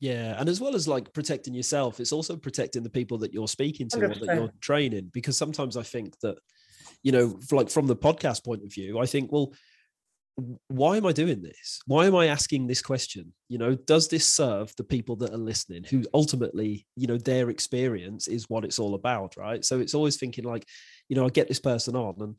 Yeah, 0.03 0.35
and 0.37 0.49
as 0.49 0.59
well 0.59 0.75
as 0.75 0.85
like 0.85 1.13
protecting 1.13 1.53
yourself, 1.53 2.01
it's 2.01 2.11
also 2.11 2.35
protecting 2.35 2.83
the 2.83 2.89
people 2.89 3.17
that 3.19 3.33
you're 3.33 3.47
speaking 3.47 3.87
to 3.87 3.97
100%. 3.99 4.03
or 4.03 4.25
that 4.25 4.35
you're 4.35 4.51
training. 4.59 5.09
Because 5.13 5.37
sometimes 5.37 5.77
I 5.77 5.83
think 5.83 6.19
that, 6.19 6.35
you 7.03 7.13
know, 7.13 7.39
like 7.53 7.69
from 7.69 7.87
the 7.87 7.95
podcast 7.95 8.43
point 8.43 8.63
of 8.65 8.73
view, 8.73 8.99
I 8.99 9.05
think, 9.05 9.31
well, 9.31 9.53
why 10.67 10.97
am 10.97 11.05
I 11.05 11.13
doing 11.13 11.41
this? 11.41 11.79
Why 11.85 12.05
am 12.05 12.17
I 12.17 12.25
asking 12.25 12.67
this 12.67 12.81
question? 12.81 13.33
You 13.47 13.59
know, 13.59 13.75
does 13.75 14.09
this 14.09 14.27
serve 14.27 14.73
the 14.75 14.83
people 14.83 15.15
that 15.17 15.33
are 15.33 15.37
listening 15.37 15.85
who 15.85 16.03
ultimately, 16.13 16.85
you 16.97 17.07
know, 17.07 17.17
their 17.17 17.49
experience 17.49 18.27
is 18.27 18.49
what 18.49 18.65
it's 18.65 18.79
all 18.79 18.95
about, 18.95 19.37
right? 19.37 19.63
So 19.63 19.79
it's 19.79 19.93
always 19.93 20.17
thinking 20.17 20.43
like, 20.43 20.65
you 21.07 21.15
know, 21.15 21.25
I 21.25 21.29
get 21.29 21.47
this 21.47 21.61
person 21.61 21.95
on 21.95 22.15
and 22.19 22.35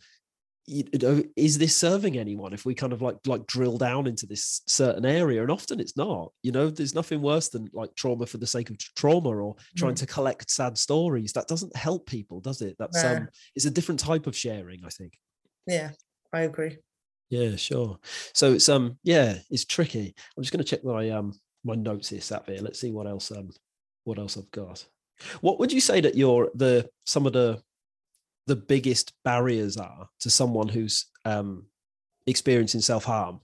you 0.66 0.84
know, 1.00 1.22
is 1.36 1.58
this 1.58 1.76
serving 1.76 2.18
anyone 2.18 2.52
if 2.52 2.64
we 2.64 2.74
kind 2.74 2.92
of 2.92 3.02
like 3.02 3.16
like 3.26 3.46
drill 3.46 3.76
down 3.76 4.06
into 4.06 4.26
this 4.26 4.62
certain 4.66 5.04
area 5.04 5.42
and 5.42 5.50
often 5.50 5.78
it's 5.78 5.96
not 5.96 6.32
you 6.42 6.52
know 6.52 6.70
there's 6.70 6.94
nothing 6.94 7.20
worse 7.20 7.50
than 7.50 7.68
like 7.72 7.94
trauma 7.94 8.24
for 8.24 8.38
the 8.38 8.46
sake 8.46 8.70
of 8.70 8.78
trauma 8.78 9.28
or 9.28 9.56
trying 9.76 9.92
mm. 9.92 9.98
to 9.98 10.06
collect 10.06 10.50
sad 10.50 10.78
stories 10.78 11.32
that 11.32 11.48
doesn't 11.48 11.76
help 11.76 12.06
people 12.06 12.40
does 12.40 12.62
it 12.62 12.76
that's 12.78 13.04
um 13.04 13.28
it's 13.54 13.66
a 13.66 13.70
different 13.70 14.00
type 14.00 14.26
of 14.26 14.36
sharing 14.36 14.80
i 14.86 14.88
think 14.88 15.12
yeah 15.66 15.90
i 16.32 16.40
agree 16.42 16.78
yeah, 17.30 17.56
sure. 17.56 17.98
So 18.32 18.52
it's 18.52 18.68
um 18.68 18.98
yeah, 19.02 19.38
it's 19.50 19.64
tricky. 19.64 20.14
I'm 20.36 20.42
just 20.42 20.52
going 20.52 20.64
to 20.64 20.68
check 20.68 20.84
my 20.84 21.10
um 21.10 21.32
my 21.64 21.74
notes 21.74 22.10
here, 22.10 22.20
sat 22.20 22.44
here. 22.46 22.60
Let's 22.60 22.80
see 22.80 22.92
what 22.92 23.06
else 23.06 23.30
um 23.32 23.50
what 24.04 24.18
else 24.18 24.36
I've 24.36 24.50
got. 24.50 24.84
What 25.40 25.58
would 25.58 25.72
you 25.72 25.80
say 25.80 26.00
that 26.00 26.14
your 26.14 26.50
the 26.54 26.88
some 27.06 27.26
of 27.26 27.32
the 27.32 27.60
the 28.46 28.56
biggest 28.56 29.12
barriers 29.24 29.76
are 29.76 30.08
to 30.20 30.30
someone 30.30 30.68
who's 30.68 31.06
um 31.24 31.66
experiencing 32.26 32.80
self 32.80 33.04
harm 33.04 33.40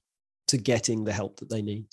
to 0.48 0.56
getting 0.56 1.04
the 1.04 1.12
help 1.12 1.38
that 1.40 1.50
they 1.50 1.62
need? 1.62 1.86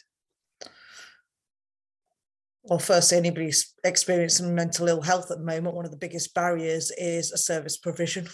well, 2.70 2.80
first, 2.80 3.14
anybody 3.14 3.52
experiencing 3.86 4.54
mental 4.54 4.90
ill 4.90 5.02
health 5.02 5.32
at 5.32 5.38
the 5.38 5.44
moment, 5.44 5.76
one 5.76 5.86
of 5.86 5.92
the 5.92 5.98
biggest 5.98 6.34
barriers 6.34 6.92
is 6.98 7.32
a 7.32 7.38
service 7.38 7.78
provision, 7.78 8.28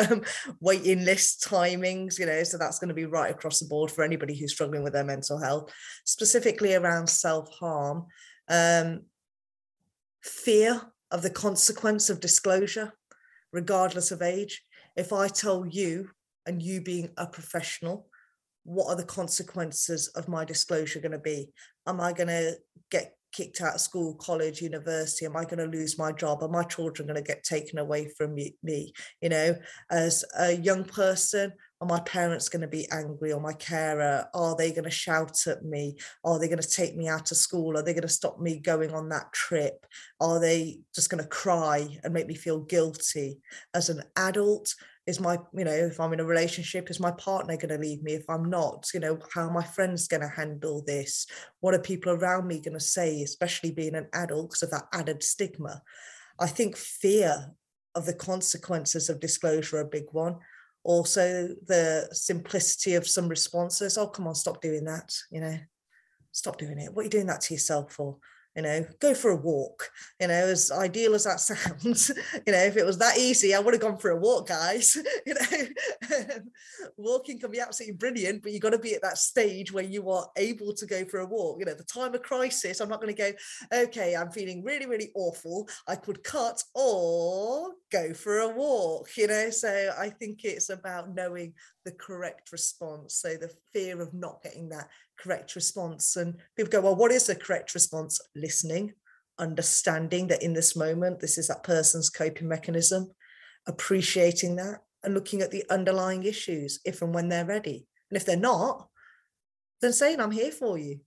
waiting 0.60 1.04
list 1.04 1.46
timings, 1.48 2.18
you 2.18 2.26
know, 2.26 2.42
so 2.42 2.58
that's 2.58 2.80
going 2.80 2.88
to 2.88 2.94
be 2.94 3.04
right 3.04 3.30
across 3.30 3.60
the 3.60 3.68
board 3.68 3.90
for 3.90 4.02
anybody 4.02 4.36
who's 4.36 4.52
struggling 4.52 4.82
with 4.82 4.94
their 4.94 5.04
mental 5.04 5.40
health, 5.40 5.72
specifically 6.04 6.74
around 6.74 7.08
self 7.08 7.48
harm, 7.54 8.06
um, 8.48 9.02
fear 10.22 10.80
of 11.12 11.22
the 11.22 11.30
consequence 11.30 12.10
of 12.10 12.20
disclosure, 12.20 12.92
regardless 13.52 14.10
of 14.10 14.22
age. 14.22 14.62
If 14.96 15.12
I 15.12 15.28
tell 15.28 15.66
you, 15.66 16.10
and 16.46 16.62
you 16.62 16.80
being 16.80 17.10
a 17.16 17.26
professional, 17.26 18.06
what 18.64 18.86
are 18.86 18.96
the 18.96 19.04
consequences 19.04 20.08
of 20.08 20.28
my 20.28 20.44
disclosure 20.44 21.00
going 21.00 21.12
to 21.12 21.18
be? 21.18 21.50
Am 21.86 22.00
I 22.00 22.12
going 22.12 22.28
to 22.28 22.56
get 22.90 23.14
kicked 23.32 23.60
out 23.60 23.74
of 23.74 23.80
school, 23.80 24.14
college, 24.14 24.62
university? 24.62 25.26
Am 25.26 25.36
I 25.36 25.44
going 25.44 25.58
to 25.58 25.78
lose 25.78 25.98
my 25.98 26.12
job? 26.12 26.42
Are 26.42 26.48
my 26.48 26.64
children 26.64 27.06
going 27.06 27.22
to 27.22 27.26
get 27.26 27.44
taken 27.44 27.78
away 27.78 28.10
from 28.16 28.34
me? 28.34 28.92
You 29.20 29.28
know, 29.28 29.56
as 29.90 30.24
a 30.38 30.52
young 30.52 30.84
person, 30.84 31.52
are 31.80 31.86
my 31.86 32.00
parents 32.00 32.48
going 32.48 32.62
to 32.62 32.68
be 32.68 32.88
angry 32.90 33.32
or 33.32 33.40
my 33.40 33.52
carer? 33.52 34.26
Are 34.34 34.56
they 34.56 34.72
going 34.72 34.84
to 34.84 34.90
shout 34.90 35.46
at 35.46 35.64
me? 35.64 35.96
Are 36.24 36.38
they 36.38 36.48
going 36.48 36.60
to 36.60 36.68
take 36.68 36.96
me 36.96 37.08
out 37.08 37.30
of 37.30 37.36
school? 37.36 37.76
Are 37.76 37.82
they 37.82 37.92
going 37.92 38.02
to 38.02 38.08
stop 38.08 38.40
me 38.40 38.58
going 38.58 38.92
on 38.92 39.08
that 39.10 39.32
trip? 39.32 39.86
Are 40.20 40.40
they 40.40 40.80
just 40.94 41.08
going 41.08 41.22
to 41.22 41.28
cry 41.28 41.98
and 42.02 42.12
make 42.12 42.26
me 42.26 42.34
feel 42.34 42.60
guilty? 42.60 43.38
As 43.74 43.88
an 43.88 44.02
adult, 44.16 44.74
is 45.06 45.20
my 45.20 45.38
you 45.56 45.64
know 45.64 45.72
if 45.72 45.98
i'm 45.98 46.12
in 46.12 46.20
a 46.20 46.24
relationship 46.24 46.90
is 46.90 47.00
my 47.00 47.10
partner 47.12 47.56
going 47.56 47.70
to 47.70 47.78
leave 47.78 48.02
me 48.02 48.12
if 48.12 48.28
i'm 48.28 48.50
not 48.50 48.86
you 48.92 49.00
know 49.00 49.18
how 49.32 49.48
are 49.48 49.50
my 49.50 49.62
friends 49.62 50.06
going 50.06 50.20
to 50.20 50.28
handle 50.28 50.84
this 50.86 51.26
what 51.60 51.72
are 51.72 51.78
people 51.78 52.12
around 52.12 52.46
me 52.46 52.60
going 52.60 52.74
to 52.74 52.80
say 52.80 53.22
especially 53.22 53.70
being 53.70 53.94
an 53.94 54.06
adult 54.12 54.50
because 54.50 54.64
of 54.64 54.70
that 54.70 54.84
added 54.92 55.22
stigma 55.22 55.80
i 56.38 56.46
think 56.46 56.76
fear 56.76 57.54
of 57.94 58.04
the 58.04 58.12
consequences 58.12 59.08
of 59.08 59.18
disclosure 59.18 59.78
are 59.78 59.80
a 59.80 59.86
big 59.86 60.04
one 60.12 60.36
also 60.88 61.48
the 61.66 62.08
simplicity 62.12 62.94
of 62.94 63.06
some 63.06 63.28
responses. 63.28 63.98
Oh 63.98 64.08
come 64.08 64.26
on 64.26 64.34
stop 64.34 64.62
doing 64.62 64.84
that 64.84 65.14
you 65.30 65.40
know. 65.40 65.58
Stop 66.32 66.58
doing 66.58 66.78
it. 66.78 66.92
What 66.92 67.02
are 67.02 67.04
you 67.04 67.10
doing 67.10 67.26
that 67.26 67.40
to 67.42 67.54
yourself 67.54 67.92
for 67.92 68.18
you 68.58 68.62
know 68.62 68.84
go 68.98 69.14
for 69.14 69.30
a 69.30 69.36
walk 69.36 69.88
you 70.20 70.26
know 70.26 70.34
as 70.34 70.72
ideal 70.72 71.14
as 71.14 71.22
that 71.22 71.38
sounds. 71.50 72.10
You 72.44 72.52
know 72.52 72.58
if 72.58 72.76
it 72.76 72.84
was 72.84 72.98
that 72.98 73.16
easy 73.16 73.54
i 73.54 73.60
would 73.60 73.72
have 73.72 73.80
gone 73.80 73.98
for 73.98 74.10
a 74.10 74.18
walk 74.18 74.48
guys 74.48 74.96
you 75.26 75.34
know. 75.34 76.28
Walking 76.96 77.38
can 77.38 77.52
be 77.52 77.60
absolutely 77.60 77.96
brilliant 77.96 78.42
but 78.42 78.50
you've 78.50 78.62
got 78.62 78.70
to 78.70 78.78
be 78.78 78.94
at 78.94 79.02
that 79.02 79.18
stage 79.18 79.70
where 79.72 79.84
you 79.84 80.10
are 80.10 80.26
able 80.36 80.72
to 80.74 80.86
go 80.86 81.04
for 81.04 81.20
a 81.20 81.26
walk. 81.26 81.58
You 81.60 81.66
know 81.66 81.74
the 81.74 81.84
time 81.84 82.14
of 82.14 82.22
crisis 82.22 82.80
i'm 82.80 82.88
not 82.88 83.00
going 83.00 83.14
to 83.14 83.22
go 83.22 83.32
okay 83.72 84.16
i'm 84.16 84.32
feeling 84.32 84.64
really 84.64 84.86
really 84.86 85.10
awful. 85.14 85.68
I 85.86 85.94
could 85.94 86.24
cut 86.24 86.60
or 86.74 87.74
go 87.92 88.12
for 88.12 88.38
a 88.40 88.48
walk 88.48 89.16
you 89.16 89.28
know? 89.28 89.50
So 89.50 89.92
i 89.96 90.08
think 90.08 90.44
it's 90.44 90.70
about 90.70 91.14
knowing 91.14 91.54
the 91.88 91.92
correct 91.92 92.52
response. 92.52 93.14
So 93.14 93.36
the 93.36 93.50
fear 93.72 94.02
of 94.02 94.12
not 94.12 94.42
getting 94.42 94.68
that 94.68 94.88
correct 95.18 95.54
response. 95.54 96.16
And 96.16 96.36
people 96.56 96.70
go, 96.70 96.80
well, 96.80 96.96
what 96.96 97.12
is 97.12 97.26
the 97.26 97.34
correct 97.34 97.74
response? 97.74 98.20
Listening, 98.34 98.94
understanding 99.38 100.28
that 100.28 100.42
in 100.42 100.52
this 100.52 100.76
moment, 100.76 101.20
this 101.20 101.38
is 101.38 101.48
that 101.48 101.64
person's 101.64 102.10
coping 102.10 102.48
mechanism, 102.48 103.10
appreciating 103.66 104.56
that, 104.56 104.80
and 105.02 105.14
looking 105.14 105.42
at 105.42 105.50
the 105.50 105.64
underlying 105.70 106.24
issues 106.24 106.80
if 106.84 107.02
and 107.02 107.14
when 107.14 107.28
they're 107.28 107.44
ready. 107.44 107.86
And 108.10 108.16
if 108.16 108.24
they're 108.24 108.36
not, 108.36 108.88
then 109.80 109.92
saying, 109.92 110.20
I'm 110.20 110.30
here 110.30 110.50
for 110.50 110.78
you, 110.78 111.00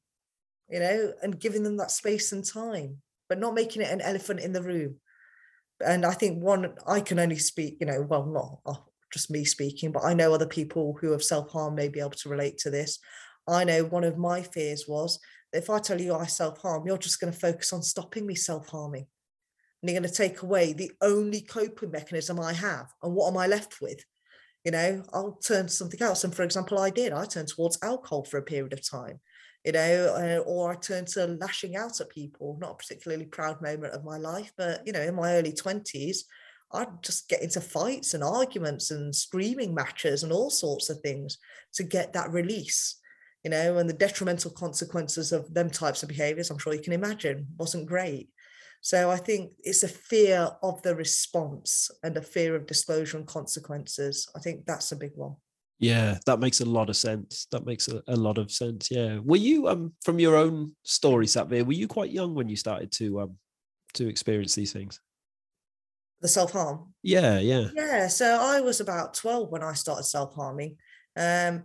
you 0.70 0.80
know, 0.80 1.14
and 1.22 1.40
giving 1.40 1.64
them 1.64 1.78
that 1.78 1.92
space 1.92 2.32
and 2.32 2.46
time, 2.46 2.98
but 3.28 3.40
not 3.40 3.54
making 3.54 3.82
it 3.82 3.92
an 3.92 4.02
elephant 4.02 4.40
in 4.40 4.54
the 4.54 4.62
room. 4.62 4.96
And 5.86 6.06
I 6.06 6.14
think 6.14 6.42
one, 6.42 6.74
I 6.88 7.02
can 7.02 7.20
only 7.20 7.38
speak, 7.38 7.78
you 7.80 7.88
know, 7.88 8.02
well, 8.02 8.26
not 8.26 8.60
oh, 8.66 8.86
just 9.12 9.32
me 9.32 9.44
speaking, 9.44 9.92
but 9.92 10.04
I 10.04 10.14
know 10.14 10.34
other 10.34 10.48
people 10.48 10.98
who 11.02 11.12
have 11.12 11.24
self 11.24 11.52
harm 11.52 11.76
may 11.76 11.90
be 11.90 12.00
able 12.00 12.12
to 12.12 12.30
relate 12.30 12.58
to 12.60 12.70
this. 12.70 13.00
I 13.48 13.64
know 13.64 13.84
one 13.84 14.04
of 14.04 14.18
my 14.18 14.42
fears 14.42 14.86
was 14.88 15.20
that 15.52 15.60
if 15.60 15.70
I 15.70 15.80
tell 15.80 16.00
you 16.00 16.16
I 16.16 16.26
self 16.26 16.60
harm, 16.60 16.86
you're 16.86 16.98
just 16.98 17.20
going 17.20 17.34
to 17.34 17.40
focus 17.40 17.74
on 17.74 17.82
stopping 17.82 18.26
me 18.26 18.36
self 18.36 18.68
harming. 18.70 19.08
And 19.82 19.90
you're 19.90 20.00
going 20.00 20.10
to 20.10 20.16
take 20.16 20.42
away 20.44 20.74
the 20.74 20.92
only 21.02 21.42
coping 21.42 21.92
mechanism 21.92 22.40
I 22.40 22.54
have. 22.54 22.88
And 23.02 23.14
what 23.14 23.30
am 23.30 23.38
I 23.38 23.48
left 23.48 23.82
with? 23.82 24.04
You 24.64 24.72
know, 24.72 25.04
I'll 25.12 25.40
turn 25.44 25.66
to 25.66 25.72
something 25.72 26.02
else. 26.02 26.24
And 26.24 26.36
for 26.36 26.44
example, 26.44 26.78
I 26.78 26.92
did. 26.92 27.14
I 27.14 27.26
turned 27.26 27.48
towards 27.48 27.80
alcohol 27.82 28.26
for 28.26 28.38
a 28.38 28.44
period 28.44 28.74
of 28.74 28.88
time, 28.88 29.20
you 29.66 29.72
know, 29.72 30.16
uh, 30.16 30.44
or 30.48 30.72
I 30.72 30.76
turned 30.76 31.08
to 31.10 31.26
lashing 31.26 31.76
out 31.76 32.00
at 32.00 32.10
people. 32.10 32.58
Not 32.62 32.74
a 32.74 32.76
particularly 32.76 33.26
proud 33.26 33.60
moment 33.60 33.94
of 33.94 34.04
my 34.04 34.18
life, 34.18 34.52
but, 34.56 34.86
you 34.86 34.94
know, 34.94 35.02
in 35.02 35.16
my 35.16 35.34
early 35.34 35.52
20s, 35.52 36.20
I'd 36.74 37.02
just 37.02 37.28
get 37.28 37.42
into 37.42 37.60
fights 37.60 38.14
and 38.14 38.24
arguments 38.24 38.92
and 38.92 39.16
screaming 39.16 39.74
matches 39.74 40.22
and 40.22 40.32
all 40.32 40.52
sorts 40.52 40.90
of 40.90 41.00
things 41.00 41.40
to 41.74 41.84
get 41.84 42.14
that 42.14 42.32
release 42.32 43.01
you 43.44 43.50
know, 43.50 43.78
and 43.78 43.90
the 43.90 43.94
detrimental 43.94 44.52
consequences 44.52 45.32
of 45.32 45.54
them 45.54 45.70
types 45.70 46.04
of 46.04 46.10
behaviors, 46.10 46.50
I'm 46.50 46.58
sure 46.58 46.74
you 46.74 46.82
can 46.82 46.94
imagine, 46.94 47.48
wasn't 47.58 47.88
great. 47.88 48.30
So 48.82 49.12
I 49.12 49.18
think 49.18 49.54
it's 49.60 49.84
a 49.84 49.88
fear 49.88 50.50
of 50.64 50.82
the 50.82 50.96
response 50.96 51.92
and 52.04 52.18
a 52.18 52.22
fear 52.22 52.56
of 52.56 52.66
disclosure 52.66 53.18
and 53.18 53.28
consequences. 53.28 54.28
I 54.36 54.40
think 54.40 54.66
that's 54.66 54.92
a 54.92 54.96
big 54.96 55.12
one. 55.16 55.36
Yeah, 55.78 56.18
that 56.28 56.40
makes 56.40 56.62
a 56.62 56.66
lot 56.66 56.90
of 56.90 56.96
sense. 56.96 57.48
That 57.52 57.66
makes 57.66 57.88
a, 57.88 58.04
a 58.08 58.16
lot 58.16 58.38
of 58.38 58.52
sense. 58.52 58.90
Yeah. 58.92 59.20
Were 59.24 59.38
you 59.38 59.68
um 59.68 59.94
from 60.04 60.20
your 60.20 60.36
own 60.36 60.76
story, 60.84 61.26
Satveer, 61.26 61.66
were 61.66 61.74
you 61.74 61.88
quite 61.88 62.12
young 62.12 62.36
when 62.36 62.50
you 62.50 62.56
started 62.56 62.92
to 62.94 63.22
um 63.22 63.38
to 63.94 64.08
experience 64.08 64.54
these 64.56 64.74
things? 64.74 65.00
The 66.22 66.28
self-harm? 66.28 66.94
Yeah, 67.02 67.40
yeah. 67.40 67.70
Yeah. 67.76 68.08
So 68.08 68.38
I 68.40 68.62
was 68.62 68.80
about 68.80 69.16
12 69.16 69.50
when 69.50 69.64
I 69.64 69.74
started 69.74 70.04
self-harming. 70.04 70.78
Um, 71.18 71.64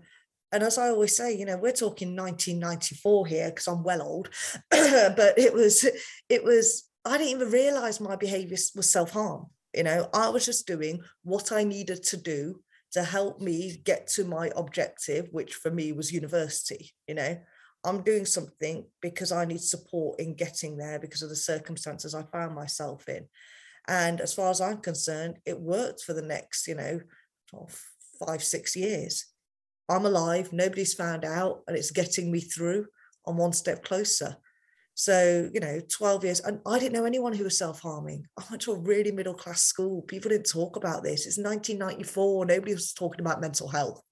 and 0.56 0.64
as 0.64 0.78
I 0.78 0.88
always 0.88 1.14
say, 1.14 1.36
you 1.36 1.44
know, 1.44 1.58
we're 1.58 1.70
talking 1.70 2.16
1994 2.16 3.26
here 3.26 3.50
because 3.50 3.66
I'm 3.66 3.82
well 3.82 4.00
old, 4.00 4.30
but 4.70 5.38
it 5.38 5.52
was, 5.52 5.86
it 6.30 6.42
was, 6.42 6.88
I 7.04 7.18
didn't 7.18 7.32
even 7.32 7.50
realize 7.50 8.00
my 8.00 8.16
behavior 8.16 8.56
was 8.74 8.90
self 8.90 9.10
harm. 9.10 9.48
You 9.74 9.82
know, 9.82 10.08
I 10.14 10.30
was 10.30 10.46
just 10.46 10.66
doing 10.66 11.02
what 11.24 11.52
I 11.52 11.62
needed 11.62 12.02
to 12.04 12.16
do 12.16 12.62
to 12.92 13.02
help 13.02 13.38
me 13.38 13.82
get 13.84 14.06
to 14.14 14.24
my 14.24 14.50
objective, 14.56 15.28
which 15.30 15.52
for 15.52 15.70
me 15.70 15.92
was 15.92 16.10
university. 16.10 16.90
You 17.06 17.16
know, 17.16 17.36
I'm 17.84 18.00
doing 18.00 18.24
something 18.24 18.86
because 19.02 19.32
I 19.32 19.44
need 19.44 19.60
support 19.60 20.18
in 20.20 20.36
getting 20.36 20.78
there 20.78 20.98
because 20.98 21.20
of 21.20 21.28
the 21.28 21.36
circumstances 21.36 22.14
I 22.14 22.22
found 22.22 22.54
myself 22.54 23.10
in. 23.10 23.26
And 23.88 24.22
as 24.22 24.32
far 24.32 24.48
as 24.48 24.62
I'm 24.62 24.78
concerned, 24.78 25.36
it 25.44 25.60
worked 25.60 26.00
for 26.00 26.14
the 26.14 26.22
next, 26.22 26.66
you 26.66 26.76
know, 26.76 27.00
oh, 27.54 27.68
five, 28.26 28.42
six 28.42 28.74
years. 28.74 29.26
I'm 29.88 30.06
alive, 30.06 30.52
nobody's 30.52 30.94
found 30.94 31.24
out, 31.24 31.62
and 31.68 31.76
it's 31.76 31.90
getting 31.90 32.30
me 32.30 32.40
through. 32.40 32.86
I'm 33.26 33.36
one 33.36 33.52
step 33.52 33.84
closer. 33.84 34.36
So, 34.94 35.50
you 35.52 35.60
know, 35.60 35.80
12 35.88 36.24
years, 36.24 36.40
and 36.40 36.60
I 36.66 36.78
didn't 36.78 36.94
know 36.94 37.04
anyone 37.04 37.34
who 37.34 37.44
was 37.44 37.58
self 37.58 37.80
harming. 37.80 38.26
I 38.38 38.44
went 38.48 38.62
to 38.62 38.72
a 38.72 38.78
really 38.78 39.12
middle 39.12 39.34
class 39.34 39.62
school. 39.62 40.02
People 40.02 40.30
didn't 40.30 40.50
talk 40.50 40.76
about 40.76 41.04
this. 41.04 41.26
It's 41.26 41.36
1994. 41.36 42.46
Nobody 42.46 42.72
was 42.72 42.94
talking 42.94 43.20
about 43.20 43.40
mental 43.40 43.68
health. 43.68 44.02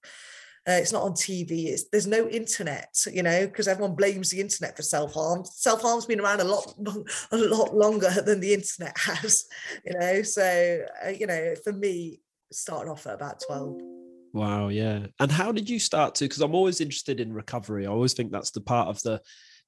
Uh, 0.67 0.73
it's 0.73 0.91
not 0.91 1.03
on 1.03 1.13
TV. 1.13 1.65
It's, 1.65 1.89
there's 1.89 2.07
no 2.07 2.27
internet, 2.27 2.95
you 3.11 3.23
know, 3.23 3.47
because 3.47 3.67
everyone 3.67 3.95
blames 3.95 4.29
the 4.29 4.39
internet 4.39 4.75
for 4.75 4.83
self 4.83 5.13
harm. 5.13 5.43
Self 5.45 5.81
harm's 5.81 6.05
been 6.05 6.19
around 6.19 6.41
a 6.41 6.43
lot, 6.43 6.73
a 7.31 7.37
lot 7.37 7.75
longer 7.75 8.11
than 8.23 8.39
the 8.39 8.53
internet 8.53 8.95
has, 8.97 9.45
you 9.85 9.97
know. 9.97 10.21
So, 10.21 10.85
uh, 11.03 11.09
you 11.09 11.25
know, 11.25 11.55
for 11.63 11.73
me, 11.73 12.21
starting 12.51 12.91
off 12.91 13.07
at 13.07 13.15
about 13.15 13.41
12. 13.45 14.04
Wow, 14.35 14.67
yeah. 14.67 15.07
And 15.21 15.31
how 15.31 15.53
did 15.53 15.69
you 15.69 15.79
start 15.79 16.15
to? 16.15 16.25
Because 16.25 16.41
I'm 16.41 16.55
always 16.55 16.81
interested 16.81 17.21
in 17.21 17.31
recovery. 17.31 17.87
I 17.87 17.89
always 17.89 18.13
think 18.13 18.33
that's 18.33 18.51
the 18.51 18.59
part 18.59 18.89
of 18.89 19.01
the 19.01 19.21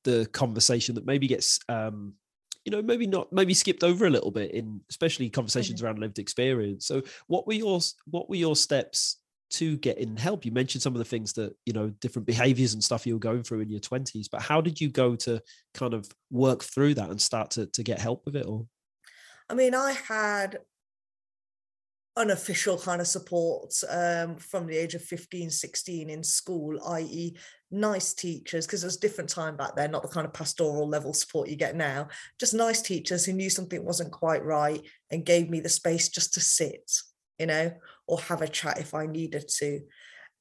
the 0.03 0.25
conversation 0.33 0.93
that 0.95 1.05
maybe 1.05 1.25
gets 1.27 1.59
um 1.69 2.13
you 2.63 2.71
know 2.71 2.81
maybe 2.81 3.07
not 3.07 3.31
maybe 3.33 3.53
skipped 3.53 3.83
over 3.83 4.05
a 4.05 4.09
little 4.09 4.29
bit 4.29 4.51
in 4.51 4.79
especially 4.89 5.29
conversations 5.29 5.79
mm-hmm. 5.79 5.87
around 5.87 5.99
lived 5.99 6.19
experience 6.19 6.85
so 6.85 7.01
what 7.27 7.47
were 7.47 7.53
your 7.53 7.79
what 8.05 8.29
were 8.29 8.35
your 8.35 8.55
steps 8.55 9.17
to 9.49 9.75
get 9.77 9.97
in 9.97 10.15
help 10.15 10.45
you 10.45 10.51
mentioned 10.51 10.81
some 10.81 10.93
of 10.93 10.99
the 10.99 11.05
things 11.05 11.33
that 11.33 11.53
you 11.65 11.73
know 11.73 11.89
different 11.99 12.25
behaviors 12.25 12.73
and 12.73 12.83
stuff 12.83 13.07
you 13.07 13.15
were 13.15 13.19
going 13.19 13.43
through 13.43 13.61
in 13.61 13.69
your 13.69 13.81
20s 13.81 14.27
but 14.31 14.41
how 14.41 14.61
did 14.61 14.79
you 14.79 14.89
go 14.89 15.15
to 15.15 15.41
kind 15.73 15.93
of 15.93 16.07
work 16.29 16.63
through 16.63 16.93
that 16.93 17.09
and 17.09 17.19
start 17.19 17.49
to, 17.51 17.65
to 17.67 17.83
get 17.83 17.99
help 17.99 18.23
with 18.25 18.35
it 18.35 18.45
all 18.45 18.67
i 19.49 19.53
mean 19.53 19.73
i 19.73 19.93
had 20.07 20.59
unofficial 22.17 22.77
kind 22.77 22.99
of 22.99 23.07
support 23.07 23.73
um, 23.89 24.35
from 24.35 24.65
the 24.65 24.75
age 24.75 24.95
of 24.95 25.01
15 25.03 25.49
16 25.49 26.09
in 26.09 26.23
school 26.23 26.79
i.e 26.89 27.37
nice 27.69 28.13
teachers 28.13 28.65
because 28.65 28.83
it 28.83 28.87
was 28.87 28.97
different 28.97 29.29
time 29.29 29.55
back 29.55 29.75
then 29.75 29.91
not 29.91 30.01
the 30.01 30.07
kind 30.07 30.25
of 30.25 30.33
pastoral 30.33 30.87
level 30.87 31.13
support 31.13 31.47
you 31.47 31.55
get 31.55 31.75
now 31.75 32.07
just 32.39 32.53
nice 32.53 32.81
teachers 32.81 33.25
who 33.25 33.33
knew 33.33 33.49
something 33.49 33.83
wasn't 33.85 34.11
quite 34.11 34.43
right 34.43 34.81
and 35.11 35.25
gave 35.25 35.49
me 35.49 35.59
the 35.59 35.69
space 35.69 36.09
just 36.09 36.33
to 36.33 36.39
sit 36.39 36.91
you 37.37 37.45
know 37.45 37.71
or 38.07 38.19
have 38.19 38.41
a 38.41 38.47
chat 38.47 38.79
if 38.79 38.93
i 38.93 39.05
needed 39.05 39.47
to. 39.47 39.81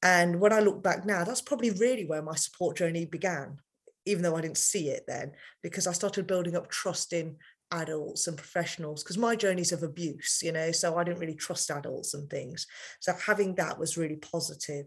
And 0.03 0.39
when 0.39 0.53
i 0.53 0.59
look 0.59 0.81
back 0.81 1.05
now 1.05 1.23
that's 1.23 1.41
probably 1.41 1.71
really 1.71 2.05
where 2.05 2.21
my 2.21 2.35
support 2.35 2.77
journey 2.77 3.05
began 3.05 3.57
even 4.05 4.23
though 4.23 4.35
i 4.35 4.41
didn't 4.41 4.57
see 4.57 4.89
it 4.89 5.03
then 5.07 5.33
because 5.61 5.87
i 5.87 5.91
started 5.91 6.27
building 6.27 6.55
up 6.55 6.69
trust 6.69 7.13
in 7.13 7.35
adults 7.71 8.27
and 8.27 8.37
professionals 8.37 9.03
because 9.03 9.17
my 9.17 9.35
journeys 9.35 9.71
of 9.71 9.83
abuse 9.83 10.39
you 10.41 10.51
know 10.51 10.71
so 10.71 10.97
i 10.97 11.03
didn't 11.03 11.19
really 11.19 11.35
trust 11.35 11.69
adults 11.69 12.13
and 12.13 12.29
things 12.29 12.65
so 12.99 13.11
having 13.25 13.55
that 13.55 13.77
was 13.77 13.97
really 13.97 14.15
positive 14.15 14.85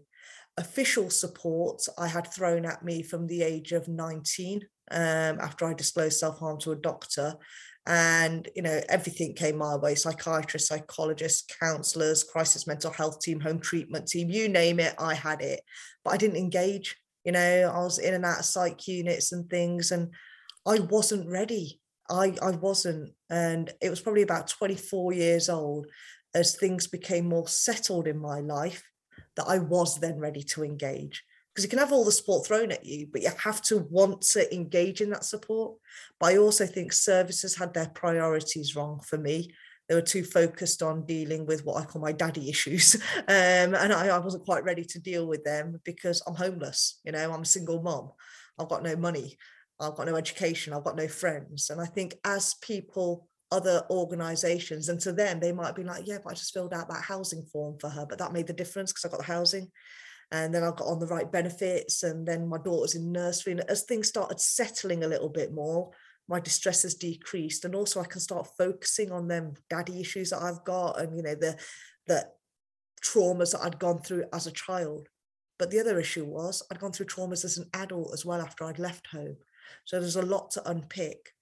official 0.57 1.09
support 1.09 1.81
I 1.97 2.07
had 2.07 2.27
thrown 2.27 2.65
at 2.65 2.83
me 2.83 3.03
from 3.03 3.27
the 3.27 3.43
age 3.43 3.71
of 3.71 3.87
19 3.87 4.61
um, 4.91 4.99
after 5.39 5.65
I 5.65 5.73
disclosed 5.73 6.19
self 6.19 6.39
harm 6.39 6.59
to 6.61 6.71
a 6.71 6.75
doctor. 6.75 7.35
And, 7.87 8.47
you 8.55 8.61
know, 8.61 8.79
everything 8.89 9.33
came 9.33 9.57
my 9.57 9.75
way 9.75 9.95
psychiatrists, 9.95 10.69
psychologists, 10.69 11.47
counselors, 11.59 12.23
crisis 12.23 12.67
mental 12.67 12.91
health 12.91 13.21
team, 13.21 13.39
home 13.39 13.59
treatment 13.59 14.07
team, 14.07 14.29
you 14.29 14.49
name 14.49 14.79
it, 14.79 14.93
I 14.99 15.15
had 15.15 15.41
it. 15.41 15.61
But 16.03 16.13
I 16.13 16.17
didn't 16.17 16.37
engage. 16.37 16.95
You 17.23 17.31
know, 17.31 17.71
I 17.73 17.79
was 17.79 17.97
in 17.97 18.13
and 18.13 18.25
out 18.25 18.39
of 18.39 18.45
psych 18.45 18.87
units 18.87 19.31
and 19.31 19.49
things, 19.49 19.91
and 19.91 20.13
I 20.67 20.79
wasn't 20.79 21.29
ready. 21.29 21.80
I, 22.11 22.35
I 22.41 22.51
wasn't. 22.51 23.13
And 23.29 23.71
it 23.81 23.89
was 23.89 24.01
probably 24.01 24.21
about 24.21 24.47
24 24.47 25.13
years 25.13 25.49
old 25.49 25.87
as 26.35 26.55
things 26.55 26.87
became 26.87 27.27
more 27.27 27.47
settled 27.47 28.07
in 28.07 28.19
my 28.19 28.41
life 28.41 28.83
that 29.35 29.47
I 29.47 29.59
was 29.59 29.99
then 29.99 30.19
ready 30.19 30.43
to 30.43 30.63
engage. 30.63 31.23
Because 31.49 31.65
you 31.65 31.69
can 31.69 31.79
have 31.79 31.91
all 31.91 32.05
the 32.05 32.11
support 32.11 32.45
thrown 32.45 32.71
at 32.71 32.85
you, 32.85 33.07
but 33.11 33.21
you 33.21 33.29
have 33.43 33.61
to 33.63 33.79
want 33.89 34.21
to 34.21 34.53
engage 34.53 35.01
in 35.01 35.09
that 35.09 35.25
support. 35.25 35.77
But 36.19 36.33
I 36.33 36.37
also 36.37 36.65
think 36.65 36.93
services 36.93 37.57
had 37.57 37.73
their 37.73 37.89
priorities 37.89 38.75
wrong 38.75 39.01
for 39.05 39.17
me. 39.17 39.53
They 39.89 39.95
were 39.95 40.01
too 40.01 40.23
focused 40.23 40.81
on 40.81 41.05
dealing 41.05 41.45
with 41.45 41.65
what 41.65 41.81
I 41.81 41.85
call 41.85 42.01
my 42.01 42.13
daddy 42.13 42.49
issues. 42.49 42.95
Um, 43.27 43.75
and 43.75 43.93
I, 43.93 44.07
I 44.07 44.17
wasn't 44.19 44.45
quite 44.45 44.63
ready 44.63 44.83
to 44.85 44.99
deal 44.99 45.27
with 45.27 45.43
them 45.43 45.79
because 45.83 46.21
I'm 46.25 46.35
homeless. 46.35 46.99
You 47.03 47.11
know, 47.11 47.31
I'm 47.31 47.41
a 47.41 47.45
single 47.45 47.81
mom. 47.81 48.11
I've 48.57 48.69
got 48.69 48.83
no 48.83 48.95
money. 48.95 49.37
I've 49.81 49.95
got 49.95 50.07
no 50.07 50.15
education. 50.15 50.73
I've 50.73 50.83
got 50.83 50.95
no 50.95 51.07
friends. 51.07 51.69
And 51.69 51.81
I 51.81 51.85
think 51.85 52.15
as 52.23 52.55
people 52.55 53.27
other 53.51 53.83
organizations 53.89 54.87
and 54.87 54.99
to 54.99 55.11
them 55.11 55.39
they 55.39 55.51
might 55.51 55.75
be 55.75 55.83
like 55.83 56.07
yeah 56.07 56.17
but 56.23 56.31
i 56.31 56.33
just 56.33 56.53
filled 56.53 56.73
out 56.73 56.89
that 56.89 57.03
housing 57.03 57.43
form 57.43 57.77
for 57.79 57.89
her 57.89 58.05
but 58.07 58.17
that 58.17 58.31
made 58.31 58.47
the 58.47 58.53
difference 58.53 58.91
because 58.91 59.03
i 59.03 59.09
got 59.09 59.19
the 59.19 59.33
housing 59.33 59.69
and 60.31 60.55
then 60.55 60.63
i 60.63 60.67
got 60.67 60.87
on 60.87 60.99
the 60.99 61.07
right 61.07 61.31
benefits 61.31 62.03
and 62.03 62.25
then 62.25 62.47
my 62.47 62.57
daughter's 62.57 62.95
in 62.95 63.11
nursery 63.11 63.51
and 63.51 63.61
as 63.69 63.83
things 63.83 64.07
started 64.07 64.39
settling 64.39 65.03
a 65.03 65.07
little 65.07 65.27
bit 65.27 65.53
more 65.53 65.91
my 66.29 66.39
distress 66.39 66.83
has 66.83 66.95
decreased 66.95 67.65
and 67.65 67.75
also 67.75 67.99
i 67.99 68.05
can 68.05 68.21
start 68.21 68.47
focusing 68.57 69.11
on 69.11 69.27
them 69.27 69.53
daddy 69.69 69.99
issues 69.99 70.29
that 70.29 70.41
i've 70.41 70.63
got 70.63 70.99
and 71.01 71.15
you 71.15 71.21
know 71.21 71.35
the 71.35 71.57
the 72.07 72.25
traumas 73.03 73.51
that 73.51 73.63
i'd 73.63 73.79
gone 73.79 73.99
through 73.99 74.23
as 74.31 74.47
a 74.47 74.51
child 74.51 75.09
but 75.59 75.69
the 75.71 75.79
other 75.79 75.99
issue 75.99 76.23
was 76.23 76.63
i'd 76.71 76.79
gone 76.79 76.93
through 76.93 77.05
traumas 77.05 77.43
as 77.43 77.57
an 77.57 77.69
adult 77.73 78.13
as 78.13 78.25
well 78.25 78.39
after 78.41 78.63
i'd 78.63 78.79
left 78.79 79.07
home 79.07 79.35
so 79.85 79.99
there's 79.99 80.15
a 80.15 80.21
lot 80.21 80.51
to 80.51 80.69
unpick 80.69 81.33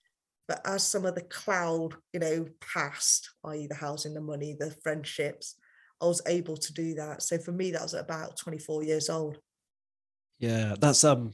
but 0.50 0.62
as 0.66 0.84
some 0.84 1.06
of 1.06 1.14
the 1.14 1.22
cloud, 1.22 1.94
you 2.12 2.20
know, 2.20 2.48
passed, 2.60 3.30
i.e., 3.46 3.68
the 3.68 3.76
housing, 3.76 4.16
the 4.16 4.20
money, 4.20 4.58
the 4.60 4.72
friendships, 4.82 5.56
I 6.02 6.06
was 6.06 6.24
able 6.26 6.58
to 6.58 6.74
do 6.74 6.96
that. 6.96 7.22
So 7.22 7.38
for 7.38 7.52
me, 7.52 7.70
that 7.72 7.84
was 7.84 7.94
about 7.94 8.36
24 8.36 8.84
years 8.84 9.12
old. 9.12 9.38
Yeah, 10.40 10.74
that's 10.82 11.04
um 11.04 11.34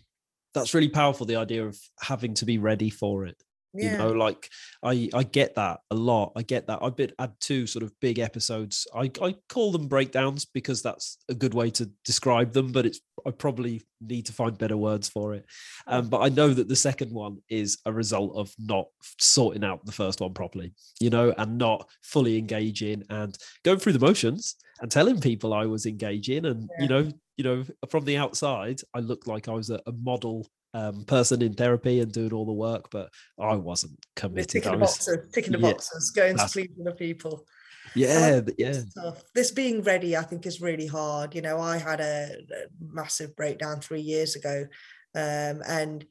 that's 0.53 0.73
really 0.73 0.89
powerful, 0.89 1.25
the 1.25 1.37
idea 1.37 1.65
of 1.65 1.79
having 2.01 2.33
to 2.35 2.45
be 2.45 2.57
ready 2.57 2.89
for 2.89 3.25
it 3.25 3.41
yeah. 3.75 3.91
you 3.91 3.97
know 3.97 4.11
like 4.11 4.49
i 4.83 5.09
i 5.13 5.23
get 5.23 5.55
that 5.55 5.79
a 5.91 5.95
lot 5.95 6.31
i 6.35 6.41
get 6.41 6.67
that 6.67 6.79
i 6.81 6.89
bit 6.89 7.13
had 7.19 7.33
two 7.39 7.67
sort 7.67 7.83
of 7.83 7.91
big 7.99 8.19
episodes 8.19 8.87
i 8.95 9.09
i 9.21 9.35
call 9.49 9.71
them 9.71 9.87
breakdowns 9.87 10.45
because 10.45 10.81
that's 10.81 11.17
a 11.29 11.33
good 11.33 11.53
way 11.53 11.69
to 11.69 11.89
describe 12.03 12.53
them 12.53 12.71
but 12.71 12.85
it's 12.85 13.01
i 13.25 13.31
probably 13.31 13.81
need 14.01 14.25
to 14.25 14.33
find 14.33 14.57
better 14.57 14.77
words 14.77 15.09
for 15.09 15.33
it 15.33 15.45
um, 15.87 16.09
but 16.09 16.21
i 16.21 16.29
know 16.29 16.53
that 16.53 16.67
the 16.67 16.75
second 16.75 17.11
one 17.11 17.37
is 17.49 17.77
a 17.85 17.91
result 17.91 18.35
of 18.35 18.53
not 18.59 18.85
sorting 19.19 19.63
out 19.63 19.85
the 19.85 19.91
first 19.91 20.21
one 20.21 20.33
properly 20.33 20.73
you 20.99 21.09
know 21.09 21.33
and 21.37 21.57
not 21.57 21.87
fully 22.03 22.37
engaging 22.37 23.03
and 23.09 23.37
going 23.63 23.79
through 23.79 23.93
the 23.93 23.99
motions 23.99 24.55
and 24.81 24.91
telling 24.91 25.19
people 25.19 25.53
i 25.53 25.65
was 25.65 25.85
engaging 25.85 26.45
and 26.45 26.69
yeah. 26.77 26.83
you 26.83 26.89
know 26.89 27.11
you 27.37 27.43
know 27.43 27.63
from 27.89 28.05
the 28.05 28.17
outside 28.17 28.79
i 28.93 28.99
looked 28.99 29.27
like 29.27 29.47
i 29.47 29.51
was 29.51 29.69
a, 29.69 29.79
a 29.87 29.91
model 29.91 30.47
um, 30.75 31.05
person 31.05 31.41
in 31.41 31.53
therapy 31.53 32.01
and 32.01 32.11
doing 32.11 32.33
all 32.33 32.45
the 32.45 32.51
work, 32.51 32.89
but 32.91 33.09
I 33.39 33.55
wasn't 33.55 33.97
committed. 34.17 34.49
Ticking 34.49 34.73
the 34.73 34.77
boxes, 34.77 35.17
ticking 35.33 35.53
the 35.53 35.59
yeah, 35.59 35.71
boxes, 35.71 36.11
going 36.11 36.37
to 36.37 36.47
please 36.47 36.69
the 36.77 36.91
people. 36.91 37.45
Yeah, 37.95 38.41
yeah. 38.57 38.81
This 39.33 39.51
being 39.51 39.83
ready, 39.83 40.17
I 40.17 40.23
think, 40.23 40.45
is 40.45 40.59
really 40.59 40.87
hard. 40.87 41.33
You 41.33 41.41
know, 41.41 41.61
I 41.61 41.77
had 41.77 42.01
a, 42.01 42.29
a 42.33 42.65
massive 42.93 43.37
breakdown 43.37 43.79
three 43.79 44.01
years 44.01 44.35
ago, 44.35 44.65
um, 45.15 45.61
and 45.65 46.05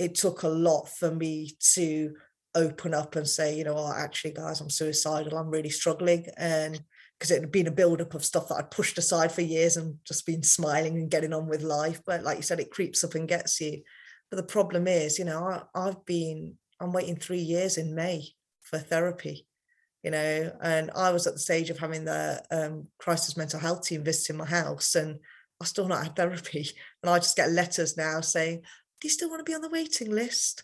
it 0.00 0.16
took 0.16 0.42
a 0.42 0.48
lot 0.48 0.88
for 0.88 1.14
me 1.14 1.52
to 1.74 2.14
open 2.56 2.94
up 2.94 3.14
and 3.14 3.28
say, 3.28 3.56
you 3.56 3.62
know, 3.62 3.76
oh, 3.76 3.92
actually, 3.96 4.32
guys, 4.32 4.60
I'm 4.60 4.70
suicidal. 4.70 5.38
I'm 5.38 5.50
really 5.50 5.70
struggling, 5.70 6.26
and 6.36 6.82
because 7.16 7.30
it 7.30 7.42
had 7.42 7.52
been 7.52 7.68
a 7.68 7.70
buildup 7.70 8.14
of 8.14 8.24
stuff 8.24 8.48
that 8.48 8.56
I'd 8.56 8.70
pushed 8.72 8.98
aside 8.98 9.30
for 9.30 9.42
years 9.42 9.76
and 9.76 9.98
just 10.04 10.26
been 10.26 10.42
smiling 10.42 10.96
and 10.96 11.10
getting 11.10 11.32
on 11.32 11.46
with 11.46 11.62
life. 11.62 12.00
But 12.04 12.24
like 12.24 12.38
you 12.38 12.42
said, 12.42 12.58
it 12.58 12.72
creeps 12.72 13.04
up 13.04 13.14
and 13.14 13.28
gets 13.28 13.60
you. 13.60 13.82
But 14.30 14.36
the 14.36 14.42
problem 14.42 14.86
is, 14.86 15.18
you 15.18 15.24
know, 15.24 15.44
I, 15.44 15.62
I've 15.74 16.04
been, 16.06 16.54
I'm 16.80 16.92
waiting 16.92 17.16
three 17.16 17.40
years 17.40 17.76
in 17.76 17.94
May 17.94 18.28
for 18.62 18.78
therapy, 18.78 19.46
you 20.02 20.10
know, 20.10 20.52
and 20.62 20.90
I 20.94 21.10
was 21.10 21.26
at 21.26 21.34
the 21.34 21.40
stage 21.40 21.70
of 21.70 21.78
having 21.78 22.04
the 22.04 22.42
um, 22.50 22.86
crisis 22.98 23.36
mental 23.36 23.60
health 23.60 23.84
team 23.84 24.04
visiting 24.04 24.36
my 24.36 24.46
house 24.46 24.94
and 24.94 25.18
I 25.60 25.64
still 25.64 25.88
not 25.88 26.04
had 26.04 26.16
therapy. 26.16 26.70
And 27.02 27.10
I 27.10 27.18
just 27.18 27.36
get 27.36 27.50
letters 27.50 27.96
now 27.96 28.20
saying, 28.20 28.62
do 29.00 29.08
you 29.08 29.10
still 29.10 29.30
want 29.30 29.40
to 29.40 29.50
be 29.50 29.54
on 29.54 29.62
the 29.62 29.70
waiting 29.70 30.10
list? 30.10 30.62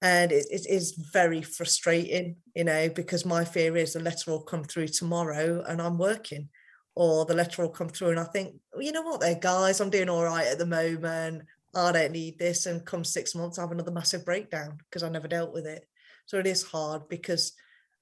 And 0.00 0.32
it, 0.32 0.46
it 0.50 0.66
is 0.68 0.92
very 0.92 1.42
frustrating, 1.42 2.36
you 2.54 2.64
know, 2.64 2.88
because 2.88 3.26
my 3.26 3.44
fear 3.44 3.76
is 3.76 3.92
the 3.92 4.00
letter 4.00 4.30
will 4.30 4.42
come 4.42 4.64
through 4.64 4.88
tomorrow 4.88 5.62
and 5.66 5.82
I'm 5.82 5.98
working 5.98 6.48
or 6.94 7.24
the 7.24 7.34
letter 7.34 7.62
will 7.62 7.70
come 7.70 7.88
through 7.88 8.10
and 8.10 8.20
I 8.20 8.24
think, 8.24 8.54
well, 8.72 8.82
you 8.82 8.92
know 8.92 9.02
what, 9.02 9.20
there, 9.20 9.34
guys, 9.34 9.80
I'm 9.80 9.90
doing 9.90 10.08
all 10.08 10.24
right 10.24 10.46
at 10.46 10.58
the 10.58 10.66
moment. 10.66 11.42
Oh, 11.74 11.88
I 11.88 11.92
don't 11.92 12.12
need 12.12 12.38
this. 12.38 12.66
And 12.66 12.84
come 12.84 13.04
six 13.04 13.34
months, 13.34 13.58
I 13.58 13.62
have 13.62 13.72
another 13.72 13.90
massive 13.90 14.24
breakdown 14.24 14.78
because 14.78 15.02
I 15.02 15.08
never 15.08 15.28
dealt 15.28 15.52
with 15.52 15.66
it. 15.66 15.86
So 16.26 16.38
it 16.38 16.46
is 16.46 16.62
hard 16.62 17.08
because 17.08 17.52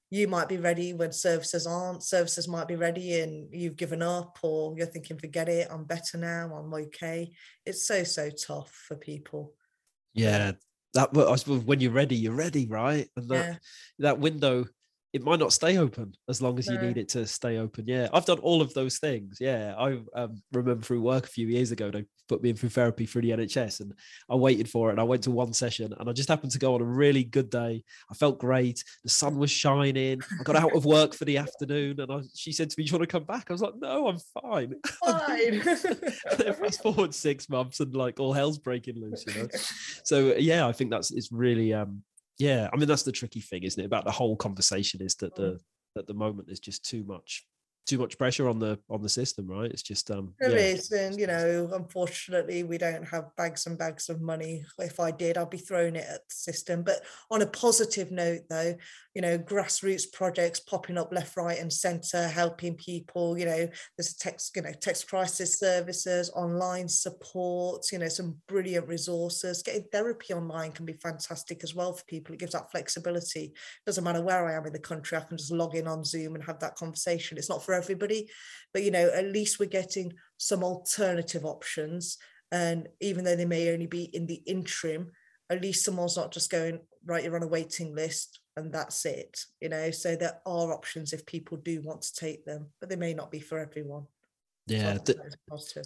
you 0.09 0.27
might 0.27 0.49
be 0.49 0.57
ready 0.57 0.93
when 0.93 1.13
services 1.13 1.65
aren't. 1.65 2.03
Services 2.03 2.47
might 2.47 2.67
be 2.67 2.75
ready 2.75 3.21
and 3.21 3.47
you've 3.53 3.77
given 3.77 4.01
up, 4.01 4.37
or 4.43 4.75
you're 4.77 4.85
thinking, 4.85 5.17
forget 5.17 5.47
it, 5.47 5.69
I'm 5.71 5.85
better 5.85 6.17
now, 6.17 6.53
I'm 6.53 6.73
okay. 6.73 7.31
It's 7.65 7.87
so, 7.87 8.03
so 8.03 8.29
tough 8.29 8.71
for 8.71 8.95
people. 8.95 9.53
Yeah. 10.13 10.51
That 10.93 11.17
I 11.17 11.35
suppose 11.35 11.63
when 11.63 11.79
you're 11.79 11.93
ready, 11.93 12.17
you're 12.17 12.33
ready, 12.33 12.67
right? 12.67 13.07
And 13.15 13.29
that 13.29 13.45
yeah. 13.45 13.55
that 13.99 14.19
window 14.19 14.65
it 15.13 15.23
might 15.23 15.39
not 15.39 15.51
stay 15.51 15.77
open 15.77 16.13
as 16.29 16.41
long 16.41 16.57
as 16.57 16.67
no. 16.67 16.73
you 16.73 16.81
need 16.81 16.97
it 16.97 17.09
to 17.09 17.27
stay 17.27 17.57
open. 17.57 17.85
Yeah, 17.85 18.07
I've 18.13 18.25
done 18.25 18.39
all 18.39 18.61
of 18.61 18.73
those 18.73 18.97
things. 18.97 19.37
Yeah, 19.41 19.75
I 19.77 19.99
um, 20.15 20.41
remember 20.53 20.83
through 20.83 21.01
work 21.01 21.25
a 21.25 21.29
few 21.29 21.47
years 21.47 21.71
ago, 21.71 21.91
they 21.91 22.05
put 22.29 22.41
me 22.41 22.51
in 22.51 22.55
for 22.55 22.69
therapy 22.69 23.05
through 23.05 23.23
the 23.23 23.31
NHS, 23.31 23.81
and 23.81 23.93
I 24.29 24.35
waited 24.35 24.69
for 24.69 24.89
it. 24.89 24.93
And 24.93 25.01
I 25.01 25.03
went 25.03 25.23
to 25.23 25.31
one 25.31 25.51
session, 25.51 25.93
and 25.99 26.09
I 26.09 26.13
just 26.13 26.29
happened 26.29 26.53
to 26.53 26.59
go 26.59 26.75
on 26.75 26.81
a 26.81 26.85
really 26.85 27.25
good 27.25 27.49
day. 27.49 27.83
I 28.09 28.13
felt 28.13 28.39
great. 28.39 28.83
The 29.03 29.09
sun 29.09 29.37
was 29.37 29.51
shining. 29.51 30.21
I 30.39 30.43
got 30.43 30.55
out 30.55 30.75
of 30.75 30.85
work 30.97 31.13
for 31.13 31.25
the 31.25 31.37
afternoon, 31.37 31.99
and 31.99 32.11
I, 32.11 32.21
she 32.33 32.53
said 32.53 32.69
to 32.69 32.75
me, 32.77 32.85
"Do 32.85 32.91
you 32.91 32.97
want 32.97 33.09
to 33.09 33.11
come 33.13 33.25
back?" 33.25 33.47
I 33.49 33.53
was 33.53 33.61
like, 33.61 33.75
"No, 33.77 34.07
I'm 34.07 34.19
fine." 34.41 34.75
Fine. 35.03 35.61
Then 36.37 36.53
fast 36.53 36.81
forward 36.81 37.13
six 37.13 37.49
months, 37.49 37.79
and 37.79 37.93
like 37.95 38.19
all 38.19 38.33
hell's 38.33 38.59
breaking 38.59 39.01
loose, 39.01 39.25
you 39.27 39.33
know. 39.33 39.47
So 40.03 40.35
yeah, 40.35 40.67
I 40.67 40.71
think 40.71 40.89
that's 40.89 41.11
it's 41.11 41.31
really 41.31 41.73
um 41.73 42.03
yeah, 42.41 42.69
I 42.73 42.75
mean 42.75 42.87
that's 42.87 43.03
the 43.03 43.11
tricky 43.11 43.39
thing, 43.39 43.63
isn't 43.63 43.81
it? 43.81 43.85
About 43.85 44.03
the 44.03 44.11
whole 44.11 44.35
conversation 44.35 45.01
is 45.01 45.13
that 45.15 45.35
the 45.35 45.43
mm. 45.43 45.59
that 45.95 46.07
the 46.07 46.15
moment 46.15 46.49
is 46.49 46.59
just 46.59 46.83
too 46.83 47.03
much 47.03 47.45
too 47.85 47.97
much 47.97 48.17
pressure 48.17 48.47
on 48.47 48.59
the 48.59 48.79
on 48.89 49.01
the 49.01 49.09
system, 49.09 49.47
right? 49.47 49.69
It's 49.69 49.81
just 49.81 50.11
um 50.11 50.33
there 50.39 50.51
yeah. 50.51 50.57
is, 50.57 50.91
and 50.91 51.19
you 51.19 51.27
know, 51.27 51.69
unfortunately, 51.73 52.63
we 52.63 52.77
don't 52.77 53.07
have 53.07 53.35
bags 53.35 53.65
and 53.65 53.77
bags 53.77 54.09
of 54.09 54.21
money. 54.21 54.63
If 54.79 54.99
I 54.99 55.11
did, 55.11 55.37
I'd 55.37 55.49
be 55.49 55.57
throwing 55.57 55.95
it 55.95 56.05
at 56.07 56.27
the 56.27 56.33
system. 56.33 56.83
But 56.83 57.01
on 57.29 57.41
a 57.41 57.47
positive 57.47 58.11
note, 58.11 58.41
though, 58.49 58.75
you 59.15 59.21
know, 59.21 59.37
grassroots 59.37 60.11
projects 60.11 60.59
popping 60.59 60.97
up 60.97 61.11
left, 61.11 61.35
right, 61.35 61.59
and 61.59 61.71
centre, 61.71 62.27
helping 62.27 62.75
people. 62.75 63.37
You 63.37 63.45
know, 63.45 63.67
there's 63.97 64.13
text, 64.13 64.55
you 64.55 64.61
know, 64.61 64.73
text 64.79 65.07
crisis 65.09 65.59
services, 65.59 66.31
online 66.35 66.87
support. 66.87 67.85
You 67.91 67.99
know, 67.99 68.07
some 68.07 68.37
brilliant 68.47 68.87
resources. 68.87 69.63
Getting 69.63 69.85
therapy 69.91 70.33
online 70.33 70.71
can 70.71 70.85
be 70.85 70.93
fantastic 70.93 71.63
as 71.63 71.75
well 71.75 71.93
for 71.93 72.05
people. 72.05 72.33
It 72.33 72.39
gives 72.39 72.53
that 72.53 72.71
flexibility. 72.71 73.53
Doesn't 73.85 74.03
matter 74.03 74.21
where 74.21 74.47
I 74.47 74.53
am 74.53 74.65
in 74.65 74.73
the 74.73 74.79
country, 74.79 75.17
I 75.17 75.21
can 75.21 75.37
just 75.37 75.51
log 75.51 75.75
in 75.75 75.87
on 75.87 76.03
Zoom 76.03 76.35
and 76.35 76.43
have 76.43 76.59
that 76.59 76.75
conversation. 76.75 77.37
It's 77.37 77.49
not 77.49 77.63
for 77.63 77.70
everybody, 77.73 78.29
but 78.73 78.83
you 78.83 78.91
know, 78.91 79.09
at 79.09 79.25
least 79.25 79.59
we're 79.59 79.69
getting 79.69 80.13
some 80.37 80.63
alternative 80.63 81.45
options. 81.45 82.17
And 82.51 82.89
even 82.99 83.23
though 83.23 83.35
they 83.35 83.45
may 83.45 83.71
only 83.71 83.87
be 83.87 84.03
in 84.03 84.27
the 84.27 84.41
interim, 84.45 85.11
at 85.49 85.61
least 85.61 85.85
someone's 85.85 86.17
not 86.17 86.31
just 86.31 86.49
going, 86.51 86.79
right, 87.05 87.23
you're 87.23 87.35
on 87.35 87.43
a 87.43 87.47
waiting 87.47 87.95
list 87.95 88.39
and 88.55 88.73
that's 88.73 89.05
it, 89.05 89.39
you 89.61 89.69
know. 89.69 89.91
So 89.91 90.15
there 90.15 90.39
are 90.45 90.73
options 90.73 91.13
if 91.13 91.25
people 91.25 91.57
do 91.57 91.81
want 91.81 92.01
to 92.03 92.13
take 92.13 92.45
them, 92.45 92.67
but 92.79 92.89
they 92.89 92.95
may 92.95 93.13
not 93.13 93.31
be 93.31 93.39
for 93.39 93.59
everyone. 93.59 94.05
Yeah. 94.67 94.97
So 95.05 95.15
positive. 95.49 95.85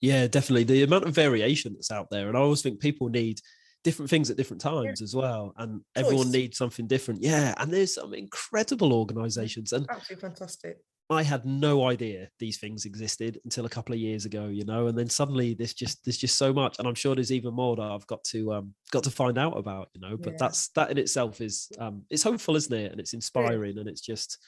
Yeah, 0.00 0.26
definitely. 0.26 0.64
The 0.64 0.82
amount 0.82 1.04
of 1.04 1.14
variation 1.14 1.74
that's 1.74 1.90
out 1.90 2.08
there. 2.10 2.28
And 2.28 2.36
I 2.36 2.40
always 2.40 2.62
think 2.62 2.80
people 2.80 3.08
need 3.08 3.40
different 3.84 4.10
things 4.10 4.30
at 4.30 4.36
different 4.36 4.60
times 4.60 5.00
yeah. 5.00 5.04
as 5.04 5.14
well. 5.14 5.54
And 5.56 5.80
Choice. 5.96 6.04
everyone 6.04 6.30
needs 6.30 6.58
something 6.58 6.86
different. 6.86 7.22
Yeah. 7.22 7.54
And 7.58 7.72
there's 7.72 7.94
some 7.94 8.14
incredible 8.14 8.92
organizations. 8.92 9.72
And 9.72 9.86
absolutely 9.88 10.28
fantastic. 10.28 10.78
I 11.10 11.22
had 11.22 11.44
no 11.44 11.86
idea 11.86 12.28
these 12.38 12.58
things 12.58 12.86
existed 12.86 13.38
until 13.44 13.66
a 13.66 13.70
couple 13.70 13.94
of 13.94 14.00
years 14.00 14.24
ago, 14.24 14.46
you 14.46 14.64
know, 14.64 14.86
and 14.86 14.96
then 14.96 15.10
suddenly 15.10 15.52
there's 15.52 15.74
just 15.74 16.02
there's 16.04 16.16
just 16.16 16.38
so 16.38 16.52
much, 16.52 16.78
and 16.78 16.88
I'm 16.88 16.94
sure 16.94 17.14
there's 17.14 17.32
even 17.32 17.54
more 17.54 17.76
that 17.76 17.82
I've 17.82 18.06
got 18.06 18.24
to 18.24 18.54
um 18.54 18.74
got 18.90 19.04
to 19.04 19.10
find 19.10 19.36
out 19.36 19.58
about, 19.58 19.90
you 19.92 20.00
know. 20.00 20.16
But 20.16 20.32
yeah. 20.32 20.38
that's 20.40 20.68
that 20.68 20.90
in 20.90 20.98
itself 20.98 21.40
is 21.40 21.70
um 21.78 22.04
it's 22.08 22.22
hopeful, 22.22 22.56
isn't 22.56 22.72
it? 22.72 22.90
And 22.90 23.00
it's 23.00 23.12
inspiring, 23.12 23.74
yeah. 23.74 23.80
and 23.80 23.88
it's 23.88 24.00
just 24.00 24.38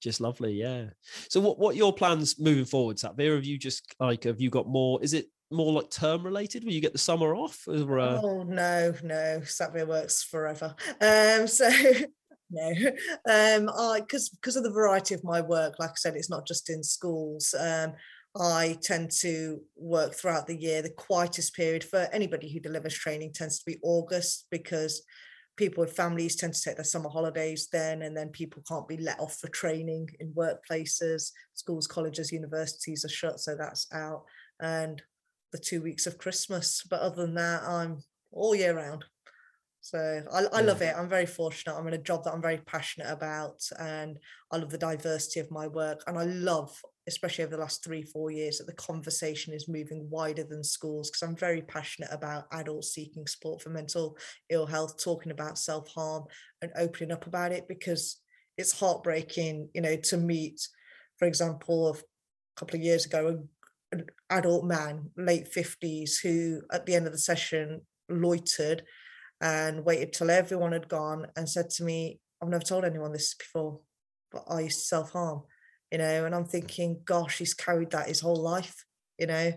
just 0.00 0.20
lovely, 0.20 0.52
yeah. 0.52 0.86
So 1.28 1.40
what 1.40 1.58
what 1.58 1.76
your 1.76 1.92
plans 1.92 2.38
moving 2.38 2.64
forward, 2.64 2.98
Satveer? 2.98 3.34
Have 3.34 3.44
you 3.44 3.58
just 3.58 3.94
like 3.98 4.24
have 4.24 4.40
you 4.40 4.50
got 4.50 4.68
more? 4.68 5.02
Is 5.02 5.14
it 5.14 5.26
more 5.50 5.72
like 5.72 5.90
term 5.90 6.24
related? 6.24 6.64
Will 6.64 6.72
you 6.72 6.80
get 6.80 6.92
the 6.92 6.98
summer 6.98 7.34
off? 7.34 7.66
Or, 7.66 7.98
uh... 7.98 8.20
Oh 8.22 8.42
no, 8.44 8.94
no, 9.02 9.40
Satveer 9.42 9.86
works 9.86 10.22
forever. 10.22 10.74
Um, 11.00 11.46
so 11.48 11.68
no 12.54 12.70
um 13.30 13.68
i 13.76 14.00
because 14.00 14.28
because 14.30 14.56
of 14.56 14.62
the 14.62 14.70
variety 14.70 15.14
of 15.14 15.24
my 15.24 15.40
work 15.40 15.74
like 15.78 15.90
i 15.90 15.94
said 15.96 16.14
it's 16.16 16.30
not 16.30 16.46
just 16.46 16.70
in 16.70 16.82
schools 16.82 17.54
um 17.58 17.92
i 18.40 18.76
tend 18.82 19.10
to 19.10 19.60
work 19.76 20.14
throughout 20.14 20.46
the 20.46 20.56
year. 20.56 20.82
The 20.82 20.90
quietest 20.90 21.54
period 21.54 21.84
for 21.84 22.08
anybody 22.12 22.52
who 22.52 22.60
delivers 22.60 22.94
training 22.94 23.32
tends 23.32 23.58
to 23.58 23.64
be 23.64 23.78
august 23.82 24.46
because 24.50 25.02
people 25.56 25.82
with 25.82 25.94
families 25.94 26.34
tend 26.34 26.52
to 26.54 26.60
take 26.60 26.74
their 26.74 26.84
summer 26.84 27.08
holidays 27.08 27.68
then 27.70 28.02
and 28.02 28.16
then 28.16 28.28
people 28.30 28.62
can't 28.66 28.88
be 28.88 28.96
let 28.96 29.20
off 29.20 29.36
for 29.36 29.48
training 29.48 30.08
in 30.18 30.32
workplaces. 30.32 31.30
Schools 31.54 31.86
colleges 31.86 32.32
universities 32.32 33.04
are 33.04 33.08
shut 33.08 33.38
so 33.38 33.54
that's 33.56 33.86
out 33.92 34.24
and 34.60 35.00
the 35.52 35.58
two 35.58 35.80
weeks 35.80 36.06
of 36.06 36.18
christmas. 36.18 36.82
But 36.90 37.00
other 37.00 37.26
than 37.26 37.34
that 37.34 37.62
i'm 37.62 38.02
all 38.32 38.54
year 38.56 38.76
round 38.76 39.04
so 39.84 40.22
I, 40.32 40.44
I 40.50 40.60
love 40.62 40.80
it. 40.80 40.94
I'm 40.96 41.10
very 41.10 41.26
fortunate. 41.26 41.76
I'm 41.76 41.86
in 41.86 41.92
a 41.92 41.98
job 41.98 42.24
that 42.24 42.32
I'm 42.32 42.40
very 42.40 42.56
passionate 42.56 43.12
about, 43.12 43.60
and 43.78 44.18
I 44.50 44.56
love 44.56 44.70
the 44.70 44.78
diversity 44.78 45.40
of 45.40 45.50
my 45.50 45.66
work. 45.66 46.02
And 46.06 46.18
I 46.18 46.24
love, 46.24 46.74
especially 47.06 47.44
over 47.44 47.54
the 47.54 47.60
last 47.60 47.84
three, 47.84 48.02
four 48.02 48.30
years, 48.30 48.56
that 48.56 48.66
the 48.66 48.72
conversation 48.72 49.52
is 49.52 49.68
moving 49.68 50.08
wider 50.08 50.42
than 50.42 50.64
schools 50.64 51.10
because 51.10 51.20
I'm 51.20 51.36
very 51.36 51.60
passionate 51.60 52.08
about 52.10 52.46
adults 52.50 52.94
seeking 52.94 53.26
support 53.26 53.60
for 53.60 53.68
mental 53.68 54.16
ill 54.48 54.64
health, 54.64 54.96
talking 55.04 55.32
about 55.32 55.58
self 55.58 55.86
harm 55.88 56.24
and 56.62 56.72
opening 56.78 57.12
up 57.12 57.26
about 57.26 57.52
it 57.52 57.68
because 57.68 58.22
it's 58.56 58.80
heartbreaking, 58.80 59.68
you 59.74 59.82
know, 59.82 59.96
to 59.96 60.16
meet, 60.16 60.66
for 61.18 61.28
example, 61.28 61.90
a 61.90 62.58
couple 62.58 62.76
of 62.76 62.82
years 62.82 63.04
ago, 63.04 63.44
an 63.92 64.06
adult 64.30 64.64
man, 64.64 65.10
late 65.18 65.52
50s, 65.54 66.22
who 66.22 66.62
at 66.72 66.86
the 66.86 66.94
end 66.94 67.04
of 67.04 67.12
the 67.12 67.18
session 67.18 67.82
loitered 68.10 68.80
and 69.40 69.84
waited 69.84 70.12
till 70.12 70.30
everyone 70.30 70.72
had 70.72 70.88
gone 70.88 71.26
and 71.36 71.48
said 71.48 71.70
to 71.70 71.84
me, 71.84 72.20
I've 72.42 72.48
never 72.48 72.64
told 72.64 72.84
anyone 72.84 73.12
this 73.12 73.34
before, 73.34 73.80
but 74.32 74.44
I 74.48 74.60
used 74.60 74.80
to 74.80 74.86
self 74.86 75.12
harm, 75.12 75.42
you 75.90 75.98
know, 75.98 76.24
and 76.24 76.34
I'm 76.34 76.44
thinking, 76.44 77.00
gosh, 77.04 77.38
he's 77.38 77.54
carried 77.54 77.90
that 77.90 78.08
his 78.08 78.20
whole 78.20 78.40
life, 78.40 78.84
you 79.18 79.26
know. 79.26 79.52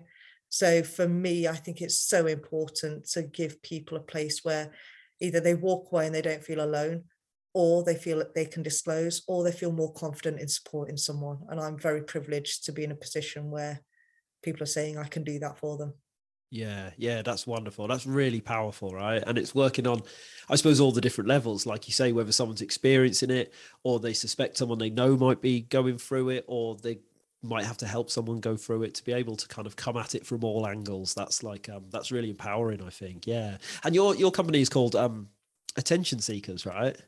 So 0.49 0.83
for 0.83 1.07
me, 1.07 1.47
I 1.47 1.55
think 1.55 1.81
it's 1.81 1.99
so 1.99 2.25
important 2.25 3.05
to 3.09 3.23
give 3.23 3.61
people 3.61 3.97
a 3.97 4.01
place 4.01 4.43
where 4.43 4.71
either 5.19 5.39
they 5.39 5.55
walk 5.55 5.91
away 5.91 6.05
and 6.05 6.15
they 6.15 6.21
don't 6.21 6.43
feel 6.43 6.63
alone, 6.63 7.03
or 7.53 7.83
they 7.83 7.95
feel 7.95 8.19
that 8.19 8.35
they 8.35 8.45
can 8.45 8.63
disclose, 8.63 9.23
or 9.27 9.43
they 9.43 9.51
feel 9.51 9.71
more 9.71 9.93
confident 9.93 10.39
in 10.39 10.47
supporting 10.47 10.97
someone. 10.97 11.39
And 11.49 11.59
I'm 11.59 11.77
very 11.77 12.03
privileged 12.03 12.65
to 12.65 12.71
be 12.71 12.83
in 12.83 12.91
a 12.91 12.95
position 12.95 13.49
where 13.49 13.81
people 14.43 14.63
are 14.63 14.67
saying 14.67 14.97
I 14.97 15.07
can 15.07 15.23
do 15.23 15.39
that 15.39 15.57
for 15.57 15.77
them. 15.77 15.93
Yeah, 16.49 16.91
yeah, 16.97 17.23
that's 17.23 17.45
wonderful. 17.45 17.87
That's 17.87 18.05
really 18.05 18.39
powerful, 18.39 18.91
right? 18.91 19.21
And 19.25 19.37
it's 19.37 19.53
working 19.53 19.85
on, 19.85 20.01
I 20.49 20.55
suppose, 20.55 20.79
all 20.79 20.93
the 20.93 21.01
different 21.01 21.27
levels, 21.27 21.65
like 21.65 21.87
you 21.87 21.93
say, 21.93 22.13
whether 22.13 22.31
someone's 22.31 22.61
experiencing 22.61 23.31
it 23.31 23.53
or 23.83 23.99
they 23.99 24.13
suspect 24.13 24.57
someone 24.57 24.77
they 24.79 24.89
know 24.89 25.17
might 25.17 25.41
be 25.41 25.61
going 25.61 25.97
through 25.97 26.29
it, 26.29 26.45
or 26.47 26.75
they 26.77 26.99
might 27.43 27.65
have 27.65 27.77
to 27.77 27.85
help 27.87 28.09
someone 28.09 28.39
go 28.39 28.55
through 28.55 28.83
it 28.83 28.95
to 28.95 29.03
be 29.03 29.11
able 29.11 29.35
to 29.35 29.47
kind 29.47 29.67
of 29.67 29.75
come 29.75 29.97
at 29.97 30.15
it 30.15 30.25
from 30.25 30.43
all 30.45 30.65
angles. 30.67 31.13
That's 31.13 31.43
like 31.43 31.67
um 31.69 31.85
that's 31.91 32.11
really 32.11 32.29
empowering, 32.29 32.81
I 32.81 32.89
think. 32.89 33.27
Yeah. 33.27 33.57
And 33.83 33.93
your 33.93 34.15
your 34.15 34.31
company 34.31 34.61
is 34.61 34.69
called 34.69 34.95
um 34.95 35.27
attention 35.77 36.19
seekers, 36.19 36.65
right? 36.65 36.95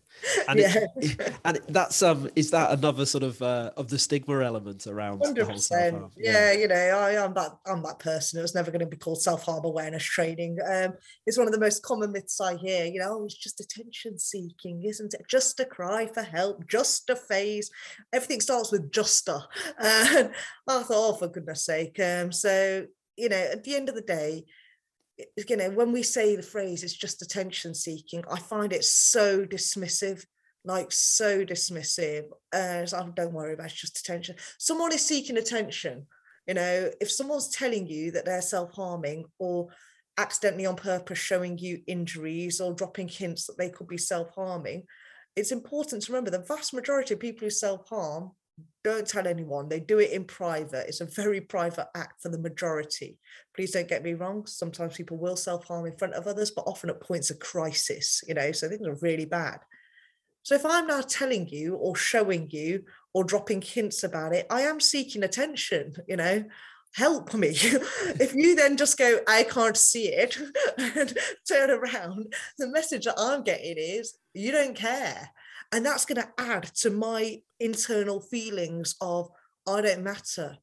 And 0.50 0.60
yeah. 0.60 0.86
It, 0.98 1.34
and 1.46 1.60
that's 1.70 2.02
um 2.04 2.30
is 2.36 2.52
that 2.52 2.72
another 2.72 3.06
sort 3.06 3.24
of 3.24 3.42
uh, 3.42 3.72
of 3.78 3.88
the 3.88 3.98
stigma 3.98 4.44
element 4.44 4.86
around 4.86 5.22
100%. 5.22 6.12
Yeah. 6.18 6.52
yeah, 6.52 6.52
you 6.52 6.68
know, 6.68 6.76
I 6.76 7.12
am 7.12 7.34
that 7.36 7.52
I'm 7.66 7.82
that 7.84 8.00
person. 8.00 8.38
It 8.38 8.42
was 8.42 8.54
never 8.54 8.70
going 8.70 8.82
to 8.82 8.86
be 8.86 8.98
called 8.98 9.22
self 9.22 9.44
harm 9.44 9.64
awareness 9.64 10.04
training. 10.04 10.58
Um, 10.70 10.96
it's 11.26 11.38
one 11.38 11.48
of 11.48 11.54
the 11.54 11.60
most 11.60 11.84
common 11.84 12.12
myths 12.12 12.42
I 12.42 12.58
hear. 12.58 12.84
You 12.86 13.00
know, 13.00 13.20
oh, 13.20 13.26
it's 13.26 13.36
just 13.36 13.62
attention 13.62 14.20
seeking, 14.20 14.84
isn't 14.84 15.14
it? 15.14 15.22
Just 15.30 15.60
a 15.62 15.66
cry 15.66 16.06
for 16.08 16.24
help, 16.24 16.68
just 16.68 17.10
a 17.10 17.16
phase. 17.16 17.72
Everything 18.12 18.42
starts 18.42 18.74
with 18.74 18.92
just 18.92 19.30
a. 19.30 19.40
And 19.80 20.32
I 20.68 20.84
thought, 20.84 20.90
oh, 20.92 21.14
for 21.14 21.30
goodness 21.30 21.64
sake. 21.64 21.98
Um, 22.00 22.34
so 22.34 22.88
you 23.20 23.30
know, 23.30 23.36
at 23.36 23.64
the 23.64 23.76
end 23.76 23.90
of 23.90 23.96
the 23.96 24.02
day, 24.02 24.46
you 25.50 25.58
know, 25.58 25.70
when 25.72 25.92
we 25.92 26.04
say 26.04 26.36
the 26.36 26.42
phrase 26.42 26.84
it's 26.84 26.94
just 26.94 27.22
attention 27.22 27.74
seeking, 27.74 28.24
I 28.32 28.40
find 28.40 28.74
it 28.74 28.84
so 28.84 29.46
dismissive, 29.46 30.26
like 30.64 30.92
so 30.92 31.46
dismissive. 31.46 32.26
Uh, 32.54 32.86
so 32.86 33.12
don't 33.16 33.34
worry 33.34 33.54
about 33.54 33.68
it, 33.68 33.72
it's 33.72 33.82
just 33.82 34.00
attention. 34.00 34.36
Someone 34.58 34.94
is 34.94 35.06
seeking 35.06 35.38
attention. 35.38 36.08
You 36.48 36.56
know, 36.56 36.90
if 37.00 37.12
someone's 37.12 37.50
telling 37.50 37.88
you 37.88 38.12
that 38.12 38.26
they're 38.26 38.42
self 38.42 38.74
harming 38.74 39.26
or 39.38 39.70
accidentally 40.18 40.66
on 40.66 40.76
purpose 40.76 41.20
showing 41.20 41.58
you 41.58 41.82
injuries 41.88 42.60
or 42.60 42.74
dropping 42.74 43.08
hints 43.08 43.46
that 43.46 43.58
they 43.58 43.70
could 43.70 43.88
be 43.88 43.98
self 43.98 44.34
harming, 44.36 44.84
it's 45.36 45.52
important 45.52 46.04
to 46.04 46.12
remember 46.12 46.32
the 46.32 46.46
vast 46.48 46.74
majority 46.74 47.14
of 47.14 47.20
people 47.20 47.46
who 47.46 47.52
self 47.52 47.88
harm 47.90 48.32
don't 48.84 49.08
tell 49.08 49.28
anyone. 49.28 49.68
They 49.68 49.80
do 49.80 50.00
it 50.00 50.12
in 50.12 50.24
private. 50.24 50.88
It's 50.88 51.02
a 51.02 51.06
very 51.06 51.42
private 51.42 51.88
act 51.96 52.22
for 52.22 52.30
the 52.30 52.40
majority. 52.40 53.20
Please 53.56 53.72
don't 53.72 53.88
get 53.88 54.04
me 54.04 54.14
wrong. 54.14 54.46
Sometimes 54.46 54.96
people 54.96 55.18
will 55.18 55.36
self 55.36 55.66
harm 55.66 55.86
in 55.86 55.98
front 55.98 56.14
of 56.14 56.28
others, 56.28 56.52
but 56.52 56.66
often 56.66 56.90
at 56.90 57.02
points 57.02 57.30
of 57.30 57.40
crisis, 57.40 58.24
you 58.28 58.34
know, 58.34 58.52
so 58.52 58.70
things 58.70 58.88
are 58.88 58.98
really 59.02 59.26
bad. 59.26 59.60
So 60.44 60.56
if 60.56 60.66
I'm 60.66 60.88
now 60.88 61.02
telling 61.02 61.48
you 61.50 61.76
or 61.76 61.96
showing 61.96 62.50
you 62.52 62.84
or 63.14 63.24
dropping 63.24 63.62
hints 63.62 64.04
about 64.04 64.34
it, 64.34 64.48
I 64.50 64.62
am 64.62 64.80
seeking 64.80 65.24
attention, 65.24 65.96
you 66.08 66.16
know, 66.16 66.46
help 66.96 67.34
me. 67.34 67.50
if 67.54 68.34
you 68.34 68.56
then 68.56 68.78
just 68.78 68.98
go, 68.98 69.20
I 69.28 69.44
can't 69.44 69.78
see 69.78 70.08
it, 70.08 70.38
and 70.78 71.18
turn 71.48 71.70
around, 71.70 72.34
the 72.58 72.68
message 72.68 73.06
that 73.06 73.16
I'm 73.18 73.44
getting 73.44 73.76
is, 73.78 74.18
you 74.34 74.52
don't 74.52 74.76
care. 74.76 75.32
And 75.72 75.86
that's 75.86 76.06
going 76.06 76.22
to 76.22 76.30
add 76.38 76.64
to 76.78 76.90
my 76.90 77.42
internal 77.60 78.20
feelings 78.20 78.96
of, 79.02 79.30
I 79.68 79.82
don't 79.82 80.04
matter. 80.04 80.58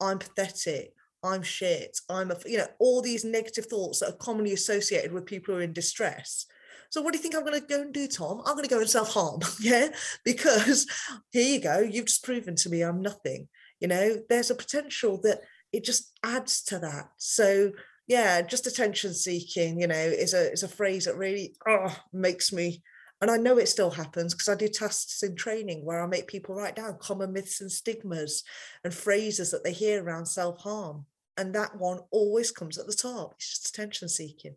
I'm 0.00 0.18
pathetic. 0.18 0.92
I'm 1.22 1.42
shit. 1.42 1.98
I'm 2.08 2.30
a, 2.30 2.36
you 2.46 2.58
know, 2.58 2.66
all 2.78 3.02
these 3.02 3.24
negative 3.24 3.66
thoughts 3.66 4.00
that 4.00 4.10
are 4.10 4.16
commonly 4.16 4.52
associated 4.52 5.12
with 5.12 5.26
people 5.26 5.54
who 5.54 5.60
are 5.60 5.64
in 5.64 5.72
distress. 5.72 6.46
So 6.90 7.02
what 7.02 7.12
do 7.12 7.18
you 7.18 7.22
think 7.22 7.34
I'm 7.34 7.44
going 7.44 7.60
to 7.60 7.66
go 7.66 7.82
and 7.82 7.92
do, 7.92 8.08
Tom? 8.08 8.42
I'm 8.46 8.54
going 8.54 8.64
to 8.64 8.70
go 8.70 8.80
and 8.80 8.88
self 8.88 9.12
harm, 9.12 9.40
yeah, 9.60 9.88
because 10.24 10.86
here 11.30 11.54
you 11.54 11.60
go. 11.60 11.80
You've 11.80 12.06
just 12.06 12.24
proven 12.24 12.56
to 12.56 12.70
me 12.70 12.82
I'm 12.82 13.02
nothing. 13.02 13.48
You 13.80 13.88
know, 13.88 14.16
there's 14.28 14.50
a 14.50 14.54
potential 14.54 15.20
that 15.22 15.40
it 15.72 15.84
just 15.84 16.12
adds 16.24 16.62
to 16.64 16.78
that. 16.80 17.10
So 17.18 17.72
yeah, 18.06 18.40
just 18.40 18.66
attention 18.66 19.12
seeking, 19.12 19.80
you 19.80 19.86
know, 19.86 19.94
is 19.94 20.34
a 20.34 20.50
is 20.50 20.62
a 20.62 20.68
phrase 20.68 21.04
that 21.04 21.16
really 21.16 21.54
oh, 21.68 21.94
makes 22.12 22.52
me 22.52 22.82
And 23.20 23.30
I 23.30 23.36
know 23.36 23.58
it 23.58 23.68
still 23.68 23.90
happens 23.90 24.32
because 24.32 24.48
I 24.48 24.54
do 24.54 24.68
tasks 24.68 25.22
in 25.22 25.34
training 25.34 25.84
where 25.84 26.02
I 26.02 26.06
make 26.06 26.28
people 26.28 26.54
write 26.54 26.76
down 26.76 26.98
common 27.00 27.32
myths 27.32 27.60
and 27.60 27.70
stigmas 27.70 28.44
and 28.84 28.94
phrases 28.94 29.50
that 29.50 29.64
they 29.64 29.72
hear 29.72 30.02
around 30.02 30.26
self 30.26 30.60
harm. 30.60 31.06
And 31.36 31.54
that 31.54 31.76
one 31.76 32.00
always 32.10 32.50
comes 32.50 32.78
at 32.78 32.86
the 32.86 32.94
top. 32.94 33.34
It's 33.36 33.50
just 33.50 33.70
attention 33.70 34.08
seeking. 34.08 34.56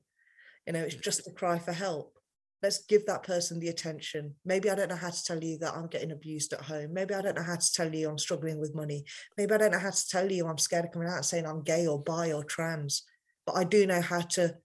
You 0.67 0.73
know, 0.73 0.81
it's 0.81 0.95
just 0.95 1.27
a 1.27 1.31
cry 1.31 1.57
for 1.59 1.73
help. 1.73 2.17
Let's 2.61 2.85
give 2.85 3.07
that 3.07 3.23
person 3.23 3.59
the 3.59 3.69
attention. 3.69 4.35
Maybe 4.45 4.69
I 4.69 4.75
don't 4.75 4.89
know 4.89 4.95
how 4.95 5.09
to 5.09 5.23
tell 5.23 5.43
you 5.43 5.57
that 5.59 5.73
I'm 5.73 5.87
getting 5.87 6.11
abused 6.11 6.53
at 6.53 6.61
home. 6.61 6.93
Maybe 6.93 7.15
I 7.15 7.21
don't 7.21 7.35
know 7.35 7.43
how 7.43 7.55
to 7.55 7.73
tell 7.73 7.93
you 7.93 8.07
I'm 8.07 8.19
struggling 8.19 8.59
with 8.59 8.75
money. 8.75 9.03
Maybe 9.35 9.53
I 9.53 9.57
don't 9.57 9.71
know 9.71 9.79
how 9.79 9.89
to 9.89 10.07
tell 10.07 10.31
you 10.31 10.45
I'm 10.45 10.59
scared 10.59 10.85
of 10.85 10.91
coming 10.91 11.07
out 11.07 11.17
and 11.17 11.25
saying 11.25 11.47
I'm 11.47 11.63
gay 11.63 11.87
or 11.87 11.99
bi 11.99 12.31
or 12.31 12.43
trans. 12.43 13.03
But 13.47 13.55
I 13.55 13.63
do 13.63 13.87
know 13.87 14.01
how 14.01 14.21
to 14.21 14.55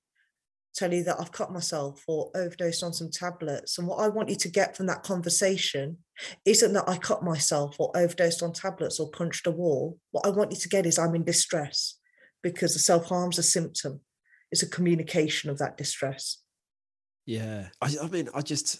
tell 0.76 0.92
you 0.92 1.02
that 1.04 1.16
I've 1.18 1.32
cut 1.32 1.52
myself 1.52 2.04
or 2.06 2.30
overdosed 2.34 2.82
on 2.82 2.92
some 2.92 3.10
tablets. 3.10 3.78
And 3.78 3.88
what 3.88 3.96
I 3.98 4.08
want 4.08 4.28
you 4.28 4.36
to 4.36 4.48
get 4.48 4.76
from 4.76 4.86
that 4.86 5.02
conversation 5.02 5.98
isn't 6.44 6.72
that 6.74 6.88
I 6.88 6.98
cut 6.98 7.22
myself 7.22 7.76
or 7.78 7.90
overdosed 7.96 8.42
on 8.42 8.52
tablets 8.52 9.00
or 9.00 9.10
punched 9.10 9.46
a 9.46 9.50
wall. 9.50 9.98
What 10.10 10.26
I 10.26 10.30
want 10.30 10.52
you 10.52 10.58
to 10.58 10.68
get 10.68 10.86
is 10.86 10.98
I'm 10.98 11.14
in 11.14 11.24
distress 11.24 11.98
because 12.42 12.74
the 12.74 12.78
self 12.78 13.06
harm's 13.06 13.38
a 13.38 13.42
symptom, 13.42 14.00
it's 14.52 14.62
a 14.62 14.68
communication 14.68 15.50
of 15.50 15.58
that 15.58 15.76
distress. 15.76 16.38
Yeah. 17.24 17.68
I, 17.80 17.94
I 18.02 18.08
mean, 18.08 18.28
I 18.34 18.42
just, 18.42 18.78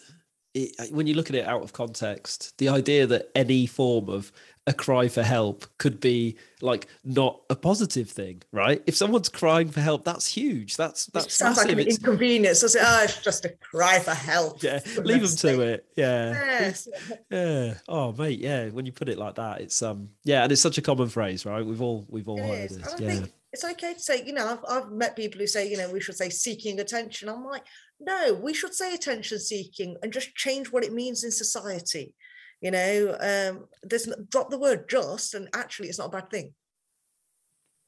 it, 0.57 0.93
when 0.93 1.07
you 1.07 1.15
look 1.15 1.29
at 1.29 1.37
it 1.37 1.47
out 1.47 1.63
of 1.63 1.73
context, 1.73 2.57
the 2.59 2.69
idea 2.69 3.07
that 3.07 3.31
any 3.35 3.67
form 3.67 4.09
of 4.09 4.33
a 4.69 4.73
cry 4.73 5.07
for 5.07 5.23
help 5.23 5.65
could 5.79 6.01
be 6.01 6.37
like 6.61 6.89
not 7.05 7.41
a 7.51 7.55
positive 7.55 8.11
thing, 8.11 8.43
right? 8.51 8.83
If 8.87 8.97
someone's 8.97 9.29
crying 9.29 9.69
for 9.71 9.81
help, 9.81 10.05
that's 10.05 10.27
huge. 10.27 10.77
That's 10.77 11.07
that's 11.07 11.27
it 11.27 11.33
sounds 11.33 11.59
massive. 11.59 11.77
like 11.77 11.87
an 11.87 11.93
inconvenience. 11.93 12.63
Does 12.63 12.75
it? 12.75 12.83
Oh, 12.85 13.03
it's 13.05 13.23
just 13.23 13.45
a 13.45 13.51
cry 13.51 14.01
for 14.01 14.15
help. 14.15 14.63
Yeah, 14.63 14.81
leave 15.05 15.21
them 15.21 15.37
to 15.37 15.61
it. 15.61 15.87
Yeah. 15.95 16.31
Yes. 16.33 16.89
Yeah. 17.31 17.75
Oh, 17.87 18.13
mate. 18.13 18.41
Yeah. 18.41 18.71
When 18.71 18.87
you 18.87 18.93
put 18.93 19.09
it 19.09 19.19
like 19.19 19.37
that, 19.37 19.61
it's 19.61 19.81
um. 19.83 20.09
Yeah, 20.25 20.43
and 20.43 20.51
it's 20.51 20.63
such 20.63 20.79
a 20.79 20.83
common 20.83 21.09
phrase, 21.09 21.47
right? 21.47 21.65
We've 21.65 21.83
all 21.83 22.07
we've 22.09 22.29
all 22.29 22.39
it 22.39 22.49
heard 22.49 22.71
is. 22.71 22.77
it. 22.79 23.01
Yeah. 23.01 23.27
It's 23.53 23.65
okay 23.65 23.95
to 23.95 24.01
say, 24.01 24.23
you 24.27 24.35
know, 24.35 24.47
I've, 24.47 24.65
I've 24.69 24.91
met 24.91 25.17
people 25.17 25.41
who 25.41 25.47
say, 25.47 25.71
you 25.71 25.79
know, 25.79 25.91
we 25.91 26.01
should 26.01 26.17
say 26.17 26.29
seeking 26.29 26.79
attention. 26.81 27.31
I'm 27.31 27.45
like, 27.45 27.63
no, 28.01 28.35
we 28.35 28.55
should 28.55 28.75
say 28.75 28.95
attention 28.95 29.39
seeking 29.39 29.97
and 30.03 30.13
just 30.13 30.35
change 30.35 30.71
what 30.71 30.85
it 30.85 30.93
means 30.93 31.25
in 31.25 31.31
society. 31.31 32.15
You 32.61 32.71
know, 32.71 33.17
um, 33.21 33.67
there's 33.83 34.09
drop 34.31 34.51
the 34.51 34.59
word 34.59 34.89
just, 34.89 35.35
and 35.35 35.49
actually, 35.55 35.89
it's 35.89 35.99
not 35.99 36.09
a 36.09 36.11
bad 36.11 36.31
thing. 36.31 36.55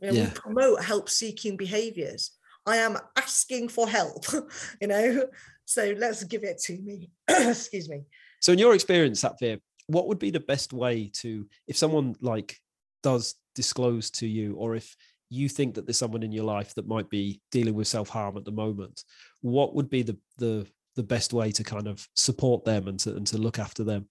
You 0.01 0.09
know, 0.09 0.15
yeah. 0.15 0.25
we 0.25 0.31
promote 0.31 0.85
help 0.85 1.09
seeking 1.09 1.57
behaviors. 1.57 2.33
I 2.67 2.77
am 2.77 2.99
asking 3.17 3.69
for 3.69 3.89
help, 3.89 4.27
you 4.81 4.89
know, 4.89 5.27
so 5.65 5.95
let's 5.97 6.25
give 6.25 6.45
it 6.45 6.59
to 6.65 6.79
me. 6.79 7.11
Excuse 7.29 7.89
me. 7.89 8.03
So, 8.41 8.53
in 8.53 8.59
your 8.59 8.75
experience, 8.75 9.23
Satveer, 9.23 9.59
what 9.87 10.07
would 10.09 10.19
be 10.19 10.31
the 10.31 10.41
best 10.41 10.73
way 10.73 11.11
to, 11.15 11.47
if 11.67 11.77
someone 11.77 12.15
like 12.21 12.59
does 13.03 13.35
disclose 13.55 14.11
to 14.11 14.27
you, 14.27 14.55
or 14.55 14.77
if 14.77 14.95
you 15.31 15.49
think 15.49 15.75
that 15.75 15.87
there's 15.87 15.99
someone 15.99 16.23
in 16.23 16.33
your 16.33 16.45
life 16.45 16.75
that 16.75 16.87
might 16.87 17.11
be 17.11 17.41
dealing 17.51 17.75
with 17.75 17.87
self 17.87 18.09
harm 18.09 18.37
at 18.37 18.45
the 18.45 18.53
moment, 18.53 19.03
what 19.41 19.75
would 19.75 19.91
be 19.91 20.03
the 20.03 20.17
the 20.39 20.67
the 20.97 21.03
best 21.03 21.33
way 21.33 21.53
to 21.53 21.63
kind 21.63 21.87
of 21.87 22.09
support 22.15 22.65
them 22.65 22.89
and 22.89 22.99
to 23.01 23.15
and 23.15 23.27
to 23.29 23.39
look 23.39 23.59
after 23.59 23.85
them? 23.85 24.09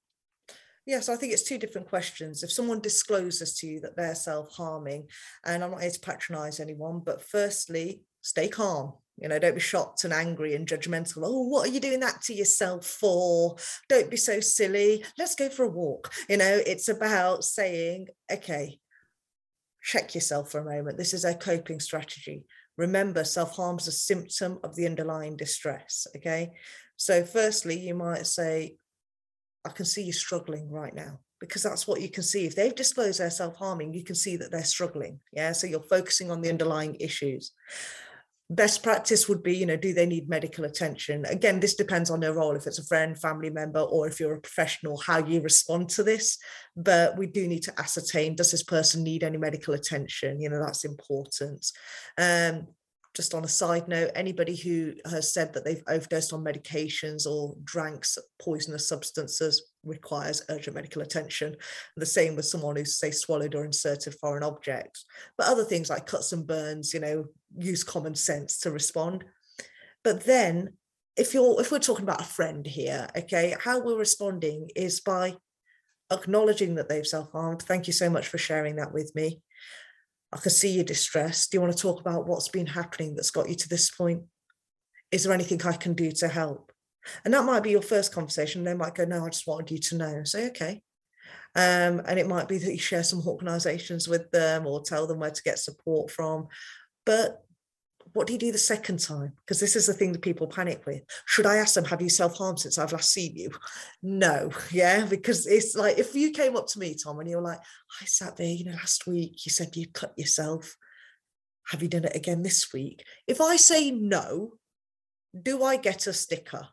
Yes, 0.86 1.10
I 1.10 1.18
think 1.18 1.34
it's 1.34 1.44
two 1.44 1.58
different 1.58 1.90
questions. 1.90 2.44
If 2.44 2.52
someone 2.52 2.80
discloses 2.80 3.58
to 3.58 3.68
you 3.68 3.82
that 3.82 3.98
they're 3.98 4.16
self 4.16 4.56
harming, 4.56 5.08
and 5.46 5.64
I'm 5.64 5.72
not 5.72 5.82
here 5.82 5.92
to 5.92 6.00
patronize 6.00 6.62
anyone, 6.62 7.02
but 7.06 7.22
firstly, 7.22 8.04
stay 8.22 8.48
calm. 8.48 8.94
You 9.18 9.28
know, 9.28 9.40
don't 9.40 9.56
be 9.56 9.60
shocked 9.60 10.04
and 10.04 10.14
angry 10.14 10.54
and 10.56 10.68
judgmental. 10.68 11.24
Oh, 11.24 11.42
what 11.42 11.68
are 11.68 11.72
you 11.72 11.80
doing 11.80 12.00
that 12.02 12.22
to 12.24 12.34
yourself 12.34 12.86
for? 12.86 13.58
Don't 13.90 14.12
be 14.12 14.16
so 14.16 14.40
silly. 14.40 15.04
Let's 15.18 15.36
go 15.36 15.50
for 15.50 15.66
a 15.66 15.70
walk. 15.70 16.14
You 16.30 16.38
know, 16.38 16.62
it's 16.66 16.88
about 16.88 17.44
saying, 17.44 18.08
okay, 18.32 18.80
check 19.82 20.14
yourself 20.14 20.52
for 20.52 20.60
a 20.60 20.76
moment. 20.76 20.98
This 20.98 21.14
is 21.14 21.26
a 21.26 21.34
coping 21.34 21.80
strategy. 21.80 22.46
Remember, 22.78 23.24
self 23.24 23.56
harm 23.56 23.78
is 23.78 23.88
a 23.88 23.92
symptom 23.92 24.60
of 24.64 24.76
the 24.76 24.86
underlying 24.86 25.36
distress. 25.36 26.08
Okay. 26.16 26.52
So, 26.96 27.24
firstly, 27.24 27.80
you 27.80 27.96
might 27.96 28.28
say, 28.28 28.78
I 29.66 29.70
can 29.70 29.86
see 29.86 30.04
you 30.04 30.14
struggling 30.14 30.72
right 30.72 30.94
now 30.94 31.20
because 31.40 31.64
that's 31.64 31.88
what 31.88 32.02
you 32.02 32.10
can 32.10 32.24
see. 32.24 32.46
If 32.46 32.56
they've 32.56 32.74
disclosed 32.74 33.20
their 33.20 33.30
self 33.30 33.56
harming, 33.56 33.94
you 33.94 34.04
can 34.04 34.16
see 34.16 34.38
that 34.38 34.52
they're 34.52 34.64
struggling. 34.64 35.20
Yeah. 35.34 35.52
So, 35.54 35.68
you're 35.68 35.82
focusing 35.82 36.32
on 36.32 36.42
the 36.42 36.50
underlying 36.50 36.96
issues 37.00 37.52
best 38.50 38.82
practice 38.82 39.28
would 39.28 39.44
be 39.44 39.56
you 39.58 39.66
know 39.66 39.76
do 39.76 39.94
they 39.94 40.06
need 40.06 40.30
medical 40.30 40.66
attention? 40.66 41.26
Again 41.26 41.60
this 41.60 41.76
depends 41.76 42.10
on 42.10 42.20
their 42.20 42.34
role 42.34 42.56
if 42.56 42.66
it's 42.66 42.80
a 42.80 42.86
friend 42.86 43.20
family 43.20 43.50
member 43.50 43.80
or 43.80 44.08
if 44.08 44.20
you're 44.20 44.36
a 44.36 44.42
professional 44.42 44.98
how 44.98 45.18
you 45.18 45.42
respond 45.42 45.90
to 45.90 46.04
this. 46.04 46.38
But 46.76 47.18
we 47.18 47.28
do 47.28 47.48
need 47.48 47.64
to 47.64 47.80
ascertain 47.80 48.36
does 48.36 48.52
this 48.52 48.64
person 48.64 49.04
need 49.04 49.24
any 49.24 49.38
medical 49.38 49.74
attention? 49.74 50.40
You 50.40 50.50
know 50.50 50.64
that's 50.64 50.86
important. 50.86 51.66
Um 52.18 52.68
just 53.18 53.34
on 53.34 53.44
a 53.44 53.48
side 53.48 53.88
note, 53.88 54.12
anybody 54.14 54.56
who 54.56 54.94
has 55.10 55.34
said 55.34 55.52
that 55.52 55.66
they've 55.66 55.84
overdosed 55.88 56.34
on 56.34 56.44
medications 56.44 57.26
or 57.26 57.56
drank 57.64 58.06
poisonous 58.40 58.88
substances 58.88 59.72
requires 59.84 60.46
urgent 60.50 60.76
medical 60.76 61.02
attention. 61.02 61.56
The 61.96 62.06
same 62.06 62.36
with 62.36 62.46
someone 62.46 62.76
who's, 62.76 63.00
say, 63.00 63.10
swallowed 63.10 63.56
or 63.56 63.66
inserted 63.66 64.14
foreign 64.14 64.44
objects. 64.44 65.04
But 65.36 65.48
other 65.48 65.64
things 65.64 65.90
like 65.90 66.06
cuts 66.06 66.32
and 66.32 66.46
burns, 66.46 66.94
you 66.94 67.00
know, 67.00 67.26
use 67.58 67.84
common 67.84 68.14
sense 68.14 68.60
to 68.60 68.72
respond. 68.72 69.26
But 70.04 70.24
then, 70.24 70.74
if 71.16 71.34
you're 71.34 71.60
if 71.60 71.72
we're 71.72 71.80
talking 71.80 72.04
about 72.04 72.22
a 72.22 72.26
friend 72.26 72.68
here, 72.68 73.08
okay, 73.18 73.56
how 73.60 73.80
we're 73.80 73.98
responding 73.98 74.70
is 74.76 75.00
by 75.00 75.36
acknowledging 76.12 76.76
that 76.76 76.88
they've 76.88 77.08
self-harmed. 77.08 77.64
Thank 77.64 77.88
you 77.88 77.94
so 77.94 78.12
much 78.12 78.28
for 78.28 78.38
sharing 78.38 78.76
that 78.76 78.94
with 78.94 79.12
me. 79.16 79.42
I 80.34 80.38
can 80.38 80.52
see 80.52 80.70
you're 80.70 80.84
distressed. 80.84 81.52
Do 81.52 81.58
you 81.58 81.62
want 81.62 81.76
to 81.76 81.82
talk 81.82 82.02
about 82.02 82.28
what's 82.28 82.50
been 82.50 82.68
happening 82.68 83.16
that's 83.16 83.32
got 83.32 83.50
you 83.50 83.56
to 83.56 83.70
this 83.70 83.90
point? 83.90 84.24
Is 85.12 85.24
there 85.24 85.34
anything 85.34 85.62
I 85.66 85.74
can 85.74 85.94
do 85.94 86.12
to 86.12 86.28
help? 86.28 86.72
And 87.24 87.34
that 87.34 87.46
might 87.46 87.64
be 87.64 87.72
your 87.72 87.82
first 87.82 88.14
conversation. 88.14 88.64
They 88.64 88.74
might 88.74 88.96
go, 88.96 89.06
No, 89.06 89.26
I 89.26 89.30
just 89.30 89.48
wanted 89.48 89.72
you 89.72 89.78
to 89.80 89.98
know. 89.98 90.24
Say, 90.26 90.48
okay. 90.48 90.82
Um, 91.56 92.02
and 92.06 92.20
it 92.20 92.28
might 92.28 92.48
be 92.48 92.58
that 92.58 92.72
you 92.72 92.78
share 92.78 93.04
some 93.04 93.26
organizations 93.26 94.08
with 94.08 94.30
them 94.32 94.68
or 94.68 94.82
tell 94.82 95.08
them 95.08 95.20
where 95.20 95.32
to 95.32 95.44
get 95.44 95.60
support 95.60 96.12
from. 96.12 96.48
But 97.06 97.42
what 98.18 98.26
do 98.26 98.34
you 98.34 98.40
do 98.40 98.52
the 98.52 98.58
second 98.58 99.00
time? 99.00 99.34
Because 99.46 99.60
this 99.60 99.76
is 99.76 99.86
the 99.86 99.94
thing 99.94 100.12
that 100.12 100.24
people 100.24 100.48
panic 100.48 100.86
with. 100.88 101.04
Should 101.28 101.46
I 101.46 101.58
ask 101.58 101.76
them, 101.76 101.86
have 101.86 102.02
you 102.02 102.10
self 102.10 102.36
harmed 102.36 102.60
since 102.60 102.80
I've 102.80 102.92
last 102.92 103.12
seen 103.12 103.36
you? 103.36 103.52
No, 104.02 104.50
yeah, 104.72 105.06
because 105.06 105.46
it's 105.46 105.76
like 105.76 106.00
if 106.00 106.16
you 106.16 106.32
came 106.32 106.58
up 106.58 106.66
to 106.68 106.80
me, 106.80 106.96
Tom, 106.96 107.20
and 107.20 107.30
you're 107.30 107.42
like, 107.42 107.60
I 108.02 108.06
sat 108.06 108.36
there, 108.36 108.48
you 108.48 108.66
know, 108.66 108.72
last 108.72 109.06
week 109.06 109.46
you 109.46 109.52
said 109.52 109.76
you 109.76 109.88
cut 109.88 110.14
yourself. 110.18 110.76
Have 111.70 111.84
you 111.84 111.90
done 111.90 112.06
it 112.06 112.16
again 112.16 112.42
this 112.42 112.74
week? 112.74 113.04
If 113.28 113.40
I 113.40 113.56
say 113.56 113.92
no, 113.92 114.54
do 115.40 115.64
I 115.64 115.78
get 115.78 116.08
a 116.08 116.14
sticker? 116.14 116.68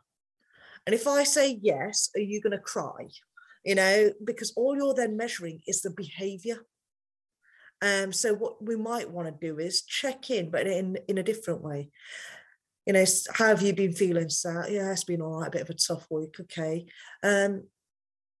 And 0.87 0.95
if 0.95 1.07
I 1.07 1.23
say 1.23 1.59
yes, 1.61 2.09
are 2.15 2.21
you 2.21 2.41
going 2.41 2.51
to 2.51 2.59
cry? 2.59 3.07
You 3.63 3.75
know, 3.75 4.11
because 4.23 4.53
all 4.55 4.75
you're 4.75 4.93
then 4.93 5.17
measuring 5.17 5.61
is 5.67 5.81
the 5.81 5.91
behavior 5.91 6.65
um, 7.85 8.11
so 8.11 8.33
what 8.33 8.65
we 8.65 8.75
might 8.75 9.11
want 9.11 9.27
to 9.27 9.47
do 9.47 9.59
is 9.59 9.83
check 9.83 10.31
in, 10.31 10.49
but 10.49 10.65
in 10.65 10.97
in 11.07 11.19
a 11.19 11.23
different 11.23 11.61
way. 11.61 11.89
You 12.87 12.93
know, 12.93 13.05
how 13.33 13.47
have 13.47 13.61
you 13.61 13.73
been 13.73 13.93
feeling? 13.93 14.29
So 14.29 14.49
yeah, 14.67 14.91
it's 14.91 15.03
been 15.03 15.21
all 15.21 15.41
right, 15.41 15.47
a 15.47 15.51
bit 15.51 15.61
of 15.61 15.69
a 15.69 15.75
tough 15.75 16.07
week. 16.09 16.35
Okay. 16.39 16.87
Um, 17.21 17.65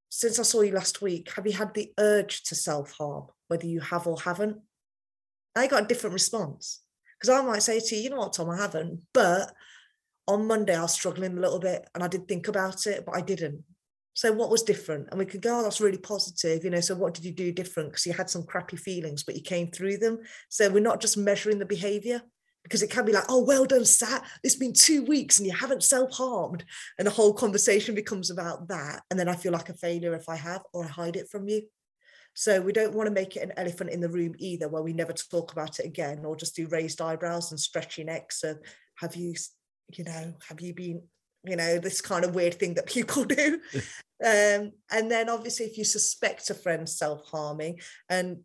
since 0.09 0.39
I 0.39 0.43
saw 0.43 0.61
you 0.61 0.71
last 0.71 0.99
week, 1.01 1.31
have 1.35 1.45
you 1.45 1.53
had 1.53 1.75
the 1.75 1.91
urge 1.99 2.43
to 2.45 2.55
self 2.55 2.93
harm, 2.93 3.27
whether 3.47 3.67
you 3.67 3.81
have 3.81 4.07
or 4.07 4.19
haven't? 4.19 4.57
I 5.55 5.67
got 5.67 5.83
a 5.83 5.87
different 5.87 6.13
response 6.13 6.81
because 7.19 7.29
I 7.29 7.45
might 7.45 7.61
say 7.61 7.79
to 7.79 7.95
you, 7.95 8.01
you 8.01 8.09
know 8.09 8.17
what, 8.17 8.33
Tom, 8.33 8.49
I 8.49 8.57
haven't, 8.57 9.01
but 9.13 9.53
on 10.27 10.47
Monday 10.47 10.75
I 10.75 10.81
was 10.81 10.93
struggling 10.93 11.37
a 11.37 11.41
little 11.41 11.59
bit 11.59 11.87
and 11.93 12.03
I 12.03 12.07
did 12.07 12.27
think 12.27 12.47
about 12.47 12.87
it, 12.87 13.05
but 13.05 13.15
I 13.15 13.21
didn't. 13.21 13.63
So 14.15 14.31
what 14.31 14.49
was 14.49 14.63
different? 14.63 15.09
And 15.11 15.19
we 15.19 15.25
could 15.25 15.41
go, 15.41 15.59
oh, 15.59 15.63
that's 15.63 15.81
really 15.81 15.97
positive. 15.97 16.63
You 16.63 16.69
know, 16.69 16.79
so 16.79 16.95
what 16.95 17.13
did 17.13 17.25
you 17.25 17.33
do 17.33 17.51
different? 17.51 17.89
Because 17.89 18.05
you 18.05 18.13
had 18.13 18.29
some 18.29 18.43
crappy 18.43 18.77
feelings, 18.77 19.23
but 19.23 19.35
you 19.35 19.41
came 19.41 19.69
through 19.69 19.97
them. 19.97 20.19
So 20.49 20.69
we're 20.69 20.79
not 20.79 21.01
just 21.01 21.17
measuring 21.17 21.59
the 21.59 21.65
behavior 21.65 22.21
because 22.63 22.81
it 22.81 22.89
can 22.89 23.05
be 23.05 23.11
like, 23.11 23.25
oh, 23.27 23.43
well 23.43 23.65
done, 23.65 23.83
Sat. 23.83 24.25
It's 24.41 24.55
been 24.55 24.71
two 24.73 25.03
weeks 25.03 25.37
and 25.37 25.45
you 25.45 25.53
haven't 25.53 25.83
self-harmed. 25.83 26.63
And 26.97 27.05
the 27.05 27.11
whole 27.11 27.33
conversation 27.33 27.93
becomes 27.93 28.31
about 28.31 28.69
that. 28.69 29.03
And 29.11 29.19
then 29.19 29.27
I 29.27 29.35
feel 29.35 29.51
like 29.51 29.67
a 29.67 29.73
failure 29.73 30.15
if 30.15 30.29
I 30.29 30.37
have 30.37 30.63
or 30.73 30.85
I 30.85 30.87
hide 30.87 31.17
it 31.17 31.29
from 31.29 31.49
you. 31.49 31.63
So 32.35 32.61
we 32.61 32.71
don't 32.71 32.95
want 32.95 33.07
to 33.07 33.13
make 33.13 33.35
it 33.35 33.43
an 33.43 33.53
elephant 33.57 33.89
in 33.91 33.99
the 33.99 34.09
room 34.09 34.33
either, 34.39 34.69
where 34.69 34.81
we 34.81 34.93
never 34.93 35.13
talk 35.13 35.51
about 35.51 35.79
it 35.79 35.85
again, 35.85 36.23
or 36.25 36.35
just 36.35 36.55
do 36.55 36.67
raised 36.67 37.01
eyebrows 37.01 37.51
and 37.51 37.59
stretchy 37.59 38.03
necks. 38.03 38.39
So 38.41 38.55
have 38.95 39.15
you, 39.15 39.35
you 39.93 40.03
know, 40.05 40.33
have 40.47 40.59
you 40.59 40.73
been 40.73 41.03
you 41.47 41.55
know 41.55 41.77
this 41.77 42.01
kind 42.01 42.25
of 42.25 42.35
weird 42.35 42.55
thing 42.55 42.73
that 42.75 42.85
people 42.97 43.23
do 43.25 43.59
um, 44.23 44.71
and 44.91 45.09
then 45.09 45.29
obviously 45.29 45.65
if 45.65 45.77
you 45.77 45.83
suspect 45.83 46.49
a 46.49 46.53
friend 46.53 46.87
self-harming 46.87 47.79
and 48.09 48.39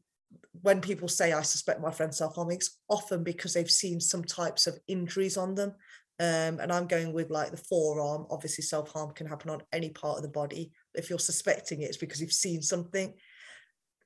when 0.63 0.81
people 0.81 1.09
say 1.09 1.33
i 1.33 1.43
suspect 1.43 1.81
my 1.81 1.91
friend 1.91 2.15
self-harming 2.15 2.57
it's 2.57 2.79
often 2.89 3.23
because 3.23 3.55
they've 3.55 3.71
seen 3.71 4.01
some 4.01 4.25
types 4.25 4.67
of 4.67 4.79
injuries 4.89 5.37
on 5.37 5.55
them 5.55 5.75
Um, 6.21 6.61
and 6.61 6.71
I'm 6.71 6.87
going 6.87 7.15
with 7.15 7.31
like 7.31 7.51
the 7.51 7.57
forearm. 7.57 8.27
Obviously, 8.29 8.63
self 8.63 8.93
harm 8.93 9.11
can 9.13 9.27
happen 9.27 9.49
on 9.49 9.63
any 9.73 9.89
part 9.89 10.19
of 10.19 10.23
the 10.23 10.29
body. 10.29 10.71
If 10.95 11.09
you're 11.09 11.19
suspecting 11.19 11.81
it, 11.81 11.87
it's 11.87 11.97
because 11.97 12.21
you've 12.21 12.45
seen 12.45 12.61
something. 12.61 13.15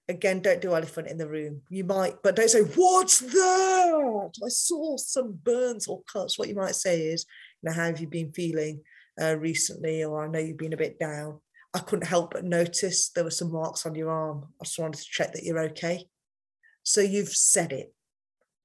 Again, 0.08 0.40
don't 0.40 0.60
do 0.60 0.74
elephant 0.74 1.08
in 1.08 1.16
the 1.16 1.28
room. 1.28 1.62
You 1.70 1.84
might, 1.84 2.22
but 2.22 2.36
don't 2.36 2.50
say, 2.50 2.60
What's 2.60 3.20
that? 3.20 4.30
I 4.44 4.48
saw 4.48 4.96
some 4.96 5.38
burns 5.42 5.86
or 5.86 6.02
cuts. 6.02 6.38
What 6.38 6.48
you 6.48 6.54
might 6.54 6.74
say 6.74 7.00
is, 7.00 7.24
you 7.62 7.70
know, 7.70 7.74
how 7.74 7.84
have 7.84 8.00
you 8.00 8.06
been 8.06 8.32
feeling 8.32 8.82
uh, 9.20 9.36
recently? 9.38 10.04
Or 10.04 10.22
I 10.22 10.28
know 10.28 10.38
you've 10.38 10.58
been 10.58 10.74
a 10.74 10.78
bit 10.78 10.98
down. 10.98 11.40
I 11.72 11.78
couldn't 11.80 12.06
help 12.06 12.34
but 12.34 12.44
notice 12.44 13.08
there 13.10 13.24
were 13.24 13.30
some 13.30 13.50
marks 13.50 13.86
on 13.86 13.94
your 13.94 14.10
arm. 14.10 14.44
I 14.60 14.64
just 14.64 14.78
wanted 14.78 14.98
to 14.98 15.08
check 15.10 15.32
that 15.32 15.42
you're 15.42 15.64
okay. 15.70 16.06
So 16.82 17.00
you've 17.00 17.34
said 17.34 17.72
it. 17.72 17.92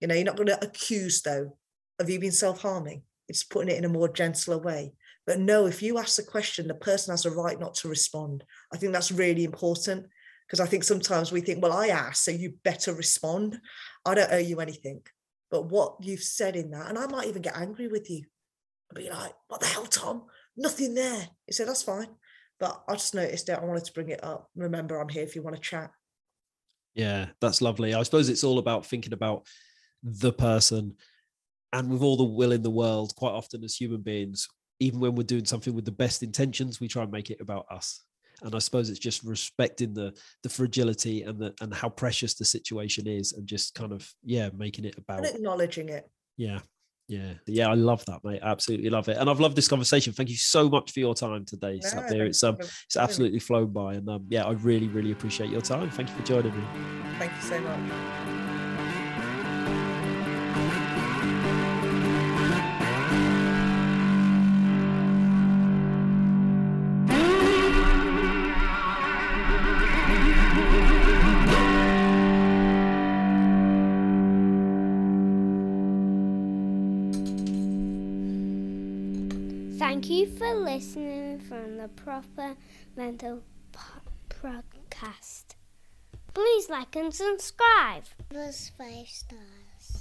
You 0.01 0.07
know, 0.07 0.15
you're 0.15 0.25
not 0.25 0.35
going 0.35 0.47
to 0.47 0.63
accuse, 0.63 1.21
though, 1.21 1.57
of 1.99 2.09
you 2.09 2.19
being 2.19 2.31
self 2.31 2.61
harming 2.61 3.03
it's 3.29 3.43
putting 3.43 3.69
it 3.69 3.77
in 3.77 3.85
a 3.85 3.89
more 3.89 4.09
gentler 4.09 4.57
way. 4.57 4.93
But 5.25 5.39
no, 5.39 5.67
if 5.67 5.83
you 5.83 5.99
ask 5.99 6.15
the 6.15 6.23
question, 6.23 6.67
the 6.67 6.73
person 6.73 7.13
has 7.13 7.25
a 7.25 7.31
right 7.31 7.59
not 7.59 7.75
to 7.75 7.87
respond. 7.87 8.43
I 8.73 8.77
think 8.77 8.91
that's 8.91 9.11
really 9.11 9.43
important 9.43 10.07
because 10.49 10.59
I 10.59 10.65
think 10.65 10.83
sometimes 10.83 11.31
we 11.31 11.41
think, 11.41 11.61
well, 11.61 11.73
I 11.73 11.87
asked, 11.87 12.25
so 12.25 12.31
you 12.31 12.55
better 12.63 12.91
respond. 12.91 13.59
I 14.03 14.15
don't 14.15 14.31
owe 14.31 14.37
you 14.37 14.59
anything. 14.59 15.01
But 15.51 15.69
what 15.69 15.97
you've 16.01 16.23
said 16.23 16.55
in 16.55 16.71
that, 16.71 16.89
and 16.89 16.97
I 16.97 17.05
might 17.05 17.27
even 17.27 17.43
get 17.43 17.55
angry 17.55 17.87
with 17.87 18.09
you. 18.09 18.23
I'll 18.89 19.01
be 19.01 19.09
like, 19.11 19.33
what 19.47 19.59
the 19.59 19.67
hell, 19.67 19.85
Tom? 19.85 20.23
Nothing 20.57 20.95
there. 20.95 21.27
He 21.45 21.53
said, 21.53 21.67
that's 21.67 21.83
fine. 21.83 22.07
But 22.59 22.81
I 22.89 22.93
just 22.93 23.13
noticed 23.13 23.47
it. 23.47 23.59
I 23.59 23.63
wanted 23.63 23.85
to 23.85 23.93
bring 23.93 24.09
it 24.09 24.23
up. 24.23 24.49
Remember, 24.55 24.99
I'm 24.99 25.09
here 25.09 25.23
if 25.23 25.35
you 25.35 25.43
want 25.43 25.55
to 25.55 25.61
chat. 25.61 25.91
Yeah, 26.95 27.27
that's 27.39 27.61
lovely. 27.61 27.93
I 27.93 28.01
suppose 28.01 28.27
it's 28.27 28.43
all 28.43 28.57
about 28.57 28.87
thinking 28.87 29.13
about 29.13 29.45
the 30.01 30.33
person 30.33 30.95
and 31.71 31.91
with 31.91 32.01
all 32.01 32.17
the 32.17 32.23
will 32.23 32.51
in 32.51 32.63
the 32.63 32.71
world, 32.71 33.15
quite 33.15 33.33
often 33.33 33.63
as 33.63 33.75
human 33.75 34.01
beings, 34.01 34.47
even 34.79 34.99
when 34.99 35.13
we're 35.13 35.23
doing 35.23 35.45
something 35.45 35.75
with 35.75 35.85
the 35.85 35.91
best 35.91 36.23
intentions, 36.23 36.79
we 36.79 36.87
try 36.87 37.03
and 37.03 37.11
make 37.11 37.29
it 37.29 37.39
about 37.39 37.65
us. 37.69 38.01
And 38.41 38.55
I 38.55 38.59
suppose 38.59 38.89
it's 38.89 38.99
just 38.99 39.23
respecting 39.23 39.93
the 39.93 40.13
the 40.43 40.49
fragility 40.49 41.23
and 41.23 41.39
the 41.39 41.53
and 41.61 41.73
how 41.73 41.89
precious 41.89 42.33
the 42.33 42.45
situation 42.45 43.07
is, 43.07 43.33
and 43.33 43.47
just 43.47 43.75
kind 43.75 43.91
of 43.91 44.09
yeah, 44.23 44.49
making 44.55 44.85
it 44.85 44.97
about 44.97 45.25
and 45.25 45.35
acknowledging 45.35 45.89
it. 45.89 46.09
Yeah, 46.37 46.59
yeah, 47.07 47.33
yeah. 47.47 47.69
I 47.69 47.73
love 47.73 48.05
that, 48.05 48.23
mate. 48.23 48.39
Absolutely 48.41 48.89
love 48.89 49.09
it, 49.09 49.17
and 49.17 49.29
I've 49.29 49.39
loved 49.39 49.55
this 49.55 49.67
conversation. 49.67 50.13
Thank 50.13 50.29
you 50.29 50.37
so 50.37 50.69
much 50.69 50.91
for 50.91 50.99
your 50.99 51.15
time 51.15 51.45
today, 51.45 51.79
yeah, 51.81 51.89
Sabir. 51.89 52.27
It's 52.27 52.43
um, 52.43 52.57
it's 52.59 52.97
absolutely 52.97 53.39
flown 53.39 53.71
by, 53.71 53.95
and 53.95 54.07
um, 54.09 54.25
yeah, 54.29 54.45
I 54.45 54.51
really, 54.51 54.87
really 54.87 55.11
appreciate 55.11 55.49
your 55.49 55.61
time. 55.61 55.89
Thank 55.89 56.09
you 56.09 56.15
for 56.15 56.23
joining 56.23 56.55
me. 56.55 56.63
Thank 57.17 57.31
you 57.35 57.41
so 57.41 57.59
much. 57.59 58.38
Thank 80.09 80.21
you 80.21 80.37
for 80.37 80.55
listening 80.55 81.39
from 81.39 81.77
the 81.77 81.87
Proper 81.87 82.55
Mental 82.95 83.43
Podcast. 83.71 85.53
Please 86.33 86.67
like 86.67 86.95
and 86.95 87.13
subscribe. 87.13 88.05
Plus 88.27 88.71
five 88.75 89.07
stars. 89.07 89.68